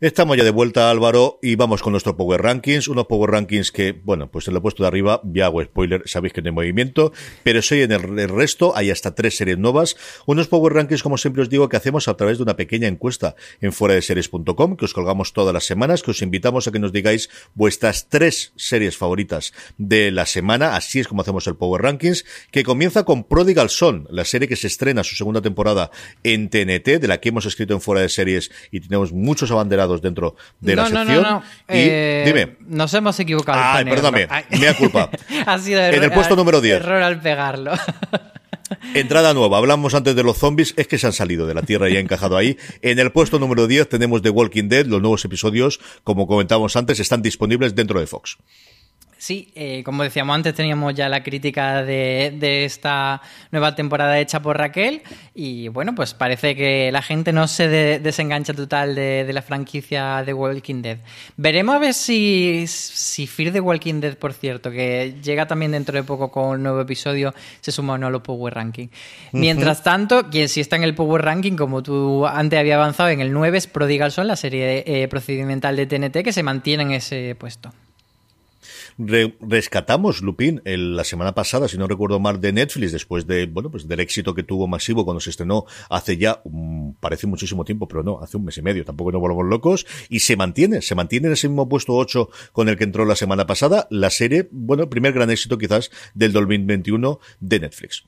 Estamos 0.00 0.36
ya 0.36 0.44
de 0.44 0.52
vuelta, 0.52 0.90
Álvaro, 0.90 1.40
y 1.42 1.56
vamos 1.56 1.82
con 1.82 1.90
nuestro 1.90 2.16
Power 2.16 2.40
Rankings. 2.40 2.86
Unos 2.86 3.06
Power 3.06 3.32
Rankings 3.32 3.72
que, 3.72 3.90
bueno, 3.90 4.30
pues 4.30 4.46
en 4.46 4.54
lo 4.54 4.62
puesto 4.62 4.84
de 4.84 4.86
arriba, 4.86 5.20
ya 5.24 5.46
hago 5.46 5.60
spoiler, 5.60 6.04
sabéis 6.06 6.32
que 6.32 6.40
no 6.40 6.50
hay 6.50 6.54
movimiento, 6.54 7.12
pero 7.42 7.62
soy 7.62 7.82
en 7.82 7.90
el, 7.90 8.16
el 8.16 8.28
resto, 8.28 8.76
hay 8.76 8.92
hasta 8.92 9.16
tres 9.16 9.36
series 9.36 9.58
nuevas. 9.58 9.96
Unos 10.24 10.46
Power 10.46 10.72
Rankings, 10.72 11.02
como 11.02 11.18
siempre 11.18 11.42
os 11.42 11.50
digo, 11.50 11.68
que 11.68 11.76
hacemos 11.76 12.06
a 12.06 12.16
través 12.16 12.38
de 12.38 12.44
una 12.44 12.54
pequeña 12.54 12.86
encuesta 12.86 13.34
en 13.60 13.72
fuera 13.72 13.96
de 13.96 14.02
series.com, 14.02 14.76
que 14.76 14.84
os 14.84 14.94
colgamos 14.94 15.32
todas 15.32 15.52
las 15.52 15.64
semanas, 15.64 16.04
que 16.04 16.12
os 16.12 16.22
invitamos 16.22 16.68
a 16.68 16.70
que 16.70 16.78
nos 16.78 16.92
digáis 16.92 17.28
vuestras 17.56 18.08
tres 18.08 18.52
series 18.54 18.96
favoritas 18.96 19.52
de 19.78 20.12
la 20.12 20.26
semana. 20.26 20.76
Así 20.76 21.00
es 21.00 21.08
como 21.08 21.22
hacemos 21.22 21.44
el 21.48 21.56
Power 21.56 21.82
Rankings, 21.82 22.24
que 22.52 22.62
comienza 22.62 23.02
con 23.02 23.24
Prodigal 23.24 23.68
Son, 23.68 24.06
la 24.12 24.24
serie 24.24 24.46
que 24.46 24.54
se 24.54 24.68
estrena 24.68 25.02
su 25.02 25.16
segunda 25.16 25.42
temporada 25.42 25.90
en 26.22 26.50
TNT, 26.50 27.00
de 27.00 27.08
la 27.08 27.18
que 27.18 27.30
hemos 27.30 27.46
escrito 27.46 27.74
en 27.74 27.80
fuera 27.80 28.02
de 28.02 28.08
series 28.08 28.52
y 28.70 28.78
tenemos 28.78 29.10
muchos 29.10 29.50
abanderados 29.50 29.87
dentro 29.96 30.36
de 30.60 30.76
la 30.76 30.84
no, 30.84 30.90
no, 30.90 30.98
sección. 31.00 31.22
no, 31.22 31.30
no. 31.30 31.38
Y 31.40 31.42
Eh, 31.68 32.22
dime. 32.26 32.56
Nos 32.68 32.92
hemos 32.94 33.18
equivocado. 33.18 33.84
Perdóname, 33.84 34.28
mea 34.58 34.74
culpa. 34.74 35.10
ha 35.46 35.58
sido 35.58 35.80
En 35.80 36.02
el 36.02 36.12
puesto 36.12 36.36
número 36.36 36.60
10. 36.60 36.76
Error 36.76 37.02
al 37.02 37.20
pegarlo. 37.20 37.72
Entrada 38.94 39.32
nueva, 39.32 39.56
hablamos 39.58 39.94
antes 39.94 40.14
de 40.14 40.22
los 40.22 40.36
zombies, 40.36 40.74
es 40.76 40.86
que 40.86 40.98
se 40.98 41.06
han 41.06 41.12
salido 41.14 41.46
de 41.46 41.54
la 41.54 41.62
Tierra 41.62 41.88
y 41.88 41.96
han 41.96 42.02
encajado 42.02 42.36
ahí. 42.36 42.58
En 42.82 42.98
el 42.98 43.10
puesto 43.12 43.38
número 43.38 43.66
10 43.66 43.88
tenemos 43.88 44.20
The 44.20 44.30
Walking 44.30 44.68
Dead, 44.68 44.84
los 44.86 45.00
nuevos 45.00 45.24
episodios, 45.24 45.80
como 46.04 46.26
comentábamos 46.26 46.76
antes, 46.76 47.00
están 47.00 47.22
disponibles 47.22 47.74
dentro 47.74 47.98
de 47.98 48.06
Fox. 48.06 48.36
Sí, 49.20 49.48
eh, 49.56 49.82
como 49.84 50.04
decíamos 50.04 50.32
antes, 50.36 50.54
teníamos 50.54 50.94
ya 50.94 51.08
la 51.08 51.24
crítica 51.24 51.82
de, 51.82 52.32
de 52.38 52.64
esta 52.64 53.20
nueva 53.50 53.74
temporada 53.74 54.16
hecha 54.20 54.40
por 54.40 54.56
Raquel 54.56 55.02
y 55.34 55.66
bueno, 55.66 55.92
pues 55.96 56.14
parece 56.14 56.54
que 56.54 56.92
la 56.92 57.02
gente 57.02 57.32
no 57.32 57.48
se 57.48 57.66
de- 57.66 57.98
desengancha 57.98 58.54
total 58.54 58.94
de, 58.94 59.24
de 59.24 59.32
la 59.32 59.42
franquicia 59.42 60.22
de 60.24 60.32
Walking 60.32 60.82
Dead. 60.82 60.98
Veremos 61.36 61.74
a 61.74 61.78
ver 61.80 61.94
si, 61.94 62.64
si 62.68 63.26
Fear 63.26 63.52
the 63.52 63.60
Walking 63.60 64.00
Dead, 64.00 64.16
por 64.16 64.32
cierto, 64.32 64.70
que 64.70 65.16
llega 65.20 65.46
también 65.48 65.72
dentro 65.72 65.96
de 65.96 66.04
poco 66.04 66.30
con 66.30 66.50
un 66.50 66.62
nuevo 66.62 66.80
episodio, 66.80 67.34
se 67.60 67.72
suma 67.72 67.94
o 67.94 67.98
no 67.98 68.06
a 68.06 68.10
los 68.10 68.22
Power 68.22 68.54
Ranking. 68.54 68.86
Mientras 69.32 69.82
tanto, 69.82 70.30
quien 70.30 70.48
sí 70.48 70.60
está 70.60 70.76
en 70.76 70.84
el 70.84 70.94
Power 70.94 71.22
Ranking, 71.22 71.56
como 71.56 71.82
tú 71.82 72.24
antes 72.24 72.56
había 72.56 72.76
avanzado 72.76 73.08
en 73.08 73.20
el 73.20 73.32
9, 73.32 73.58
es 73.58 73.66
Prodigal 73.66 74.12
Son, 74.12 74.28
la 74.28 74.36
serie 74.36 74.84
eh, 74.86 75.08
procedimental 75.08 75.74
de 75.74 75.86
TNT, 75.86 76.22
que 76.22 76.32
se 76.32 76.44
mantiene 76.44 76.84
en 76.84 76.90
ese 76.92 77.34
puesto. 77.34 77.72
Re- 79.00 79.36
rescatamos 79.40 80.22
Lupin 80.22 80.60
el- 80.64 80.96
la 80.96 81.04
semana 81.04 81.32
pasada, 81.32 81.68
si 81.68 81.78
no 81.78 81.86
recuerdo 81.86 82.18
mal, 82.18 82.40
de 82.40 82.52
Netflix, 82.52 82.90
después 82.90 83.28
de, 83.28 83.46
bueno, 83.46 83.70
pues 83.70 83.86
del 83.86 84.00
éxito 84.00 84.34
que 84.34 84.42
tuvo 84.42 84.66
masivo 84.66 85.04
cuando 85.04 85.20
se 85.20 85.30
estrenó 85.30 85.66
hace 85.88 86.16
ya, 86.16 86.42
parece 86.98 87.28
muchísimo 87.28 87.64
tiempo, 87.64 87.86
pero 87.86 88.02
no, 88.02 88.18
hace 88.20 88.36
un 88.36 88.44
mes 88.44 88.58
y 88.58 88.62
medio, 88.62 88.84
tampoco 88.84 89.12
nos 89.12 89.20
volvamos 89.20 89.46
locos, 89.46 89.86
y 90.08 90.18
se 90.18 90.36
mantiene, 90.36 90.82
se 90.82 90.96
mantiene 90.96 91.28
en 91.28 91.34
ese 91.34 91.48
mismo 91.48 91.68
puesto 91.68 91.94
8 91.94 92.28
con 92.52 92.68
el 92.68 92.76
que 92.76 92.84
entró 92.84 93.04
la 93.04 93.14
semana 93.14 93.46
pasada, 93.46 93.86
la 93.90 94.10
serie, 94.10 94.48
bueno, 94.50 94.90
primer 94.90 95.12
gran 95.12 95.30
éxito 95.30 95.58
quizás 95.58 95.92
del 96.14 96.32
2021 96.32 97.20
de 97.38 97.60
Netflix. 97.60 98.04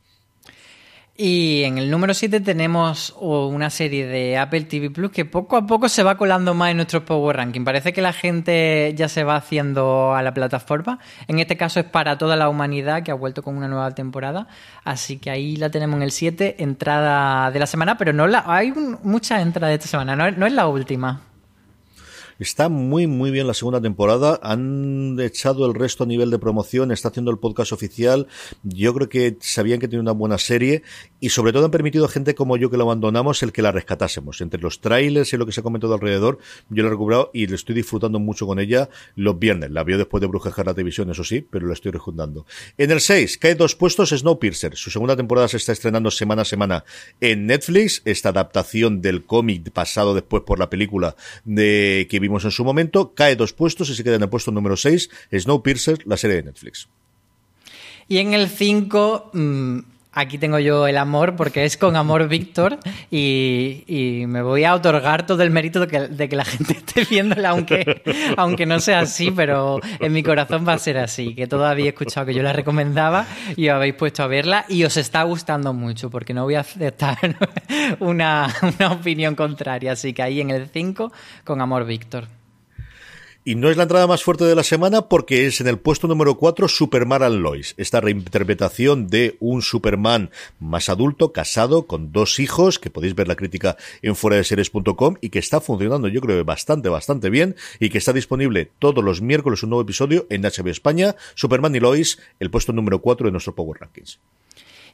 Y 1.23 1.65
en 1.65 1.77
el 1.77 1.91
número 1.91 2.15
7 2.15 2.41
tenemos 2.41 3.15
una 3.21 3.69
serie 3.69 4.07
de 4.07 4.39
Apple 4.39 4.63
TV 4.63 4.89
Plus 4.89 5.11
que 5.11 5.27
poco 5.27 5.59
a 5.59 5.67
poco 5.67 5.91
se 5.91 6.03
va 6.03 6.17
colando 6.17 6.55
más 6.55 6.71
en 6.71 6.79
nuestro 6.79 7.05
Power 7.05 7.37
Ranking. 7.37 7.63
Parece 7.63 7.93
que 7.93 8.01
la 8.01 8.15
gente 8.15 8.95
ya 8.97 9.07
se 9.07 9.23
va 9.23 9.37
haciendo 9.37 10.15
a 10.15 10.23
la 10.23 10.33
plataforma. 10.33 10.99
En 11.29 11.39
este 11.39 11.59
caso 11.59 11.79
es 11.79 11.85
para 11.85 12.17
toda 12.17 12.37
la 12.37 12.49
humanidad 12.49 13.03
que 13.03 13.11
ha 13.11 13.15
vuelto 13.15 13.43
con 13.43 13.55
una 13.59 13.69
nueva 13.69 13.91
temporada. 13.95 14.49
Así 14.83 15.19
que 15.19 15.29
ahí 15.29 15.57
la 15.57 15.69
tenemos 15.71 15.97
en 15.99 16.05
el 16.05 16.11
7, 16.11 16.63
entrada 16.63 17.51
de 17.51 17.59
la 17.59 17.67
semana, 17.67 17.99
pero 17.99 18.15
no 18.15 18.27
la, 18.27 18.45
hay 18.47 18.71
un- 18.71 18.99
muchas 19.03 19.43
entradas 19.43 19.73
de 19.73 19.75
esta 19.75 19.89
semana, 19.89 20.17
no, 20.17 20.31
no 20.31 20.47
es 20.47 20.53
la 20.55 20.69
última. 20.69 21.21
Está 22.41 22.71
muy, 22.71 23.07
muy 23.07 23.31
bien 23.31 23.47
la 23.47 23.53
segunda 23.53 23.83
temporada. 23.83 24.41
Han 24.43 25.19
echado 25.21 25.67
el 25.67 25.75
resto 25.75 26.05
a 26.05 26.07
nivel 26.07 26.31
de 26.31 26.39
promoción. 26.39 26.91
Está 26.91 27.09
haciendo 27.09 27.31
el 27.31 27.37
podcast 27.37 27.71
oficial. 27.71 28.29
Yo 28.63 28.95
creo 28.95 29.11
que 29.11 29.37
sabían 29.41 29.79
que 29.79 29.89
tenía 29.89 30.01
una 30.01 30.13
buena 30.13 30.39
serie. 30.39 30.83
Y 31.21 31.29
sobre 31.29 31.53
todo 31.53 31.67
han 31.67 31.71
permitido 31.71 32.07
a 32.07 32.09
gente 32.09 32.35
como 32.35 32.57
yo 32.57 32.71
que 32.71 32.79
la 32.79 32.85
abandonamos 32.85 33.43
el 33.43 33.53
que 33.53 33.61
la 33.61 33.73
rescatásemos. 33.73 34.41
Entre 34.41 34.59
los 34.59 34.81
trailers 34.81 35.31
y 35.35 35.37
lo 35.37 35.45
que 35.45 35.53
se 35.53 35.61
ha 35.61 35.63
comentado 35.63 35.93
alrededor, 35.93 36.39
yo 36.71 36.83
la 36.83 36.89
he 36.89 36.93
recuperado 36.93 37.31
y 37.35 37.47
le 37.47 37.57
estoy 37.57 37.75
disfrutando 37.75 38.19
mucho 38.19 38.47
con 38.47 38.59
ella 38.59 38.89
los 39.17 39.39
viernes. 39.39 39.71
La 39.71 39.85
vio 39.85 39.99
después 39.99 40.23
de 40.23 40.27
Brujas 40.27 40.57
la 40.57 40.73
televisión, 40.73 41.11
eso 41.11 41.25
sí, 41.25 41.47
pero 41.49 41.67
la 41.67 41.75
estoy 41.75 41.93
rejuntando. 41.93 42.47
En 42.79 42.91
el 42.91 43.03
6, 43.03 43.37
cae 43.37 43.55
dos 43.55 43.75
puestos 43.75 44.11
Snowpiercer. 44.11 44.77
Su 44.77 44.91
segunda 44.91 45.15
temporada 45.15 45.47
se 45.47 45.59
está 45.59 45.73
estrenando 45.73 46.11
semana 46.11 46.41
a 46.43 46.47
semana 46.47 46.85
en 47.21 47.45
Netflix. 47.45 48.01
Esta 48.07 48.31
adaptación 48.31 49.03
del 49.03 49.27
cómic 49.27 49.71
pasado 49.73 50.15
después 50.15 50.43
por 50.45 50.59
la 50.59 50.71
película 50.71 51.17
de 51.45 52.07
que 52.09 52.30
en 52.45 52.51
su 52.51 52.65
momento, 52.65 53.15
cae 53.15 53.37
dos 53.37 53.53
puestos 53.53 53.91
y 53.91 53.95
se 53.95 54.05
queda 54.05 54.17
en 54.17 54.23
el 54.23 54.29
puesto 54.29 54.51
número 54.51 54.77
6, 54.77 55.11
Snowpiercer, 55.33 56.07
la 56.07 56.17
serie 56.17 56.37
de 56.37 56.43
Netflix. 56.45 56.89
Y 58.09 58.19
en 58.19 58.35
el 58.35 58.49
5, 58.49 59.31
mm, 59.33 59.79
aquí 60.13 60.39
tengo 60.39 60.59
yo 60.59 60.87
el 60.87 60.97
amor, 60.97 61.37
porque 61.37 61.65
es 61.65 61.77
con 61.77 61.97
amor 61.97 62.29
Víctor, 62.29 62.79
y, 63.11 64.25
me 64.27 64.43
voy 64.43 64.65
a 64.65 64.75
otorgar 64.75 65.27
todo 65.27 65.43
el 65.43 65.51
mérito 65.51 65.81
de 65.87 66.29
que, 66.29 66.37
la 66.37 66.45
gente 66.45 66.75
esté 66.75 67.05
viéndola, 67.05 67.51
aunque, 67.51 68.03
aunque 68.37 68.67
no 68.67 68.81
sea 68.81 69.01
así, 69.01 69.31
pero 69.31 69.81
en 69.99 70.13
mi 70.13 70.23
corazón 70.23 70.67
va 70.67 70.75
a 70.75 70.79
ser 70.79 70.99
así, 70.99 71.35
que 71.35 71.47
todo 71.47 71.67
habéis 71.67 71.89
escuchado 71.89 72.27
que 72.27 72.35
yo 72.35 72.43
la 72.43 72.53
recomendaba 72.53 73.27
y 73.57 73.69
os 73.69 73.75
habéis 73.75 73.95
puesto 73.95 74.23
a 74.23 74.27
verla 74.27 74.65
y 74.69 74.85
os 74.85 74.97
está 74.97 75.23
gustando 75.23 75.73
mucho, 75.73 76.11
porque 76.11 76.35
no 76.35 76.45
voy 76.45 76.55
a 76.55 76.61
aceptar 76.61 77.19
una, 78.01 78.49
una 78.63 78.93
opinión 78.93 79.35
contraria. 79.35 79.93
Así 79.93 80.13
que 80.13 80.23
ahí 80.23 80.41
en 80.41 80.51
el 80.51 80.69
5, 80.69 81.13
con 81.45 81.61
amor 81.61 81.85
Víctor. 81.85 82.40
Y 83.43 83.55
no 83.55 83.71
es 83.71 83.79
la 83.79 83.85
entrada 83.85 84.07
más 84.07 84.23
fuerte 84.23 84.45
de 84.45 84.55
la 84.55 84.63
semana 84.63 85.09
porque 85.09 85.47
es 85.47 85.63
en 85.63 85.67
el 85.67 85.79
puesto 85.79 86.07
número 86.07 86.37
4 86.37 86.69
Superman 86.69 87.23
and 87.23 87.41
Lois. 87.41 87.73
Esta 87.79 88.03
reinterpretación 88.03 89.07
de 89.07 89.39
un 89.41 89.63
Superman 89.63 90.31
más 90.59 90.91
adulto, 90.91 91.33
casado, 91.33 91.87
con 91.87 92.13
dos 92.13 92.39
hijos, 92.39 92.79
que 92.79 92.91
podéis 92.91 93.15
ver 93.15 93.29
la 93.29 93.37
crítica 93.37 93.79
en 94.03 94.15
fuera 94.15 94.37
de 94.37 94.45
series.com 94.45 95.17
y 95.23 95.31
que 95.31 95.39
está 95.39 95.63
funcionando 95.63 96.09
yo 96.09 96.21
creo 96.21 96.45
bastante, 96.45 96.91
bastante 96.91 97.31
bien 97.31 97.57
y 97.79 97.89
que 97.89 97.97
está 97.97 98.13
disponible 98.13 98.73
todos 98.79 99.03
los 99.03 99.23
miércoles 99.23 99.63
un 99.63 99.71
nuevo 99.71 99.83
episodio 99.85 100.27
en 100.29 100.43
HBO 100.43 100.69
España. 100.69 101.17
Superman 101.35 101.75
y 101.75 101.81
Lois, 101.81 102.19
el 102.41 102.51
puesto 102.51 102.75
número 102.75 103.01
4 103.01 103.29
de 103.29 103.33
nuestro 103.33 103.55
Power 103.55 103.81
Rankings. 103.81 104.19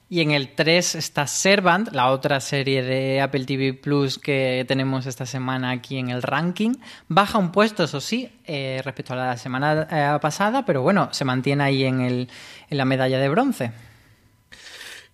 Y 0.08 0.20
en 0.20 0.30
el 0.30 0.54
3 0.54 0.94
está 0.94 1.26
Servant, 1.26 1.92
la 1.92 2.12
otra 2.12 2.38
serie 2.38 2.84
de 2.84 3.20
Apple 3.20 3.44
TV 3.44 3.74
Plus 3.74 4.20
que 4.20 4.64
tenemos 4.68 5.04
esta 5.06 5.26
semana 5.26 5.70
aquí 5.70 5.98
en 5.98 6.10
el 6.10 6.22
ranking. 6.22 6.74
Baja 7.08 7.38
un 7.38 7.50
puesto, 7.50 7.82
eso 7.82 8.00
sí, 8.00 8.30
eh, 8.44 8.80
respecto 8.84 9.14
a 9.14 9.16
la 9.16 9.36
semana 9.36 9.88
eh, 9.90 10.18
pasada, 10.20 10.64
pero 10.64 10.82
bueno, 10.82 11.08
se 11.10 11.24
mantiene 11.24 11.64
ahí 11.64 11.84
en, 11.84 12.00
el, 12.02 12.28
en 12.70 12.78
la 12.78 12.84
medalla 12.84 13.18
de 13.18 13.28
bronce. 13.28 13.72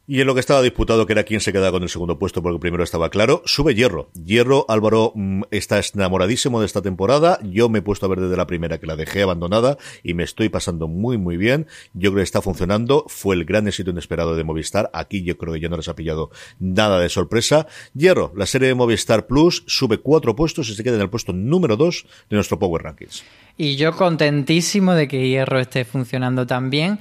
Y 0.04 0.20
en 0.20 0.26
lo 0.26 0.34
que 0.34 0.40
estaba 0.40 0.60
disputado, 0.62 1.06
que 1.06 1.12
era 1.12 1.22
quién 1.22 1.40
se 1.40 1.52
quedaba 1.52 1.70
con 1.70 1.84
el 1.84 1.88
segundo 1.88 2.18
puesto, 2.18 2.42
porque 2.42 2.58
primero 2.58 2.82
estaba 2.82 3.08
claro, 3.08 3.42
sube 3.44 3.76
Hierro. 3.76 4.10
Hierro, 4.14 4.66
Álvaro 4.68 5.12
mm, 5.14 5.42
está 5.52 5.80
enamoradísimo 5.94 6.58
de 6.58 6.66
esta 6.66 6.82
temporada. 6.82 7.38
Yo 7.44 7.68
me 7.68 7.78
he 7.78 7.82
puesto 7.82 8.06
a 8.06 8.08
ver 8.08 8.20
desde 8.20 8.36
la 8.36 8.48
primera 8.48 8.78
que 8.78 8.86
la 8.86 8.96
dejé 8.96 9.22
abandonada 9.22 9.78
y 10.02 10.14
me 10.14 10.24
estoy 10.24 10.48
pasando 10.48 10.88
muy, 10.88 11.18
muy 11.18 11.36
bien. 11.36 11.68
Yo 11.94 12.10
creo 12.10 12.16
que 12.16 12.24
está 12.24 12.42
funcionando. 12.42 13.04
Fue 13.06 13.36
el 13.36 13.44
gran 13.44 13.68
éxito 13.68 13.90
inesperado 13.90 14.34
de 14.34 14.42
Movistar. 14.42 14.90
Aquí 14.92 15.22
yo 15.22 15.38
creo 15.38 15.54
que 15.54 15.60
ya 15.60 15.68
no 15.68 15.76
les 15.76 15.88
ha 15.88 15.94
pillado 15.94 16.30
nada 16.58 16.98
de 16.98 17.08
sorpresa. 17.08 17.68
Hierro, 17.94 18.32
la 18.34 18.46
serie 18.46 18.68
de 18.68 18.74
Movistar 18.74 19.28
Plus, 19.28 19.62
sube 19.68 19.98
cuatro 19.98 20.34
puestos 20.34 20.68
y 20.68 20.74
se 20.74 20.82
queda 20.82 20.96
en 20.96 21.02
el 21.02 21.10
puesto 21.10 21.32
número 21.32 21.76
dos 21.76 22.06
de 22.28 22.36
nuestro 22.36 22.58
Power 22.58 22.82
Rankings. 22.82 23.22
Y 23.56 23.76
yo 23.76 23.92
contentísimo 23.92 24.94
de 24.94 25.06
que 25.06 25.28
Hierro 25.28 25.60
esté 25.60 25.84
funcionando 25.84 26.46
tan 26.46 26.70
bien. 26.70 26.98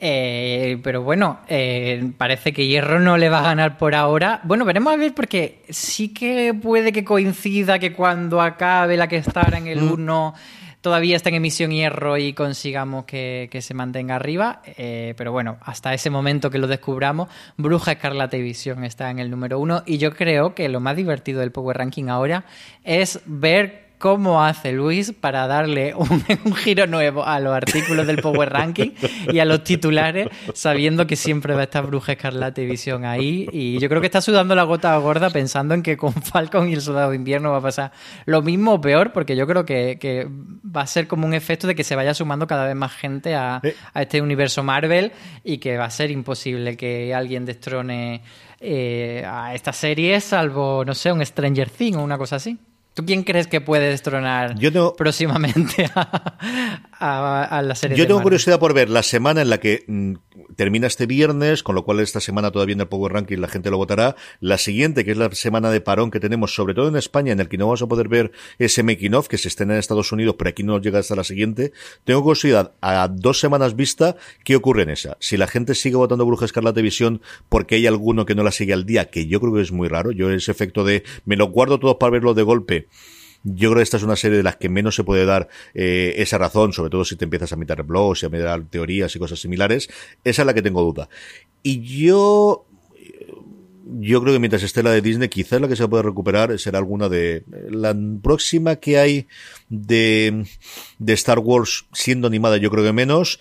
Eh, 0.00 0.78
pero 0.82 1.02
bueno, 1.02 1.40
eh, 1.48 2.12
parece 2.16 2.52
que 2.52 2.66
Hierro 2.66 3.00
no 3.00 3.16
le 3.16 3.28
va 3.28 3.40
a 3.40 3.42
ganar 3.42 3.78
por 3.78 3.94
ahora. 3.94 4.40
Bueno, 4.44 4.64
veremos 4.64 4.92
a 4.92 4.96
ver 4.96 5.14
porque 5.14 5.62
sí 5.70 6.10
que 6.10 6.54
puede 6.54 6.92
que 6.92 7.04
coincida 7.04 7.78
que 7.78 7.92
cuando 7.92 8.40
acabe 8.40 8.96
la 8.96 9.08
que 9.08 9.16
estará 9.16 9.58
en 9.58 9.66
el 9.66 9.82
1 9.82 10.34
todavía 10.80 11.16
está 11.16 11.28
en 11.30 11.34
emisión 11.36 11.70
Hierro 11.70 12.16
y 12.16 12.32
consigamos 12.32 13.04
que, 13.04 13.48
que 13.50 13.60
se 13.60 13.74
mantenga 13.74 14.16
arriba. 14.16 14.62
Eh, 14.64 15.14
pero 15.16 15.32
bueno, 15.32 15.58
hasta 15.62 15.92
ese 15.92 16.10
momento 16.10 16.50
que 16.50 16.58
lo 16.58 16.66
descubramos, 16.66 17.28
Bruja 17.56 17.92
Escarlata 17.92 18.36
y 18.36 18.42
Visión 18.42 18.84
está 18.84 19.10
en 19.10 19.18
el 19.18 19.30
número 19.30 19.58
1 19.58 19.82
y 19.86 19.98
yo 19.98 20.14
creo 20.14 20.54
que 20.54 20.68
lo 20.68 20.80
más 20.80 20.96
divertido 20.96 21.40
del 21.40 21.52
Power 21.52 21.78
Ranking 21.78 22.08
ahora 22.08 22.44
es 22.84 23.20
ver 23.26 23.87
cómo 23.98 24.42
hace 24.42 24.72
Luis 24.72 25.12
para 25.12 25.46
darle 25.46 25.94
un, 25.94 26.24
un, 26.44 26.54
giro 26.54 26.86
nuevo 26.86 27.24
a 27.24 27.40
los 27.40 27.54
artículos 27.54 28.06
del 28.06 28.22
Power 28.22 28.50
Ranking 28.50 28.92
y 29.32 29.38
a 29.38 29.44
los 29.44 29.64
titulares, 29.64 30.28
sabiendo 30.54 31.06
que 31.06 31.16
siempre 31.16 31.54
va 31.54 31.60
a 31.60 31.64
estar 31.64 31.86
Bruja 31.86 32.12
Escarlata 32.12 32.60
y 32.60 32.66
Visión 32.66 33.04
ahí. 33.04 33.48
Y 33.52 33.78
yo 33.78 33.88
creo 33.88 34.00
que 34.00 34.06
está 34.06 34.20
sudando 34.20 34.54
la 34.54 34.62
gota 34.62 34.96
gorda 34.98 35.30
pensando 35.30 35.74
en 35.74 35.82
que 35.82 35.96
con 35.96 36.12
Falcon 36.22 36.68
y 36.68 36.74
el 36.74 36.80
Soldado 36.80 37.10
de 37.10 37.16
Invierno 37.16 37.50
va 37.50 37.58
a 37.58 37.62
pasar 37.62 37.92
lo 38.24 38.42
mismo 38.42 38.74
o 38.74 38.80
peor, 38.80 39.12
porque 39.12 39.36
yo 39.36 39.46
creo 39.46 39.64
que, 39.64 39.98
que 39.98 40.26
va 40.28 40.82
a 40.82 40.86
ser 40.86 41.08
como 41.08 41.26
un 41.26 41.34
efecto 41.34 41.66
de 41.66 41.74
que 41.74 41.84
se 41.84 41.96
vaya 41.96 42.14
sumando 42.14 42.46
cada 42.46 42.66
vez 42.66 42.76
más 42.76 42.92
gente 42.92 43.34
a, 43.34 43.60
a 43.94 44.02
este 44.02 44.22
universo 44.22 44.62
Marvel 44.62 45.12
y 45.44 45.58
que 45.58 45.76
va 45.76 45.86
a 45.86 45.90
ser 45.90 46.10
imposible 46.10 46.76
que 46.76 47.14
alguien 47.14 47.44
destrone 47.44 48.22
eh, 48.60 49.24
a 49.26 49.54
esta 49.54 49.72
serie, 49.72 50.20
salvo, 50.20 50.84
no 50.84 50.94
sé, 50.94 51.12
un 51.12 51.24
Stranger 51.24 51.70
Thing 51.70 51.94
o 51.94 52.02
una 52.02 52.18
cosa 52.18 52.36
así. 52.36 52.58
¿Tú 52.98 53.06
quién 53.06 53.22
crees 53.22 53.46
que 53.46 53.60
puede 53.60 53.90
destronar 53.90 54.58
Yo 54.58 54.72
tengo- 54.72 54.96
próximamente 54.96 55.88
a, 55.94 56.34
a- 56.98 57.44
a 57.44 57.62
la 57.62 57.76
serie 57.76 57.96
Yo 57.96 58.02
de 58.02 58.06
tengo 58.08 58.18
Marvel? 58.18 58.24
curiosidad 58.24 58.58
por 58.58 58.74
ver 58.74 58.90
la 58.90 59.04
semana 59.04 59.40
en 59.40 59.50
la 59.50 59.58
que 59.58 59.84
mm, 59.86 60.14
termina 60.58 60.88
este 60.88 61.06
viernes, 61.06 61.62
con 61.62 61.76
lo 61.76 61.84
cual 61.84 62.00
esta 62.00 62.18
semana 62.18 62.50
todavía 62.50 62.72
en 62.72 62.80
el 62.80 62.88
Power 62.88 63.12
Ranking 63.12 63.38
la 63.38 63.46
gente 63.46 63.70
lo 63.70 63.76
votará. 63.76 64.16
La 64.40 64.58
siguiente, 64.58 65.04
que 65.04 65.12
es 65.12 65.16
la 65.16 65.30
semana 65.30 65.70
de 65.70 65.80
parón 65.80 66.10
que 66.10 66.18
tenemos, 66.18 66.52
sobre 66.52 66.74
todo 66.74 66.88
en 66.88 66.96
España, 66.96 67.32
en 67.32 67.38
el 67.38 67.48
que 67.48 67.56
no 67.56 67.66
vamos 67.66 67.80
a 67.80 67.86
poder 67.86 68.08
ver 68.08 68.32
ese 68.58 68.82
making 68.82 69.14
of 69.14 69.28
que 69.28 69.38
se 69.38 69.46
estrena 69.46 69.74
en 69.74 69.78
Estados 69.78 70.10
Unidos, 70.10 70.34
pero 70.36 70.50
aquí 70.50 70.64
no 70.64 70.72
nos 70.72 70.82
llega 70.82 70.98
hasta 70.98 71.14
la 71.14 71.22
siguiente. 71.22 71.72
Tengo 72.02 72.24
curiosidad, 72.24 72.72
a 72.80 73.06
dos 73.06 73.38
semanas 73.38 73.76
vista, 73.76 74.16
¿qué 74.42 74.56
ocurre 74.56 74.82
en 74.82 74.90
esa? 74.90 75.16
Si 75.20 75.36
la 75.36 75.46
gente 75.46 75.76
sigue 75.76 75.94
votando 75.94 76.26
Bruja 76.26 76.46
Escarlata 76.46 76.80
Visión 76.80 77.22
porque 77.48 77.76
hay 77.76 77.86
alguno 77.86 78.26
que 78.26 78.34
no 78.34 78.42
la 78.42 78.50
sigue 78.50 78.72
al 78.72 78.84
día, 78.84 79.10
que 79.10 79.28
yo 79.28 79.40
creo 79.40 79.54
que 79.54 79.60
es 79.60 79.70
muy 79.70 79.86
raro. 79.86 80.10
Yo 80.10 80.28
ese 80.28 80.50
efecto 80.50 80.82
de 80.82 81.04
me 81.24 81.36
lo 81.36 81.46
guardo 81.46 81.78
todos 81.78 81.98
para 82.00 82.10
verlo 82.10 82.34
de 82.34 82.42
golpe. 82.42 82.88
Yo 83.44 83.70
creo 83.70 83.76
que 83.76 83.82
esta 83.82 83.96
es 83.96 84.02
una 84.02 84.16
serie 84.16 84.36
de 84.36 84.42
las 84.42 84.56
que 84.56 84.68
menos 84.68 84.96
se 84.96 85.04
puede 85.04 85.24
dar 85.24 85.48
eh, 85.74 86.14
esa 86.18 86.38
razón, 86.38 86.72
sobre 86.72 86.90
todo 86.90 87.04
si 87.04 87.16
te 87.16 87.24
empiezas 87.24 87.52
a 87.52 87.56
mirar 87.56 87.82
blogs 87.82 88.22
y 88.22 88.26
a 88.26 88.28
mirar 88.28 88.64
teorías 88.64 89.14
y 89.14 89.18
cosas 89.18 89.40
similares. 89.40 89.88
Esa 90.24 90.42
es 90.42 90.46
la 90.46 90.54
que 90.54 90.62
tengo 90.62 90.82
duda. 90.82 91.08
Y 91.62 91.80
yo 91.82 92.66
yo 93.90 94.20
creo 94.20 94.34
que 94.34 94.38
mientras 94.38 94.62
esté 94.62 94.82
la 94.82 94.90
de 94.90 95.00
Disney, 95.00 95.28
quizás 95.28 95.60
la 95.60 95.68
que 95.68 95.76
se 95.76 95.88
puede 95.88 96.02
recuperar 96.02 96.58
será 96.58 96.78
alguna 96.78 97.08
de 97.08 97.44
la 97.70 97.96
próxima 98.22 98.76
que 98.76 98.98
hay 98.98 99.26
de, 99.70 100.44
de 100.98 101.12
Star 101.14 101.38
Wars 101.38 101.86
siendo 101.92 102.26
animada, 102.26 102.58
yo 102.58 102.70
creo 102.70 102.84
que 102.84 102.92
menos. 102.92 103.40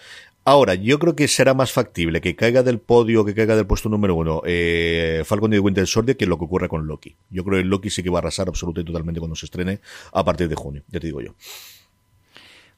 Ahora, 0.49 0.75
yo 0.75 0.97
creo 0.97 1.13
que 1.13 1.27
será 1.27 1.53
más 1.53 1.73
factible 1.73 2.21
que 2.21 2.37
caiga 2.37 2.63
del 2.63 2.79
podio, 2.79 3.25
que 3.25 3.35
caiga 3.35 3.57
del 3.57 3.67
puesto 3.67 3.89
número 3.89 4.15
uno, 4.15 4.41
eh, 4.45 5.23
Falcon 5.25 5.51
y 5.51 5.59
Winter 5.59 5.85
Soldier, 5.85 6.15
que 6.15 6.25
lo 6.25 6.37
que 6.37 6.45
ocurre 6.45 6.69
con 6.69 6.87
Loki. 6.87 7.17
Yo 7.29 7.43
creo 7.43 7.57
que 7.57 7.65
Loki 7.65 7.89
sí 7.89 8.01
que 8.01 8.09
va 8.09 8.19
a 8.19 8.21
arrasar 8.21 8.47
absoluta 8.47 8.79
y 8.79 8.85
totalmente 8.85 9.19
cuando 9.19 9.35
se 9.35 9.45
estrene 9.45 9.81
a 10.13 10.23
partir 10.23 10.47
de 10.47 10.55
junio, 10.55 10.83
ya 10.87 11.01
te 11.01 11.07
digo 11.07 11.19
yo. 11.19 11.35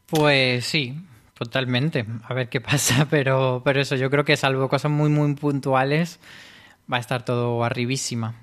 Pues 0.08 0.66
sí, 0.66 1.00
totalmente. 1.36 2.08
A 2.24 2.34
ver 2.34 2.50
qué 2.50 2.60
pasa, 2.72 3.08
pero, 3.08 3.62
pero 3.64 3.80
eso, 3.82 3.96
yo 3.96 4.10
creo 4.10 4.26
que 4.26 4.36
salvo 4.36 4.68
cosas 4.68 4.90
muy, 4.90 5.12
muy 5.12 5.36
puntuales, 5.36 6.20
va 6.92 6.98
a 6.98 7.02
estar 7.02 7.24
todo 7.24 7.64
arribísima. 7.64 8.34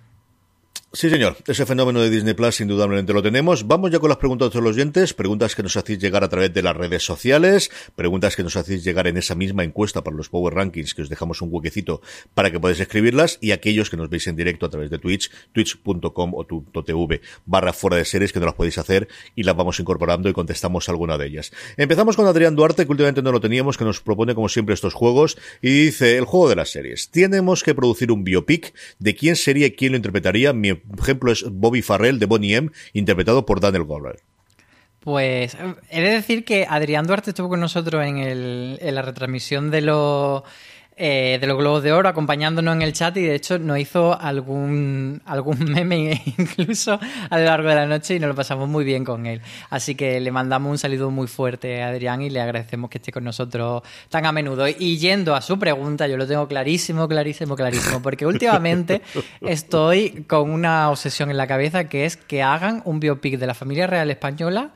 Sí, 0.97 1.11
señor. 1.11 1.37
Ese 1.47 1.67
fenómeno 1.67 2.01
de 2.01 2.09
Disney 2.09 2.33
Plus 2.33 2.59
indudablemente 2.63 3.13
lo 3.13 3.23
tenemos. 3.23 3.67
Vamos 3.67 3.91
ya 3.91 3.99
con 3.99 4.09
las 4.09 4.17
preguntas 4.17 4.51
de 4.51 4.63
los 4.63 4.75
oyentes, 4.75 5.13
preguntas 5.13 5.55
que 5.55 5.63
nos 5.63 5.77
hacéis 5.77 5.99
llegar 5.99 6.25
a 6.25 6.31
través 6.31 6.55
de 6.55 6.63
las 6.63 6.75
redes 6.75 7.05
sociales, 7.05 7.71
preguntas 7.95 8.35
que 8.35 8.43
nos 8.43 8.57
hacéis 8.57 8.83
llegar 8.83 9.07
en 9.07 9.19
esa 9.19 9.35
misma 9.35 9.63
encuesta 9.63 10.03
para 10.03 10.17
los 10.17 10.31
Power 10.31 10.55
Rankings, 10.55 10.95
que 10.95 11.03
os 11.03 11.11
dejamos 11.11 11.43
un 11.43 11.51
huequecito 11.53 12.01
para 12.33 12.51
que 12.51 12.59
podáis 12.59 12.81
escribirlas, 12.81 13.37
y 13.43 13.51
aquellos 13.51 13.91
que 13.91 13.99
nos 13.99 14.09
veis 14.09 14.27
en 14.27 14.37
directo 14.37 14.65
a 14.65 14.71
través 14.71 14.89
de 14.89 14.97
Twitch, 14.97 15.31
twitch.com 15.53 16.33
o 16.33 16.45
tu.tv 16.47 17.21
barra 17.45 17.75
fuera 17.75 17.99
de 17.99 18.07
series, 18.07 18.33
que 18.33 18.41
no 18.41 18.47
las 18.47 18.55
podéis 18.55 18.79
hacer 18.79 19.07
y 19.35 19.43
las 19.43 19.55
vamos 19.55 19.79
incorporando 19.79 20.31
y 20.31 20.33
contestamos 20.33 20.89
alguna 20.89 21.19
de 21.19 21.27
ellas. 21.27 21.53
Empezamos 21.77 22.17
con 22.17 22.27
Adrián 22.27 22.57
Duarte, 22.57 22.87
que 22.87 22.91
últimamente 22.91 23.21
no 23.21 23.33
lo 23.33 23.41
teníamos, 23.43 23.77
que 23.77 23.85
nos 23.85 24.01
propone 24.01 24.35
como 24.35 24.49
siempre 24.49 24.73
estos 24.73 24.95
juegos, 24.95 25.37
y 25.61 25.69
dice, 25.69 26.17
el 26.17 26.25
juego 26.25 26.49
de 26.49 26.57
las 26.57 26.71
series. 26.71 27.11
Tenemos 27.11 27.63
que 27.63 27.75
producir 27.75 28.11
un 28.11 28.25
biopic 28.25 28.73
de 28.99 29.15
quién 29.15 29.37
sería 29.37 29.67
y 29.67 29.73
quién 29.73 29.93
lo 29.93 29.97
interpretaría. 29.97 30.55
Ejemplo 30.99 31.33
es 31.33 31.45
Bobby 31.51 31.83
Farrell 31.83 32.19
de 32.19 32.27
Bonnie 32.27 32.55
M, 32.57 32.71
interpretado 32.93 33.45
por 33.47 33.61
Daniel 33.61 33.85
Glover. 33.85 34.21
Pues 35.01 35.55
eh, 35.55 35.75
he 35.91 36.01
de 36.01 36.09
decir 36.11 36.45
que 36.45 36.67
Adrián 36.69 37.07
Duarte 37.07 37.31
estuvo 37.31 37.49
con 37.49 37.61
nosotros 37.61 38.05
en, 38.05 38.19
el- 38.19 38.79
en 38.81 38.95
la 38.95 39.03
retransmisión 39.03 39.71
de 39.71 39.81
los 39.83 40.43
eh, 40.99 41.37
de 41.39 41.47
los 41.47 41.59
Globos 41.59 41.83
de 41.83 41.93
Oro, 41.93 42.09
acompañándonos 42.09 42.75
en 42.75 42.81
el 42.81 42.95
chat 42.95 43.15
y 43.19 43.23
de 43.23 43.35
hecho 43.35 43.59
nos 43.59 43.79
hizo 43.79 44.19
algún, 44.19 45.21
algún 45.27 45.59
meme 45.71 46.23
incluso 46.39 46.99
a 47.29 47.39
lo 47.39 47.45
largo 47.45 47.69
de 47.69 47.75
la 47.75 47.85
noche 47.85 48.15
y 48.15 48.19
nos 48.19 48.29
lo 48.29 48.35
pasamos 48.35 48.67
muy 48.67 48.83
bien 48.83 49.05
con 49.05 49.27
él. 49.27 49.43
Así 49.69 49.95
que 49.95 50.19
le 50.21 50.31
mandamos 50.31 50.71
un 50.71 50.79
saludo 50.79 51.11
muy 51.11 51.27
fuerte 51.27 51.83
a 51.83 51.89
Adrián 51.89 52.23
y 52.23 52.31
le 52.31 52.41
agradecemos 52.41 52.89
que 52.89 52.97
esté 52.97 53.13
con 53.13 53.25
nosotros 53.25 53.83
tan 54.09 54.25
a 54.25 54.33
menudo. 54.33 54.67
Y 54.69 54.97
yendo 54.97 55.35
a 55.35 55.43
su 55.43 55.59
pregunta, 55.59 56.07
yo 56.07 56.17
lo 56.17 56.27
tengo 56.27 56.49
clarísimo, 56.49 57.07
clarísimo, 57.07 57.57
clarísimo, 57.57 58.01
porque 58.01 58.25
últimamente 58.27 59.03
estoy 59.43 60.25
con 60.27 60.51
una 60.51 60.89
obsesión 60.89 61.31
en 61.31 61.37
la 61.37 61.47
cabeza 61.47 61.91
que 61.91 62.07
es 62.07 62.17
que 62.17 62.43
hagan 62.43 62.81
un 62.87 63.01
biopic 63.01 63.39
de 63.39 63.47
la 63.47 63.53
familia 63.53 63.87
real 63.87 64.11
española 64.11 64.71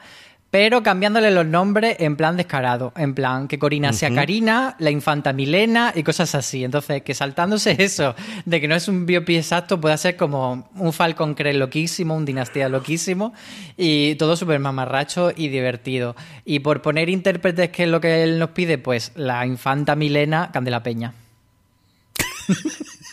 pero 0.50 0.82
cambiándole 0.82 1.30
los 1.30 1.46
nombres 1.46 1.96
en 2.00 2.16
plan 2.16 2.36
descarado. 2.36 2.92
En 2.96 3.14
plan, 3.14 3.46
que 3.46 3.58
Corina 3.58 3.92
sea 3.92 4.12
Karina, 4.12 4.74
la 4.78 4.90
infanta 4.90 5.32
Milena 5.32 5.92
y 5.94 6.02
cosas 6.02 6.34
así. 6.34 6.64
Entonces, 6.64 7.02
que 7.02 7.14
saltándose 7.14 7.76
eso 7.78 8.14
de 8.44 8.60
que 8.60 8.66
no 8.68 8.74
es 8.74 8.88
un 8.88 9.06
biopic 9.06 9.36
exacto, 9.36 9.80
puede 9.80 9.96
ser 9.98 10.16
como 10.16 10.68
un 10.74 10.92
Falcon 10.92 11.34
Crest 11.34 11.58
loquísimo, 11.58 12.16
un 12.16 12.24
Dinastía 12.24 12.68
loquísimo 12.68 13.32
y 13.76 14.16
todo 14.16 14.36
súper 14.36 14.58
mamarracho 14.58 15.32
y 15.34 15.48
divertido. 15.48 16.16
Y 16.44 16.60
por 16.60 16.82
poner 16.82 17.08
intérpretes, 17.08 17.70
que 17.70 17.84
es 17.84 17.88
lo 17.88 18.00
que 18.00 18.22
él 18.22 18.38
nos 18.38 18.50
pide, 18.50 18.78
pues 18.78 19.12
la 19.14 19.46
infanta 19.46 19.94
Milena, 19.94 20.50
Candela 20.52 20.82
Peña. 20.82 21.14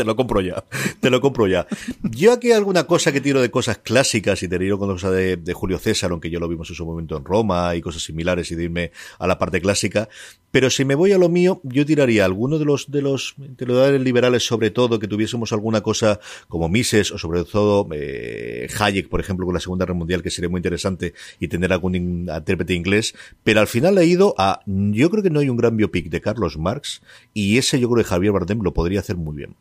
Te 0.00 0.04
lo 0.06 0.16
compro 0.16 0.40
ya, 0.40 0.64
te 0.98 1.10
lo 1.10 1.20
compro 1.20 1.46
ya. 1.46 1.66
Yo 2.02 2.32
aquí 2.32 2.52
alguna 2.52 2.84
cosa 2.84 3.12
que 3.12 3.20
tiro 3.20 3.42
de 3.42 3.50
cosas 3.50 3.76
clásicas 3.76 4.42
y 4.42 4.48
te 4.48 4.58
tiro 4.58 4.78
con 4.78 4.88
cosas 4.88 5.12
de, 5.12 5.36
de 5.36 5.52
Julio 5.52 5.78
César, 5.78 6.10
aunque 6.10 6.30
ya 6.30 6.38
lo 6.38 6.48
vimos 6.48 6.70
en 6.70 6.76
su 6.76 6.86
momento 6.86 7.18
en 7.18 7.24
Roma 7.26 7.76
y 7.76 7.82
cosas 7.82 8.02
similares 8.02 8.50
y 8.50 8.54
de 8.54 8.64
irme 8.64 8.92
a 9.18 9.26
la 9.26 9.36
parte 9.38 9.60
clásica. 9.60 10.08
Pero 10.52 10.68
si 10.70 10.84
me 10.84 10.94
voy 10.96 11.12
a 11.12 11.18
lo 11.18 11.28
mío, 11.28 11.60
yo 11.62 11.84
tiraría 11.86 12.24
alguno 12.24 12.58
de 12.58 12.64
los 12.64 12.90
de 12.90 13.02
los 13.02 13.34
intelectuales 13.38 14.00
liberales, 14.00 14.44
sobre 14.44 14.70
todo, 14.70 14.98
que 14.98 15.06
tuviésemos 15.06 15.52
alguna 15.52 15.80
cosa 15.82 16.18
como 16.48 16.68
Mises 16.68 17.12
o 17.12 17.18
sobre 17.18 17.44
todo 17.44 17.86
eh, 17.92 18.66
Hayek, 18.76 19.08
por 19.08 19.20
ejemplo, 19.20 19.44
con 19.46 19.54
la 19.54 19.60
Segunda 19.60 19.84
Guerra 19.84 19.94
Mundial, 19.94 20.22
que 20.22 20.30
sería 20.30 20.48
muy 20.48 20.58
interesante 20.58 21.12
y 21.38 21.46
tener 21.46 21.72
algún 21.72 21.94
in- 21.94 22.28
intérprete 22.34 22.74
inglés. 22.74 23.14
Pero 23.44 23.60
al 23.60 23.68
final 23.68 23.96
he 23.98 24.06
ido 24.06 24.34
a, 24.38 24.60
yo 24.66 25.10
creo 25.10 25.22
que 25.22 25.30
no 25.30 25.38
hay 25.40 25.48
un 25.50 25.56
gran 25.56 25.76
biopic 25.76 26.08
de 26.10 26.20
Carlos 26.20 26.58
Marx 26.58 27.00
y 27.32 27.58
ese 27.58 27.78
yo 27.78 27.88
creo 27.88 28.02
que 28.02 28.08
Javier 28.10 28.32
Bardem 28.32 28.60
lo 28.62 28.72
podría 28.74 28.98
hacer 29.00 29.16
muy 29.16 29.36
bien. 29.36 29.54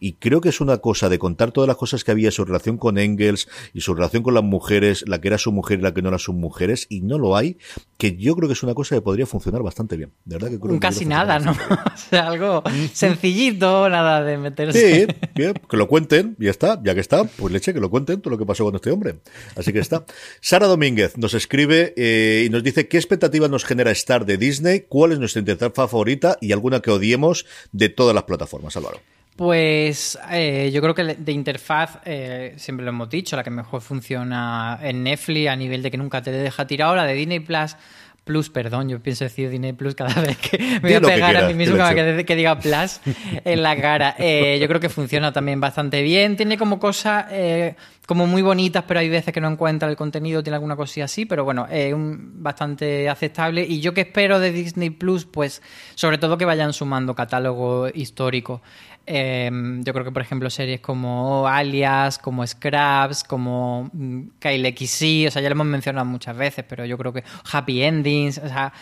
Y 0.00 0.14
creo 0.14 0.40
que 0.40 0.48
es 0.48 0.60
una 0.60 0.78
cosa 0.78 1.08
de 1.08 1.18
contar 1.18 1.52
todas 1.52 1.68
las 1.68 1.76
cosas 1.76 2.04
que 2.04 2.10
había, 2.10 2.30
su 2.30 2.44
relación 2.44 2.78
con 2.78 2.98
Engels 2.98 3.48
y 3.72 3.80
su 3.80 3.94
relación 3.94 4.22
con 4.22 4.34
las 4.34 4.44
mujeres, 4.44 5.04
la 5.06 5.20
que 5.20 5.28
era 5.28 5.38
su 5.38 5.52
mujer 5.52 5.78
y 5.78 5.82
la 5.82 5.94
que 5.94 6.02
no 6.02 6.08
era 6.08 6.18
sus 6.18 6.34
mujeres, 6.34 6.86
y 6.88 7.00
no 7.00 7.18
lo 7.18 7.36
hay, 7.36 7.58
que 7.98 8.16
yo 8.16 8.36
creo 8.36 8.48
que 8.48 8.54
es 8.54 8.62
una 8.62 8.74
cosa 8.74 8.94
que 8.94 9.02
podría 9.02 9.26
funcionar 9.26 9.62
bastante 9.62 9.96
bien. 9.96 10.12
De 10.24 10.36
verdad 10.36 10.50
que 10.50 10.60
creo 10.60 10.74
que 10.74 10.80
casi 10.80 11.04
nada, 11.04 11.38
¿no? 11.38 11.52
o 11.94 11.98
sea, 12.10 12.28
algo 12.28 12.62
sencillito, 12.92 13.88
nada 13.88 14.22
de 14.22 14.38
meterse. 14.38 15.06
Sí, 15.06 15.14
bien, 15.34 15.54
que 15.68 15.76
lo 15.76 15.88
cuenten, 15.88 16.36
ya 16.38 16.50
está, 16.50 16.80
ya 16.82 16.94
que 16.94 17.00
está, 17.00 17.24
pues 17.24 17.52
leche, 17.52 17.72
que 17.72 17.80
lo 17.80 17.90
cuenten 17.90 18.20
todo 18.20 18.30
lo 18.30 18.38
que 18.38 18.46
pasó 18.46 18.64
con 18.64 18.74
este 18.74 18.90
hombre. 18.90 19.20
Así 19.56 19.72
que 19.72 19.78
está. 19.78 20.04
Sara 20.40 20.66
Domínguez 20.66 21.16
nos 21.16 21.34
escribe 21.34 21.94
eh, 21.96 22.44
y 22.46 22.50
nos 22.50 22.62
dice 22.62 22.88
qué 22.88 22.96
expectativa 22.96 23.48
nos 23.48 23.64
genera 23.64 23.90
Star 23.92 24.26
de 24.26 24.36
Disney, 24.36 24.86
cuál 24.88 25.12
es 25.12 25.18
nuestra 25.18 25.40
interfaz 25.40 25.90
favorita 25.90 26.38
y 26.40 26.52
alguna 26.52 26.80
que 26.80 26.90
odiemos 26.90 27.46
de 27.72 27.88
todas 27.88 28.14
las 28.14 28.24
plataformas, 28.24 28.76
Álvaro. 28.76 29.00
Pues 29.36 30.18
eh, 30.30 30.70
yo 30.72 30.80
creo 30.80 30.94
que 30.94 31.04
de 31.04 31.32
interfaz, 31.32 31.98
eh, 32.06 32.54
siempre 32.56 32.84
lo 32.84 32.90
hemos 32.90 33.10
dicho, 33.10 33.36
la 33.36 33.44
que 33.44 33.50
mejor 33.50 33.82
funciona 33.82 34.78
en 34.82 35.04
Netflix 35.04 35.48
a 35.48 35.56
nivel 35.56 35.82
de 35.82 35.90
que 35.90 35.98
nunca 35.98 36.22
te 36.22 36.32
deja 36.32 36.66
tirado, 36.66 36.96
la 36.96 37.04
de 37.04 37.12
Disney 37.12 37.40
Plus. 37.40 37.76
Plus, 38.24 38.50
perdón, 38.50 38.88
yo 38.88 38.98
pienso 39.00 39.22
decir 39.22 39.50
Disney 39.50 39.72
Plus 39.72 39.94
cada 39.94 40.20
vez 40.22 40.36
que 40.38 40.58
me 40.58 40.80
voy 40.80 40.94
a 40.94 41.00
que 41.00 41.06
pegar 41.06 41.36
a 41.36 41.46
mí 41.46 41.54
mismo 41.54 41.76
vez 41.76 42.24
que 42.24 42.34
diga 42.34 42.58
Plus 42.58 43.00
en 43.44 43.62
la 43.62 43.76
cara. 43.76 44.16
Eh, 44.28 44.58
yo 44.60 44.66
creo 44.66 44.80
que 44.80 44.88
funciona 44.88 45.32
también 45.32 45.60
bastante 45.60 46.02
bien. 46.02 46.36
Tiene 46.36 46.56
como 46.56 46.78
cosas 46.78 47.26
eh, 47.30 47.76
como 48.06 48.26
muy 48.26 48.40
bonitas, 48.40 48.84
pero 48.86 49.00
hay 49.00 49.08
veces 49.08 49.34
que 49.34 49.40
no 49.40 49.48
encuentra 49.50 49.88
el 49.88 49.96
contenido, 49.96 50.42
tiene 50.42 50.54
alguna 50.54 50.76
cosilla 50.76 51.04
así, 51.06 51.26
pero 51.26 51.44
bueno, 51.44 51.66
es 51.70 51.92
un- 51.92 52.42
bastante 52.42 53.08
aceptable. 53.08 53.66
Y 53.68 53.80
yo 53.80 53.92
que 53.94 54.02
espero 54.02 54.38
de 54.38 54.52
Disney 54.52 54.90
Plus, 54.90 55.24
pues 55.26 55.60
sobre 55.96 56.16
todo 56.18 56.38
que 56.38 56.44
vayan 56.44 56.72
sumando 56.72 57.14
catálogo 57.16 57.88
histórico. 57.92 58.62
Eh, 59.08 59.50
yo 59.84 59.92
creo 59.92 60.04
que, 60.04 60.10
por 60.10 60.22
ejemplo, 60.22 60.50
series 60.50 60.80
como 60.80 61.46
Alias, 61.46 62.18
como 62.18 62.44
Scraps, 62.46 63.22
como 63.22 63.88
mm, 63.92 64.20
Kyle 64.40 64.66
XC, 64.76 65.28
o 65.28 65.30
sea, 65.30 65.42
ya 65.42 65.48
lo 65.48 65.52
hemos 65.54 65.66
mencionado 65.66 66.04
muchas 66.06 66.36
veces, 66.36 66.64
pero 66.68 66.84
yo 66.84 66.98
creo 66.98 67.12
que 67.12 67.22
Happy 67.52 67.82
Endings, 67.82 68.38
o 68.38 68.48
sea, 68.48 68.72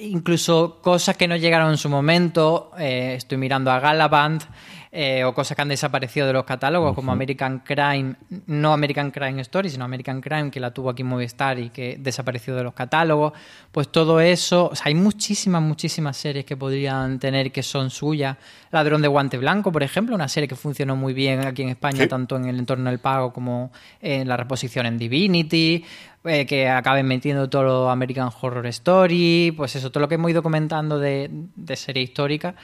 incluso 0.00 0.80
cosas 0.82 1.16
que 1.16 1.28
no 1.28 1.36
llegaron 1.36 1.70
en 1.70 1.78
su 1.78 1.88
momento, 1.88 2.70
eh, 2.78 3.14
estoy 3.16 3.38
mirando 3.38 3.70
a 3.70 3.80
Galaband, 3.80 4.42
eh, 4.90 5.22
o 5.24 5.34
cosas 5.34 5.54
que 5.54 5.60
han 5.60 5.68
desaparecido 5.68 6.26
de 6.26 6.32
los 6.32 6.44
catálogos, 6.44 6.94
como 6.94 7.12
American 7.12 7.58
Crime, 7.58 8.14
no 8.46 8.72
American 8.72 9.10
Crime 9.10 9.42
Story, 9.42 9.68
sino 9.68 9.84
American 9.84 10.22
Crime, 10.22 10.50
que 10.50 10.60
la 10.60 10.72
tuvo 10.72 10.88
aquí 10.88 11.04
Movistar 11.04 11.58
y 11.58 11.68
que 11.68 11.98
desapareció 12.00 12.56
de 12.56 12.62
los 12.64 12.72
catálogos, 12.72 13.34
pues 13.70 13.88
todo 13.92 14.18
eso, 14.18 14.70
o 14.72 14.74
sea, 14.74 14.86
hay 14.86 14.94
muchísimas, 14.94 15.60
muchísimas 15.60 16.16
series 16.16 16.46
que 16.46 16.56
podrían 16.56 17.18
tener 17.18 17.52
que 17.52 17.62
son 17.62 17.90
suyas. 17.90 18.38
Ladrón 18.70 19.02
de 19.02 19.08
Guante 19.08 19.36
Blanco, 19.36 19.70
por 19.70 19.82
ejemplo, 19.82 20.14
una 20.14 20.26
serie 20.28 20.48
que 20.48 20.56
funcionó 20.56 20.96
muy 20.96 21.12
bien 21.12 21.46
aquí 21.46 21.62
en 21.62 21.68
España, 21.68 22.04
Sí. 22.04 22.08
tanto 22.08 22.36
en 22.36 22.46
el 22.46 22.58
entorno 22.58 22.88
del 22.88 22.98
pago 22.98 23.30
como 23.32 23.70
en 24.00 24.26
la 24.26 24.38
reposición 24.38 24.86
en 24.86 24.96
Divinity, 24.96 25.84
eh, 26.28 26.46
que 26.46 26.68
acaben 26.68 27.06
metiendo 27.06 27.48
todo 27.48 27.62
lo 27.64 27.90
American 27.90 28.30
Horror 28.40 28.66
Story, 28.66 29.52
pues 29.56 29.76
eso, 29.76 29.90
todo 29.90 30.00
lo 30.02 30.08
que 30.08 30.16
hemos 30.16 30.30
ido 30.30 30.42
comentando 30.42 30.98
de, 30.98 31.30
de 31.30 31.76
serie 31.76 32.02
histórica. 32.02 32.54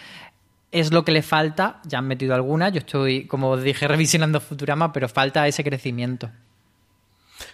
Es 0.70 0.92
lo 0.92 1.04
que 1.04 1.12
le 1.12 1.22
falta, 1.22 1.80
ya 1.84 1.98
han 1.98 2.06
metido 2.06 2.34
algunas, 2.34 2.72
yo 2.72 2.78
estoy, 2.78 3.26
como 3.26 3.56
dije, 3.56 3.86
revisionando 3.88 4.40
Futurama, 4.40 4.92
pero 4.92 5.08
falta 5.08 5.46
ese 5.46 5.64
crecimiento. 5.64 6.30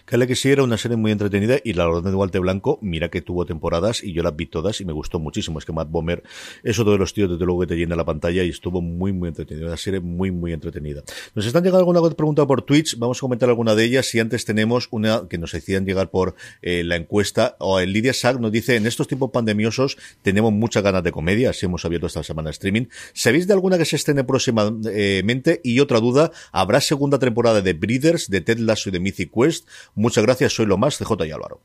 Que 0.07 0.21
que 0.27 0.37
sí 0.37 0.51
era 0.51 0.63
una 0.63 0.77
serie 0.77 0.97
muy 0.97 1.13
entretenida 1.13 1.59
y 1.65 1.73
la 1.73 1.89
Orden 1.89 2.05
de 2.05 2.17
Guante 2.17 2.39
Blanco, 2.39 2.79
mira 2.83 3.09
que 3.09 3.23
tuvo 3.23 3.47
temporadas 3.47 4.05
y 4.05 4.13
yo 4.13 4.23
las 4.23 4.37
vi 4.37 4.47
todas 4.47 4.81
y 4.81 4.85
me 4.85 4.93
gustó 4.93 5.19
muchísimo. 5.19 5.59
Es 5.59 5.65
que 5.65 5.73
Matt 5.73 5.91
Bomer 5.91 6.23
es 6.63 6.79
otro 6.79 6.93
de 6.93 6.99
los 6.99 7.15
tíos 7.15 7.31
desde 7.31 7.45
luego 7.45 7.63
que 7.63 7.67
te 7.69 7.77
llena 7.77 7.97
la 7.97 8.05
pantalla 8.05 8.43
y 8.45 8.51
estuvo 8.51 8.81
muy 8.81 9.13
muy 9.13 9.29
entretenida. 9.29 9.67
Una 9.67 9.77
serie 9.77 10.01
muy 10.01 10.31
muy 10.31 10.53
entretenida. 10.53 11.03
Nos 11.35 11.47
están 11.47 11.63
llegando 11.63 11.81
alguna 11.81 12.01
pregunta 12.15 12.47
por 12.47 12.63
Twitch, 12.63 12.99
vamos 12.99 13.19
a 13.19 13.21
comentar 13.21 13.49
alguna 13.49 13.75
de 13.75 13.85
ellas 13.85 14.15
y 14.15 14.21
antes 14.21 14.45
tenemos 14.45 14.89
una 14.91 15.27
que 15.29 15.39
nos 15.39 15.53
decían 15.53 15.85
llegar 15.87 16.11
por 16.11 16.35
eh, 16.63 16.85
la 16.85 16.97
encuesta 16.97 17.57
o 17.59 17.81
Lidia 17.81 18.13
Sack 18.13 18.41
nos 18.41 18.53
dice 18.53 18.77
en 18.77 18.87
estos 18.87 19.09
tiempos 19.09 19.31
pandemiosos 19.31 19.97
tenemos 20.23 20.53
muchas 20.53 20.83
ganas 20.83 21.03
de 21.03 21.13
comedia, 21.13 21.51
así 21.51 21.67
hemos 21.67 21.85
abierto 21.85 22.07
esta 22.07 22.23
semana 22.23 22.51
streaming. 22.51 22.87
¿Sabéis 23.13 23.47
de 23.47 23.55
alguna 23.55 23.79
que 23.79 23.85
se 23.85 23.97
estrene 23.97 24.25
próximamente? 24.25 25.61
Y 25.65 25.81
otra 25.81 26.01
duda, 26.01 26.31
¿habrá 26.53 26.81
segunda 26.81 27.19
temporada 27.19 27.63
de 27.63 27.73
Breeders, 27.73 28.29
de 28.29 28.41
Ted 28.41 28.59
Lasso 28.59 28.89
y 28.89 28.93
de 28.93 29.01
Mythic 29.01 29.33
Quest? 29.33 29.69
Muchas 29.95 30.25
gracias, 30.25 30.53
soy 30.53 30.67
lo 30.67 30.77
más, 30.77 30.99
CJ 30.99 31.27
y 31.27 31.31
Álvaro. 31.33 31.61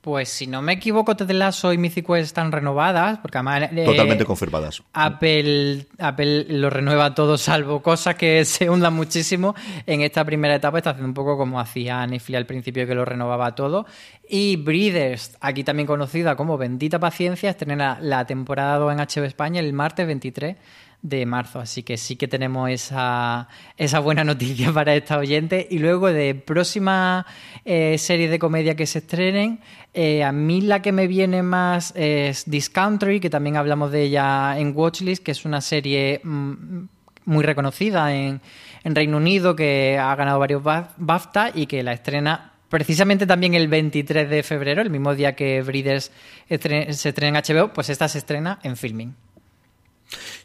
Pues 0.00 0.28
si 0.28 0.46
no 0.46 0.62
me 0.62 0.74
equivoco, 0.74 1.16
Ted 1.16 1.30
Lasso 1.32 1.72
y 1.72 1.76
Mythic 1.76 2.06
Quest 2.06 2.26
están 2.28 2.52
renovadas, 2.52 3.18
porque 3.18 3.36
además... 3.38 3.68
eh, 3.72 3.84
Totalmente 3.84 4.24
confirmadas. 4.24 4.80
Apple, 4.92 5.86
Apple 5.98 6.44
lo 6.50 6.70
renueva 6.70 7.14
todo, 7.16 7.36
salvo 7.36 7.82
cosas 7.82 8.14
que 8.14 8.44
se 8.46 8.70
hundan 8.70 8.94
muchísimo. 8.94 9.56
En 9.86 10.00
esta 10.02 10.24
primera 10.24 10.54
etapa 10.54 10.78
está 10.78 10.90
haciendo 10.90 11.08
un 11.08 11.14
poco 11.14 11.36
como 11.36 11.58
hacía 11.58 12.06
Netflix 12.06 12.36
al 12.36 12.46
principio, 12.46 12.86
que 12.86 12.94
lo 12.94 13.04
renovaba 13.04 13.56
todo. 13.56 13.86
Y 14.28 14.54
Breeders, 14.56 15.36
aquí 15.40 15.64
también 15.64 15.88
conocida 15.88 16.36
como 16.36 16.56
Bendita 16.56 17.00
Paciencia, 17.00 17.50
estrena 17.50 17.98
la 18.00 18.24
temporada 18.24 18.76
2 18.78 18.92
en 18.92 18.98
HBO 18.98 19.24
España 19.24 19.58
el 19.60 19.72
martes 19.72 20.06
23 20.06 20.56
de 21.02 21.24
marzo. 21.26 21.60
Así 21.60 21.82
que 21.82 21.96
sí 21.96 22.16
que 22.16 22.28
tenemos 22.28 22.70
esa, 22.70 23.48
esa 23.76 23.98
buena 24.00 24.24
noticia 24.24 24.72
para 24.72 24.94
esta 24.94 25.18
oyente. 25.18 25.66
Y 25.70 25.78
luego 25.78 26.08
de 26.12 26.34
próxima 26.34 27.26
eh, 27.64 27.96
serie 27.98 28.28
de 28.28 28.38
comedia 28.38 28.74
que 28.74 28.86
se 28.86 28.98
estrenen, 28.98 29.60
eh, 29.94 30.24
a 30.24 30.32
mí 30.32 30.60
la 30.60 30.82
que 30.82 30.92
me 30.92 31.06
viene 31.06 31.42
más 31.42 31.92
es 31.96 32.44
This 32.44 32.68
Country, 32.70 33.20
que 33.20 33.30
también 33.30 33.56
hablamos 33.56 33.92
de 33.92 34.02
ella 34.02 34.58
en 34.58 34.72
Watchlist, 34.76 35.22
que 35.22 35.32
es 35.32 35.44
una 35.44 35.60
serie 35.60 36.20
mm, 36.24 36.82
muy 37.26 37.44
reconocida 37.44 38.14
en, 38.14 38.40
en 38.84 38.94
Reino 38.94 39.16
Unido, 39.18 39.54
que 39.54 39.98
ha 39.98 40.14
ganado 40.16 40.38
varios 40.38 40.62
Baf- 40.62 40.90
BAFTA 40.96 41.50
y 41.54 41.66
que 41.66 41.82
la 41.82 41.92
estrena 41.92 42.52
precisamente 42.68 43.26
también 43.26 43.54
el 43.54 43.66
23 43.68 44.28
de 44.28 44.42
febrero, 44.42 44.82
el 44.82 44.90
mismo 44.90 45.14
día 45.14 45.34
que 45.34 45.62
Breeders 45.62 46.12
se 46.48 47.08
estrena 47.08 47.38
en 47.38 47.44
HBO, 47.56 47.72
pues 47.72 47.88
esta 47.88 48.08
se 48.08 48.18
estrena 48.18 48.58
en 48.62 48.76
filming. 48.76 49.14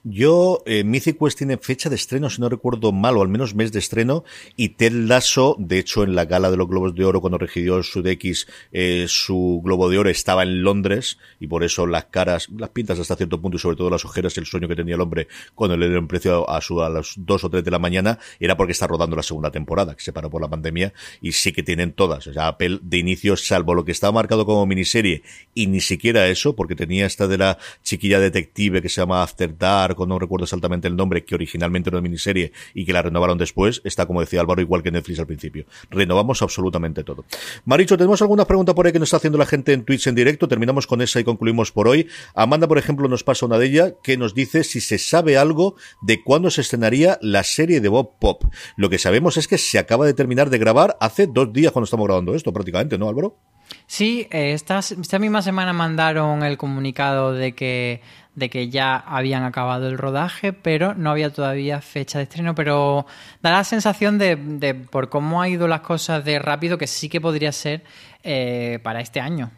Yo, 0.06 0.62
eh, 0.66 0.84
Mythic 0.84 1.18
Quest 1.18 1.38
tiene 1.38 1.58
fecha 1.58 1.90
de 1.90 1.96
estreno, 1.96 2.30
si 2.30 2.42
no 2.42 2.50
recuerdo 2.50 2.92
mal, 2.92 3.16
o 3.16 3.22
al 3.22 3.30
menos 3.30 3.56
mes 3.56 3.72
de 3.72 3.80
estreno, 3.80 4.26
y 4.58 4.70
Ted 4.70 4.92
Lasso, 4.92 5.56
de 5.58 5.80
hecho, 5.80 6.04
en 6.04 6.14
la 6.14 6.26
gala 6.26 6.52
de 6.52 6.58
los 6.58 6.68
Globos 6.68 6.94
de 6.94 7.06
Oro, 7.06 7.22
cuando 7.22 7.38
recibió 7.38 7.82
Sudeikis 7.82 8.46
eh, 8.74 9.06
su 9.08 9.62
Globo 9.64 9.90
de 9.90 10.00
Oro, 10.00 10.10
estaba 10.10 10.44
en 10.44 10.62
Londres, 10.62 11.20
y 11.40 11.48
por 11.48 11.64
eso 11.64 11.88
las 11.88 12.06
caras, 12.06 12.50
las 12.50 12.72
pintas 12.72 13.00
hasta 13.00 13.16
cierto 13.16 13.40
punto, 13.40 13.56
y 13.56 13.62
sobre 13.62 13.78
todo 13.78 13.90
las 13.90 14.04
ojeras, 14.04 14.38
el 14.38 14.46
sueño 14.46 14.68
que 14.68 14.76
tenía 14.76 14.96
el 14.96 15.02
hombre 15.02 15.30
cuando 15.56 15.78
le 15.78 15.88
dieron 15.88 16.10
precio 16.10 16.50
a, 16.50 16.60
su, 16.60 16.82
a 16.82 16.90
las 16.90 17.14
dos 17.16 17.46
o 17.46 17.50
tres 17.50 17.64
de 17.64 17.72
la 17.72 17.80
mañana, 17.80 18.20
era 18.42 18.58
porque 18.58 18.74
está 18.74 18.88
rodando 18.88 19.16
la 19.16 19.24
segunda 19.24 19.52
temporada, 19.52 19.96
que 19.96 20.04
se 20.04 20.12
paró 20.12 20.30
por 20.30 20.42
la 20.42 20.50
pandemia, 20.50 20.92
y 21.22 21.32
sí 21.32 21.54
que 21.54 21.64
tienen 21.64 21.94
todas. 21.94 22.28
O 22.28 22.34
sea, 22.34 22.50
Apple, 22.50 22.80
de 22.82 22.98
inicio, 22.98 23.38
salvo 23.38 23.74
lo 23.74 23.86
que 23.86 23.94
estaba 23.94 24.12
marcado 24.12 24.46
como 24.46 24.66
miniserie, 24.66 25.24
y 25.54 25.68
ni 25.68 25.80
siquiera 25.80 26.28
eso, 26.28 26.58
porque 26.58 26.76
tenía 26.76 27.06
esta 27.06 27.26
de 27.30 27.38
la 27.38 27.58
chiquilla 27.84 28.20
detective 28.20 28.82
que 28.82 28.90
se 28.90 29.00
llama 29.00 29.24
After 29.24 29.58
Dark, 29.58 29.93
no 30.08 30.20
recuerdo 30.20 30.44
exactamente 30.44 30.88
el 30.88 30.96
nombre, 30.96 31.24
que 31.24 31.36
originalmente 31.36 31.90
era 31.90 31.98
una 31.98 32.04
miniserie 32.04 32.52
y 32.74 32.86
que 32.86 32.94
la 32.94 33.02
renovaron 33.02 33.38
después, 33.38 33.82
está 33.84 34.06
como 34.06 34.20
decía 34.20 34.42
Álvaro, 34.42 34.62
igual 34.62 34.84
que 34.84 34.92
Netflix 34.92 35.20
al 35.20 35.28
principio. 35.28 35.66
Renovamos 35.90 36.42
absolutamente 36.42 37.04
todo. 37.04 37.26
Maricho, 37.66 37.98
tenemos 37.98 38.22
alguna 38.22 38.46
pregunta 38.46 38.76
por 38.76 38.86
ahí 38.86 38.92
que 38.92 39.00
nos 39.00 39.08
está 39.08 39.18
haciendo 39.18 39.38
la 39.38 39.46
gente 39.46 39.74
en 39.74 39.84
Twitch 39.84 40.08
en 40.08 40.16
directo. 40.16 40.48
Terminamos 40.48 40.88
con 40.88 41.02
esa 41.02 41.20
y 41.20 41.24
concluimos 41.24 41.72
por 41.72 41.88
hoy. 41.88 42.08
Amanda, 42.36 42.68
por 42.68 42.78
ejemplo, 42.78 43.08
nos 43.08 43.24
pasa 43.24 43.46
una 43.46 43.58
de 43.58 43.66
ellas 43.66 43.94
que 44.04 44.18
nos 44.18 44.34
dice 44.34 44.64
si 44.64 44.82
se 44.82 44.98
sabe 44.98 45.38
algo 45.38 45.76
de 46.02 46.24
cuándo 46.24 46.50
se 46.50 46.62
estrenaría 46.62 47.18
la 47.22 47.44
serie 47.44 47.82
de 47.82 47.90
Bob 47.90 48.18
Pop. 48.20 48.44
Lo 48.78 48.90
que 48.90 48.98
sabemos 48.98 49.38
es 49.38 49.48
que 49.48 49.58
se 49.58 49.80
acaba 49.80 50.06
de 50.06 50.14
terminar 50.14 50.50
de 50.50 50.58
grabar 50.58 50.98
hace 51.00 51.28
dos 51.28 51.54
días 51.54 51.72
cuando 51.72 51.86
estamos 51.86 52.06
grabando 52.06 52.36
esto, 52.36 52.52
prácticamente, 52.54 52.98
¿no, 52.98 53.10
Álvaro? 53.10 53.53
Sí, 53.88 54.28
eh, 54.32 54.54
esta, 54.54 54.82
misma 55.20 55.42
semana 55.42 55.74
mandaron 55.74 56.44
el 56.44 56.58
comunicado 56.58 57.34
de 57.34 57.54
que, 57.54 58.02
de 58.36 58.50
que 58.50 58.70
ya 58.70 58.96
habían 58.96 59.44
acabado 59.44 59.88
el 59.88 59.98
rodaje, 59.98 60.54
pero 60.54 60.94
no 60.96 61.12
había 61.12 61.32
todavía 61.32 61.82
fecha 61.82 62.18
de 62.18 62.24
estreno. 62.24 62.56
Pero 62.56 63.06
da 63.42 63.52
la 63.52 63.64
sensación 63.64 64.18
de, 64.18 64.36
de 64.36 64.74
por 64.76 65.10
cómo 65.10 65.42
ha 65.42 65.50
ido 65.50 65.68
las 65.68 65.82
cosas 65.82 66.26
de 66.26 66.40
rápido, 66.40 66.78
que 66.78 66.88
sí 66.88 67.10
que 67.10 67.22
podría 67.22 67.52
ser 67.52 67.84
eh, 68.24 68.80
para 68.84 69.02
este 69.02 69.20
año. 69.20 69.52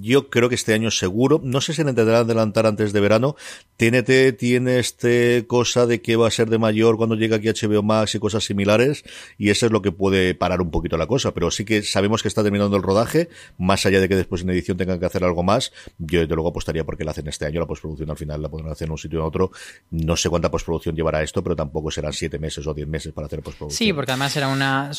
Yo 0.00 0.30
creo 0.30 0.48
que 0.48 0.54
este 0.54 0.74
año 0.74 0.90
seguro, 0.90 1.40
no 1.42 1.60
sé 1.60 1.72
si 1.72 1.82
le 1.82 1.90
intentarán 1.90 2.22
adelantar 2.22 2.66
antes 2.66 2.92
de 2.92 3.00
verano. 3.00 3.36
TNT 3.76 4.36
tiene 4.38 4.78
este 4.78 5.44
cosa 5.46 5.86
de 5.86 6.00
que 6.00 6.16
va 6.16 6.28
a 6.28 6.30
ser 6.30 6.48
de 6.48 6.58
mayor 6.58 6.96
cuando 6.96 7.14
llega 7.14 7.36
aquí 7.36 7.48
HBO 7.48 7.82
Max 7.82 8.14
y 8.14 8.18
cosas 8.18 8.44
similares, 8.44 9.04
y 9.38 9.50
eso 9.50 9.66
es 9.66 9.72
lo 9.72 9.82
que 9.82 9.92
puede 9.92 10.34
parar 10.34 10.60
un 10.60 10.70
poquito 10.70 10.96
la 10.96 11.06
cosa. 11.06 11.32
Pero 11.32 11.50
sí 11.50 11.64
que 11.64 11.82
sabemos 11.82 12.22
que 12.22 12.28
está 12.28 12.42
terminando 12.42 12.76
el 12.76 12.82
rodaje, 12.82 13.28
más 13.58 13.84
allá 13.86 14.00
de 14.00 14.08
que 14.08 14.16
después 14.16 14.42
en 14.42 14.50
edición 14.50 14.76
tengan 14.76 14.98
que 14.98 15.06
hacer 15.06 15.24
algo 15.24 15.42
más. 15.42 15.72
Yo 15.98 16.20
desde 16.20 16.34
luego 16.34 16.50
apostaría 16.50 16.84
porque 16.84 17.04
la 17.04 17.10
hacen 17.10 17.28
este 17.28 17.46
año, 17.46 17.60
la 17.60 17.66
postproducción 17.66 18.10
al 18.10 18.16
final 18.16 18.42
la 18.42 18.48
podrán 18.48 18.72
hacer 18.72 18.86
en 18.86 18.92
un 18.92 18.98
sitio 18.98 19.20
o 19.20 19.22
en 19.22 19.28
otro. 19.28 19.50
No 19.90 20.16
sé 20.16 20.28
cuánta 20.28 20.50
postproducción 20.50 20.96
llevará 20.96 21.22
esto, 21.22 21.42
pero 21.42 21.54
tampoco 21.54 21.90
serán 21.90 22.12
siete 22.12 22.38
meses 22.38 22.66
o 22.66 22.74
diez 22.74 22.88
meses 22.88 23.12
para 23.12 23.26
hacer 23.26 23.42
postproducción. 23.42 23.76
Sí, 23.76 23.92
porque 23.92 24.12
además 24.12 24.36
era 24.36 24.48
una, 24.48 24.90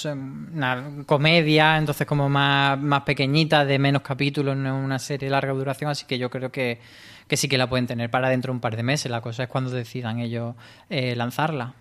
una 0.53 1.03
comedia, 1.05 1.77
entonces 1.77 2.05
como 2.07 2.29
más, 2.29 2.79
más 2.79 3.01
pequeñita, 3.03 3.65
de 3.65 3.79
menos 3.79 4.01
capítulos, 4.01 4.55
no 4.55 4.86
una 4.87 4.99
serie 4.99 5.27
de 5.27 5.31
larga 5.31 5.53
duración, 5.53 5.91
así 5.91 6.05
que 6.05 6.17
yo 6.17 6.29
creo 6.29 6.51
que, 6.51 6.79
que 7.27 7.37
sí 7.37 7.47
que 7.47 7.57
la 7.57 7.69
pueden 7.69 7.87
tener 7.87 8.09
para 8.09 8.29
dentro 8.29 8.51
de 8.51 8.55
un 8.55 8.61
par 8.61 8.75
de 8.75 8.83
meses. 8.83 9.11
La 9.11 9.21
cosa 9.21 9.43
es 9.43 9.49
cuando 9.49 9.69
decidan 9.69 10.19
ellos 10.19 10.55
eh, 10.89 11.15
lanzarla. 11.15 11.73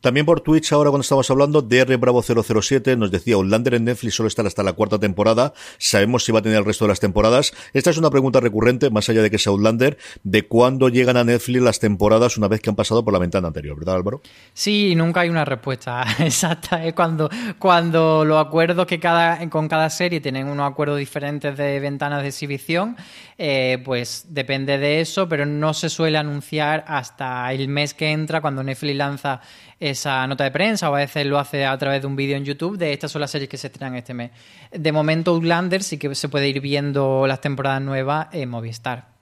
También 0.00 0.26
por 0.26 0.40
Twitch, 0.40 0.72
ahora 0.72 0.90
cuando 0.90 1.02
estamos 1.02 1.30
hablando, 1.30 1.62
DR 1.62 1.96
Bravo 1.96 2.22
007 2.22 2.96
nos 2.96 3.10
decía, 3.10 3.34
Outlander 3.34 3.74
en 3.74 3.84
Netflix 3.84 4.14
solo 4.14 4.28
está 4.28 4.42
hasta 4.42 4.62
la 4.62 4.72
cuarta 4.72 4.98
temporada. 4.98 5.52
Sabemos 5.78 6.24
si 6.24 6.32
va 6.32 6.40
a 6.40 6.42
tener 6.42 6.58
el 6.58 6.64
resto 6.64 6.84
de 6.84 6.90
las 6.90 7.00
temporadas. 7.00 7.52
Esta 7.72 7.90
es 7.90 7.98
una 7.98 8.10
pregunta 8.10 8.40
recurrente, 8.40 8.90
más 8.90 9.08
allá 9.08 9.22
de 9.22 9.30
que 9.30 9.38
sea 9.38 9.52
Outlander, 9.52 9.98
de 10.22 10.46
cuándo 10.46 10.88
llegan 10.88 11.16
a 11.16 11.24
Netflix 11.24 11.62
las 11.62 11.80
temporadas 11.80 12.36
una 12.36 12.48
vez 12.48 12.60
que 12.60 12.70
han 12.70 12.76
pasado 12.76 13.04
por 13.04 13.12
la 13.12 13.18
ventana 13.18 13.48
anterior, 13.48 13.76
¿verdad, 13.76 13.96
Álvaro? 13.96 14.20
Sí, 14.52 14.94
nunca 14.94 15.20
hay 15.20 15.28
una 15.28 15.44
respuesta 15.44 16.04
exacta. 16.18 16.84
Es 16.84 16.94
cuando, 16.94 17.28
cuando 17.58 18.24
los 18.24 18.44
acuerdos 18.44 18.86
que 18.86 19.00
cada, 19.00 19.48
con 19.50 19.68
cada 19.68 19.90
serie 19.90 20.20
tienen 20.20 20.46
unos 20.48 20.70
acuerdos 20.70 20.98
diferentes 20.98 21.56
de 21.56 21.80
ventanas 21.80 22.22
de 22.22 22.28
exhibición, 22.28 22.96
eh, 23.38 23.82
pues 23.84 24.26
depende 24.28 24.78
de 24.78 25.00
eso, 25.00 25.28
pero 25.28 25.46
no 25.46 25.74
se 25.74 25.88
suele 25.88 26.18
anunciar 26.18 26.84
hasta 26.86 27.52
el 27.52 27.68
mes 27.68 27.94
que 27.94 28.10
entra 28.10 28.40
cuando 28.40 28.62
Netflix 28.62 28.96
lanza 28.96 29.40
esa 29.80 30.26
nota 30.26 30.44
de 30.44 30.50
prensa 30.50 30.90
o 30.90 30.94
a 30.94 30.98
veces 30.98 31.26
lo 31.26 31.38
hace 31.38 31.66
a 31.66 31.76
través 31.78 32.00
de 32.00 32.06
un 32.06 32.16
vídeo 32.16 32.36
en 32.36 32.44
YouTube 32.44 32.78
de 32.78 32.92
estas 32.92 33.12
son 33.12 33.20
las 33.20 33.30
series 33.30 33.48
que 33.48 33.56
se 33.56 33.68
estrenan 33.68 33.96
este 33.96 34.14
mes. 34.14 34.30
De 34.70 34.92
momento 34.92 35.32
Outlander 35.32 35.82
sí 35.82 35.98
que 35.98 36.14
se 36.14 36.28
puede 36.28 36.48
ir 36.48 36.60
viendo 36.60 37.26
las 37.26 37.40
temporadas 37.40 37.82
nuevas 37.82 38.28
en 38.32 38.48
Movistar. 38.48 39.15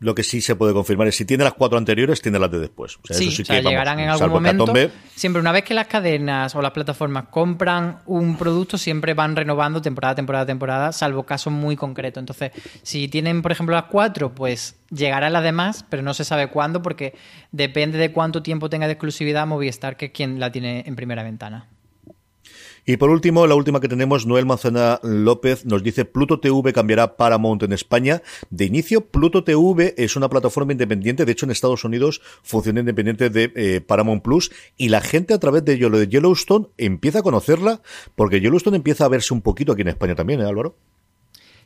Lo 0.00 0.14
que 0.14 0.22
sí 0.22 0.40
se 0.40 0.54
puede 0.54 0.72
confirmar 0.72 1.08
es 1.08 1.16
si 1.16 1.24
tiene 1.24 1.42
las 1.42 1.54
cuatro 1.54 1.76
anteriores, 1.76 2.22
tiene 2.22 2.38
las 2.38 2.50
de 2.50 2.60
después. 2.60 2.96
O 2.96 3.00
sea, 3.06 3.16
sí, 3.16 3.28
eso 3.28 3.36
sí 3.36 3.42
o 3.42 3.44
sea, 3.46 3.56
que, 3.56 3.62
vamos, 3.62 3.72
llegarán 3.72 4.00
en 4.00 4.08
algún 4.08 4.30
momento. 4.30 4.72
Siempre 5.14 5.40
una 5.40 5.50
vez 5.50 5.64
que 5.64 5.74
las 5.74 5.88
cadenas 5.88 6.54
o 6.54 6.62
las 6.62 6.70
plataformas 6.70 7.24
compran 7.30 7.98
un 8.06 8.36
producto, 8.36 8.78
siempre 8.78 9.14
van 9.14 9.34
renovando 9.34 9.82
temporada, 9.82 10.14
temporada, 10.14 10.46
temporada, 10.46 10.92
salvo 10.92 11.24
casos 11.24 11.52
muy 11.52 11.74
concretos. 11.74 12.20
Entonces, 12.20 12.52
si 12.82 13.08
tienen, 13.08 13.42
por 13.42 13.50
ejemplo, 13.50 13.74
las 13.74 13.86
cuatro, 13.86 14.32
pues 14.32 14.76
llegarán 14.90 15.32
las 15.32 15.42
demás, 15.42 15.84
pero 15.88 16.02
no 16.02 16.14
se 16.14 16.24
sabe 16.24 16.46
cuándo 16.46 16.80
porque 16.80 17.14
depende 17.50 17.98
de 17.98 18.12
cuánto 18.12 18.42
tiempo 18.42 18.70
tenga 18.70 18.86
de 18.86 18.92
exclusividad 18.92 19.46
Movistar, 19.46 19.96
que 19.96 20.06
es 20.06 20.12
quien 20.12 20.38
la 20.38 20.52
tiene 20.52 20.84
en 20.86 20.94
primera 20.94 21.24
ventana. 21.24 21.66
Y 22.88 22.96
por 22.96 23.10
último, 23.10 23.46
la 23.46 23.54
última 23.54 23.80
que 23.80 23.88
tenemos, 23.88 24.24
Noel 24.24 24.46
Manzana 24.46 24.98
López 25.02 25.66
nos 25.66 25.82
dice 25.82 26.06
Pluto 26.06 26.40
TV 26.40 26.72
cambiará 26.72 27.18
Paramount 27.18 27.62
en 27.62 27.74
España. 27.74 28.22
De 28.48 28.64
inicio, 28.64 29.02
Pluto 29.02 29.44
TV 29.44 29.94
es 29.98 30.16
una 30.16 30.30
plataforma 30.30 30.72
independiente, 30.72 31.26
de 31.26 31.32
hecho 31.32 31.44
en 31.44 31.50
Estados 31.50 31.84
Unidos 31.84 32.22
funciona 32.42 32.80
independiente 32.80 33.28
de 33.28 33.52
eh, 33.56 33.82
Paramount 33.82 34.22
Plus 34.22 34.50
y 34.78 34.88
la 34.88 35.02
gente 35.02 35.34
a 35.34 35.38
través 35.38 35.66
de 35.66 35.76
de 35.76 36.08
Yellowstone 36.08 36.68
empieza 36.78 37.18
a 37.18 37.22
conocerla 37.22 37.82
porque 38.16 38.40
Yellowstone 38.40 38.78
empieza 38.78 39.04
a 39.04 39.08
verse 39.08 39.34
un 39.34 39.42
poquito 39.42 39.72
aquí 39.72 39.82
en 39.82 39.88
España 39.88 40.14
también, 40.14 40.40
¿eh, 40.40 40.46
Álvaro? 40.46 40.74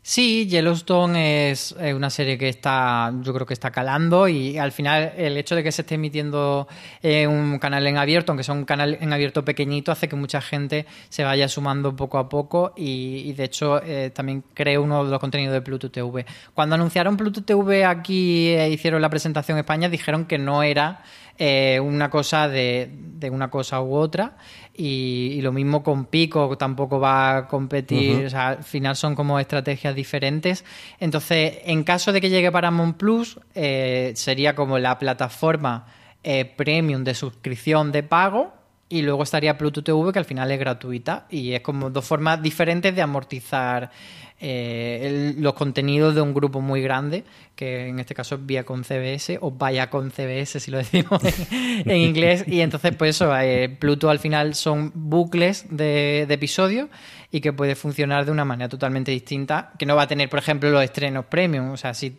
Sí, 0.05 0.49
Yellowstone 0.49 1.53
es 1.53 1.77
eh, 1.79 1.95
una 1.95 2.11
serie 2.11 2.37
que 2.37 2.49
está, 2.49 3.13
yo 3.21 3.33
creo 3.33 3.47
que 3.47 3.55
está 3.55 3.71
calando 3.71 4.27
y 4.27 4.59
al 4.59 4.73
final 4.73 5.13
el 5.17 5.37
hecho 5.37 5.55
de 5.55 5.63
que 5.63 5.71
se 5.71 5.83
esté 5.83 5.95
emitiendo 5.95 6.67
en 7.05 7.31
un 7.31 7.61
canal 7.61 7.87
en 7.87 7.99
abierto, 7.99 8.33
aunque 8.33 8.43
sea 8.43 8.53
un 8.53 8.65
canal 8.65 8.99
en 9.01 9.13
abierto 9.13 9.45
pequeñito, 9.45 9.93
hace 9.93 10.09
que 10.09 10.17
mucha 10.17 10.41
gente 10.41 10.87
se 11.09 11.23
vaya 11.23 11.49
sumando 11.49 11.95
poco 11.95 12.19
a 12.19 12.29
poco 12.29 12.73
y, 12.77 13.33
de 13.35 13.45
hecho 13.45 13.81
eh, 13.81 14.11
también 14.13 14.43
creo 14.55 14.83
uno 14.83 15.05
de 15.05 15.11
los 15.13 15.21
contenidos 15.21 15.55
de 15.55 15.61
Pluto 15.63 15.89
TV. 15.89 16.27
Cuando 16.53 16.75
anunciaron 16.75 17.17
Pluto 17.17 17.45
TV 17.45 17.85
aquí 17.85 18.49
e 18.49 18.71
hicieron 18.71 19.01
la 19.01 19.09
presentación 19.09 19.57
en 19.57 19.61
España, 19.61 19.89
dijeron 19.89 20.25
que 20.25 20.37
no 20.37 20.65
era 20.65 21.05
eh, 21.39 21.81
una 21.81 22.11
cosa 22.11 22.49
de, 22.49 22.91
de 22.93 23.31
una 23.31 23.51
cosa 23.51 23.81
u 23.81 23.95
otra 23.95 24.37
y, 24.75 25.35
y 25.35 25.41
lo 25.43 25.53
mismo 25.53 25.83
con 25.83 26.07
Pico 26.07 26.57
tampoco 26.57 27.01
va 27.01 27.37
a 27.37 27.49
competir, 27.49 28.27
o 28.27 28.31
sea, 28.31 28.49
al 28.49 28.65
final 28.65 28.97
son 28.97 29.15
como 29.15 29.39
estrategias 29.39 29.95
diferentes. 29.95 30.65
Entonces, 31.01 31.59
en 31.65 31.85
caso 31.85 32.13
de 32.13 32.21
que 32.21 32.31
llegue 32.31 32.53
Paramount 32.53 32.97
Plus, 32.97 33.39
eh, 33.55 34.13
sería 34.15 34.55
como 34.55 34.79
la 34.79 34.99
plataforma 34.99 35.87
eh, 36.23 36.45
premium 36.45 37.05
de 37.05 37.15
suscripción 37.15 37.93
de 37.93 38.03
pago 38.03 38.62
y 38.93 39.01
luego 39.01 39.23
estaría 39.23 39.57
Pluto 39.57 39.83
TV 39.83 40.13
que 40.13 40.19
al 40.19 40.27
final 40.27 40.51
es 40.51 40.59
gratuita 40.59 41.27
y 41.31 41.53
es 41.53 41.63
como 41.63 41.89
dos 41.89 42.05
formas 42.05 42.43
diferentes 42.43 42.95
de 42.95 43.01
amortizar 43.01 43.91
eh, 44.39 45.33
los 45.39 45.55
contenidos 45.55 46.15
de 46.15 46.21
un 46.21 46.35
grupo 46.35 46.61
muy 46.61 46.83
grande 46.83 47.25
que 47.57 47.89
en 47.89 47.99
este 48.01 48.15
caso 48.15 48.35
es 48.35 48.45
Viacom 48.45 48.83
CBS 48.85 49.39
o 49.41 49.51
Viacom 49.51 50.11
CBS 50.11 50.61
si 50.61 50.71
lo 50.71 50.77
decimos 50.77 51.23
en, 51.25 51.91
en 51.91 51.97
inglés. 51.97 52.45
Y 52.47 52.61
entonces 52.61 52.95
pues 52.95 53.17
eso 53.17 53.35
eh, 53.41 53.71
Pluto 53.71 54.11
al 54.11 54.19
final 54.19 54.55
son 54.55 54.93
bucles 54.95 55.65
de, 55.71 56.27
de 56.29 56.35
episodios 56.35 56.91
y 57.31 57.41
que 57.41 57.55
puede 57.55 57.75
funcionar 57.77 58.27
de 58.27 58.33
una 58.33 58.45
manera 58.45 58.69
totalmente 58.69 59.11
distinta 59.11 59.73
que 59.79 59.87
no 59.87 59.97
va 59.97 60.03
a 60.03 60.07
tener 60.07 60.29
por 60.29 60.39
ejemplo 60.39 60.69
los 60.69 60.85
estrenos 60.85 61.25
premium. 61.25 61.71
O 61.71 61.79
sea 61.79 61.95
si 61.95 62.19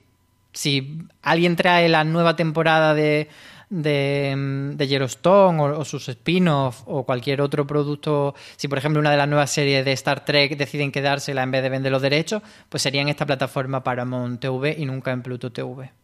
si 0.54 1.00
alguien 1.22 1.56
trae 1.56 1.90
la 1.90 2.04
nueva 2.04 2.36
temporada 2.36 2.94
de, 2.94 3.28
de, 3.70 4.34
mm, 4.36 4.78
de 4.78 4.88
Yellowstone 4.88 5.62
o, 5.62 5.80
o 5.80 5.86
sus 5.86 6.10
spin-off 6.10 6.84
o 6.86 7.04
cualquier 7.04 7.42
otro 7.42 7.66
producto, 7.66 8.36
si 8.56 8.68
por 8.68 8.78
ejemplo 8.78 9.00
una 9.00 9.12
de 9.12 9.18
las 9.18 9.28
nuevas 9.28 9.52
series 9.52 9.86
de 9.86 9.92
Star 9.94 10.26
Trek 10.26 10.58
deciden 10.58 10.92
quedársela 10.92 11.44
en 11.44 11.52
vez 11.52 11.64
de 11.64 11.70
vender 11.70 11.92
los 11.92 12.02
derechos, 12.02 12.42
pues 12.70 12.84
sería 12.84 13.02
en 13.02 13.10
esta 13.10 13.26
plataforma 13.26 13.84
Paramount 13.84 14.40
TV 14.40 14.76
y 14.78 14.86
nunca 14.86 15.12
en 15.12 15.22
Pluto 15.22 15.52
TV. 15.52 16.03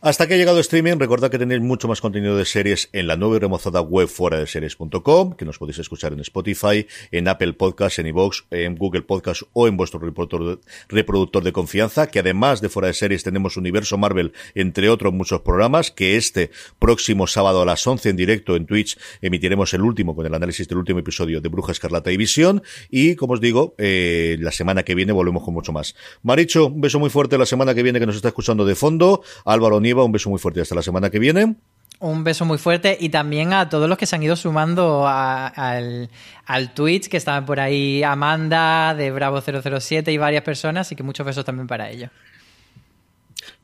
Hasta 0.00 0.26
que 0.26 0.34
ha 0.34 0.36
llegado 0.36 0.58
streaming, 0.58 0.98
recordad 0.98 1.30
que 1.30 1.38
tenéis 1.38 1.60
mucho 1.60 1.86
más 1.86 2.00
contenido 2.00 2.36
de 2.36 2.44
series 2.44 2.88
en 2.92 3.06
la 3.06 3.16
nueva 3.16 3.36
y 3.36 3.38
remozada 3.38 3.80
web 3.80 4.08
fuera 4.08 4.38
de 4.38 4.46
series.com, 4.48 5.34
que 5.34 5.44
nos 5.44 5.58
podéis 5.58 5.78
escuchar 5.78 6.12
en 6.12 6.20
Spotify, 6.20 6.86
en 7.12 7.28
Apple 7.28 7.52
Podcasts, 7.52 8.00
en 8.00 8.08
iVoox, 8.08 8.42
en 8.50 8.74
Google 8.74 9.02
Podcasts 9.02 9.46
o 9.52 9.68
en 9.68 9.76
vuestro 9.76 10.00
reproductor 10.00 11.44
de, 11.44 11.52
confianza, 11.52 12.08
que 12.08 12.18
además 12.18 12.60
de 12.60 12.68
fuera 12.68 12.88
de 12.88 12.94
series 12.94 13.22
tenemos 13.22 13.56
Universo 13.56 13.96
Marvel, 13.96 14.32
entre 14.56 14.88
otros 14.88 15.12
muchos 15.12 15.42
programas, 15.42 15.92
que 15.92 16.16
este 16.16 16.50
próximo 16.80 17.28
sábado 17.28 17.62
a 17.62 17.64
las 17.64 17.86
11 17.86 18.10
en 18.10 18.16
directo 18.16 18.56
en 18.56 18.66
Twitch 18.66 18.98
emitiremos 19.20 19.72
el 19.74 19.82
último 19.82 20.16
con 20.16 20.26
el 20.26 20.34
análisis 20.34 20.66
del 20.66 20.78
último 20.78 20.98
episodio 20.98 21.40
de 21.40 21.48
Bruja 21.48 21.70
Escarlata 21.70 22.10
y 22.10 22.16
Visión, 22.16 22.62
y 22.90 23.14
como 23.14 23.34
os 23.34 23.40
digo, 23.40 23.76
eh, 23.78 24.36
la 24.40 24.50
semana 24.50 24.82
que 24.82 24.96
viene 24.96 25.12
volvemos 25.12 25.44
con 25.44 25.54
mucho 25.54 25.72
más. 25.72 25.94
Maricho, 26.22 26.66
un 26.66 26.80
beso 26.80 26.98
muy 26.98 27.10
fuerte 27.10 27.38
la 27.38 27.46
semana 27.46 27.74
que 27.74 27.84
viene 27.84 28.00
que 28.00 28.06
nos 28.06 28.16
está 28.16 28.28
escuchando 28.28 28.64
de 28.64 28.74
fondo. 28.74 29.22
Álvaro 29.52 29.80
Nieva, 29.80 30.04
un 30.04 30.12
beso 30.12 30.30
muy 30.30 30.38
fuerte 30.38 30.60
hasta 30.60 30.74
la 30.74 30.82
semana 30.82 31.10
que 31.10 31.18
viene. 31.18 31.54
Un 32.00 32.24
beso 32.24 32.44
muy 32.44 32.58
fuerte 32.58 32.96
y 32.98 33.10
también 33.10 33.52
a 33.52 33.68
todos 33.68 33.88
los 33.88 33.96
que 33.96 34.06
se 34.06 34.16
han 34.16 34.22
ido 34.24 34.34
sumando 34.34 35.06
a- 35.06 35.46
al, 35.46 36.10
al 36.46 36.74
Twitch, 36.74 37.08
que 37.08 37.16
estaban 37.16 37.46
por 37.46 37.60
ahí 37.60 38.02
Amanda 38.02 38.92
de 38.94 39.12
Bravo 39.12 39.40
007 39.40 40.10
y 40.10 40.18
varias 40.18 40.42
personas, 40.42 40.88
así 40.88 40.96
que 40.96 41.04
muchos 41.04 41.24
besos 41.24 41.44
también 41.44 41.68
para 41.68 41.88
ellos. 41.90 42.10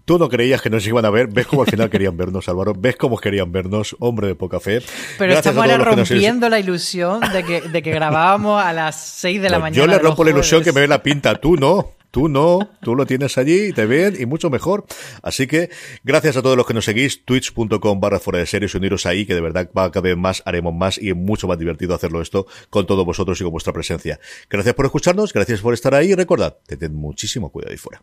Tú 0.05 0.18
no 0.18 0.28
creías 0.30 0.62
que 0.62 0.70
nos 0.70 0.86
iban 0.86 1.05
a 1.05 1.11
ver, 1.11 1.26
ves 1.28 1.47
cómo 1.47 1.62
al 1.62 1.68
final 1.68 1.91
querían 1.91 2.16
vernos, 2.16 2.49
Álvaro, 2.49 2.72
ves 2.78 2.97
cómo 2.97 3.18
querían 3.18 3.53
vernos, 3.53 3.95
hombre 3.99 4.28
de 4.28 4.34
poca 4.34 4.59
fe. 4.59 4.80
Pero 5.18 5.32
Gracias 5.32 5.53
estamos 5.55 5.70
ahora 5.70 5.84
nos- 5.84 6.09
rompiendo 6.09 6.49
la 6.49 6.59
ilusión 6.59 7.20
de 7.20 7.45
que, 7.45 7.61
de 7.61 7.82
que 7.82 7.91
grabábamos 7.91 8.62
a 8.62 8.72
las 8.72 8.97
6 8.99 9.43
de 9.43 9.51
la 9.51 9.57
No, 9.59 9.62
mañana. 9.64 9.76
Yo 9.84 9.86
le 9.86 9.99
rompo 9.99 10.24
la 10.24 10.30
ilusión 10.30 10.62
que 10.64 10.72
me 10.72 10.80
ve 10.80 10.89
la 10.89 11.03
pinta, 11.03 11.34
tú 11.34 11.57
no. 11.57 11.91
Tú 12.11 12.28
no, 12.28 12.70
tú 12.82 12.94
lo 12.94 13.04
tienes 13.06 13.36
allí 13.36 13.72
te 13.72 13.86
ven 13.86 14.16
y 14.18 14.26
mucho 14.26 14.50
mejor. 14.50 14.86
Así 15.22 15.46
que 15.46 15.70
gracias 16.04 16.36
a 16.36 16.42
todos 16.42 16.56
los 16.56 16.66
que 16.66 16.74
nos 16.74 16.84
seguís, 16.84 17.24
twitch.com 17.24 18.00
barra 18.00 18.18
fuera 18.18 18.38
de 18.38 18.46
series, 18.46 18.74
uniros 18.74 19.06
ahí, 19.06 19.26
que 19.26 19.34
de 19.34 19.40
verdad 19.40 19.68
va 19.76 19.90
cada 19.90 20.02
vez 20.02 20.16
más, 20.16 20.42
haremos 20.46 20.74
más 20.74 20.98
y 20.98 21.11
es 21.11 21.16
mucho 21.16 21.46
más 21.46 21.59
divertido 21.59 21.94
hacerlo 21.94 22.22
esto 22.22 22.46
con 22.70 22.86
todos 22.86 23.04
vosotros 23.04 23.40
y 23.40 23.44
con 23.44 23.52
vuestra 23.52 23.72
presencia. 23.72 24.18
Gracias 24.48 24.74
por 24.74 24.86
escucharnos, 24.86 25.32
gracias 25.32 25.61
por 25.61 25.74
estar 25.74 25.94
ahí 25.94 26.12
y 26.12 26.14
recordad, 26.14 26.56
tened 26.66 26.90
muchísimo 26.90 27.50
cuidado 27.50 27.72
ahí 27.72 27.78
fuera. 27.78 28.02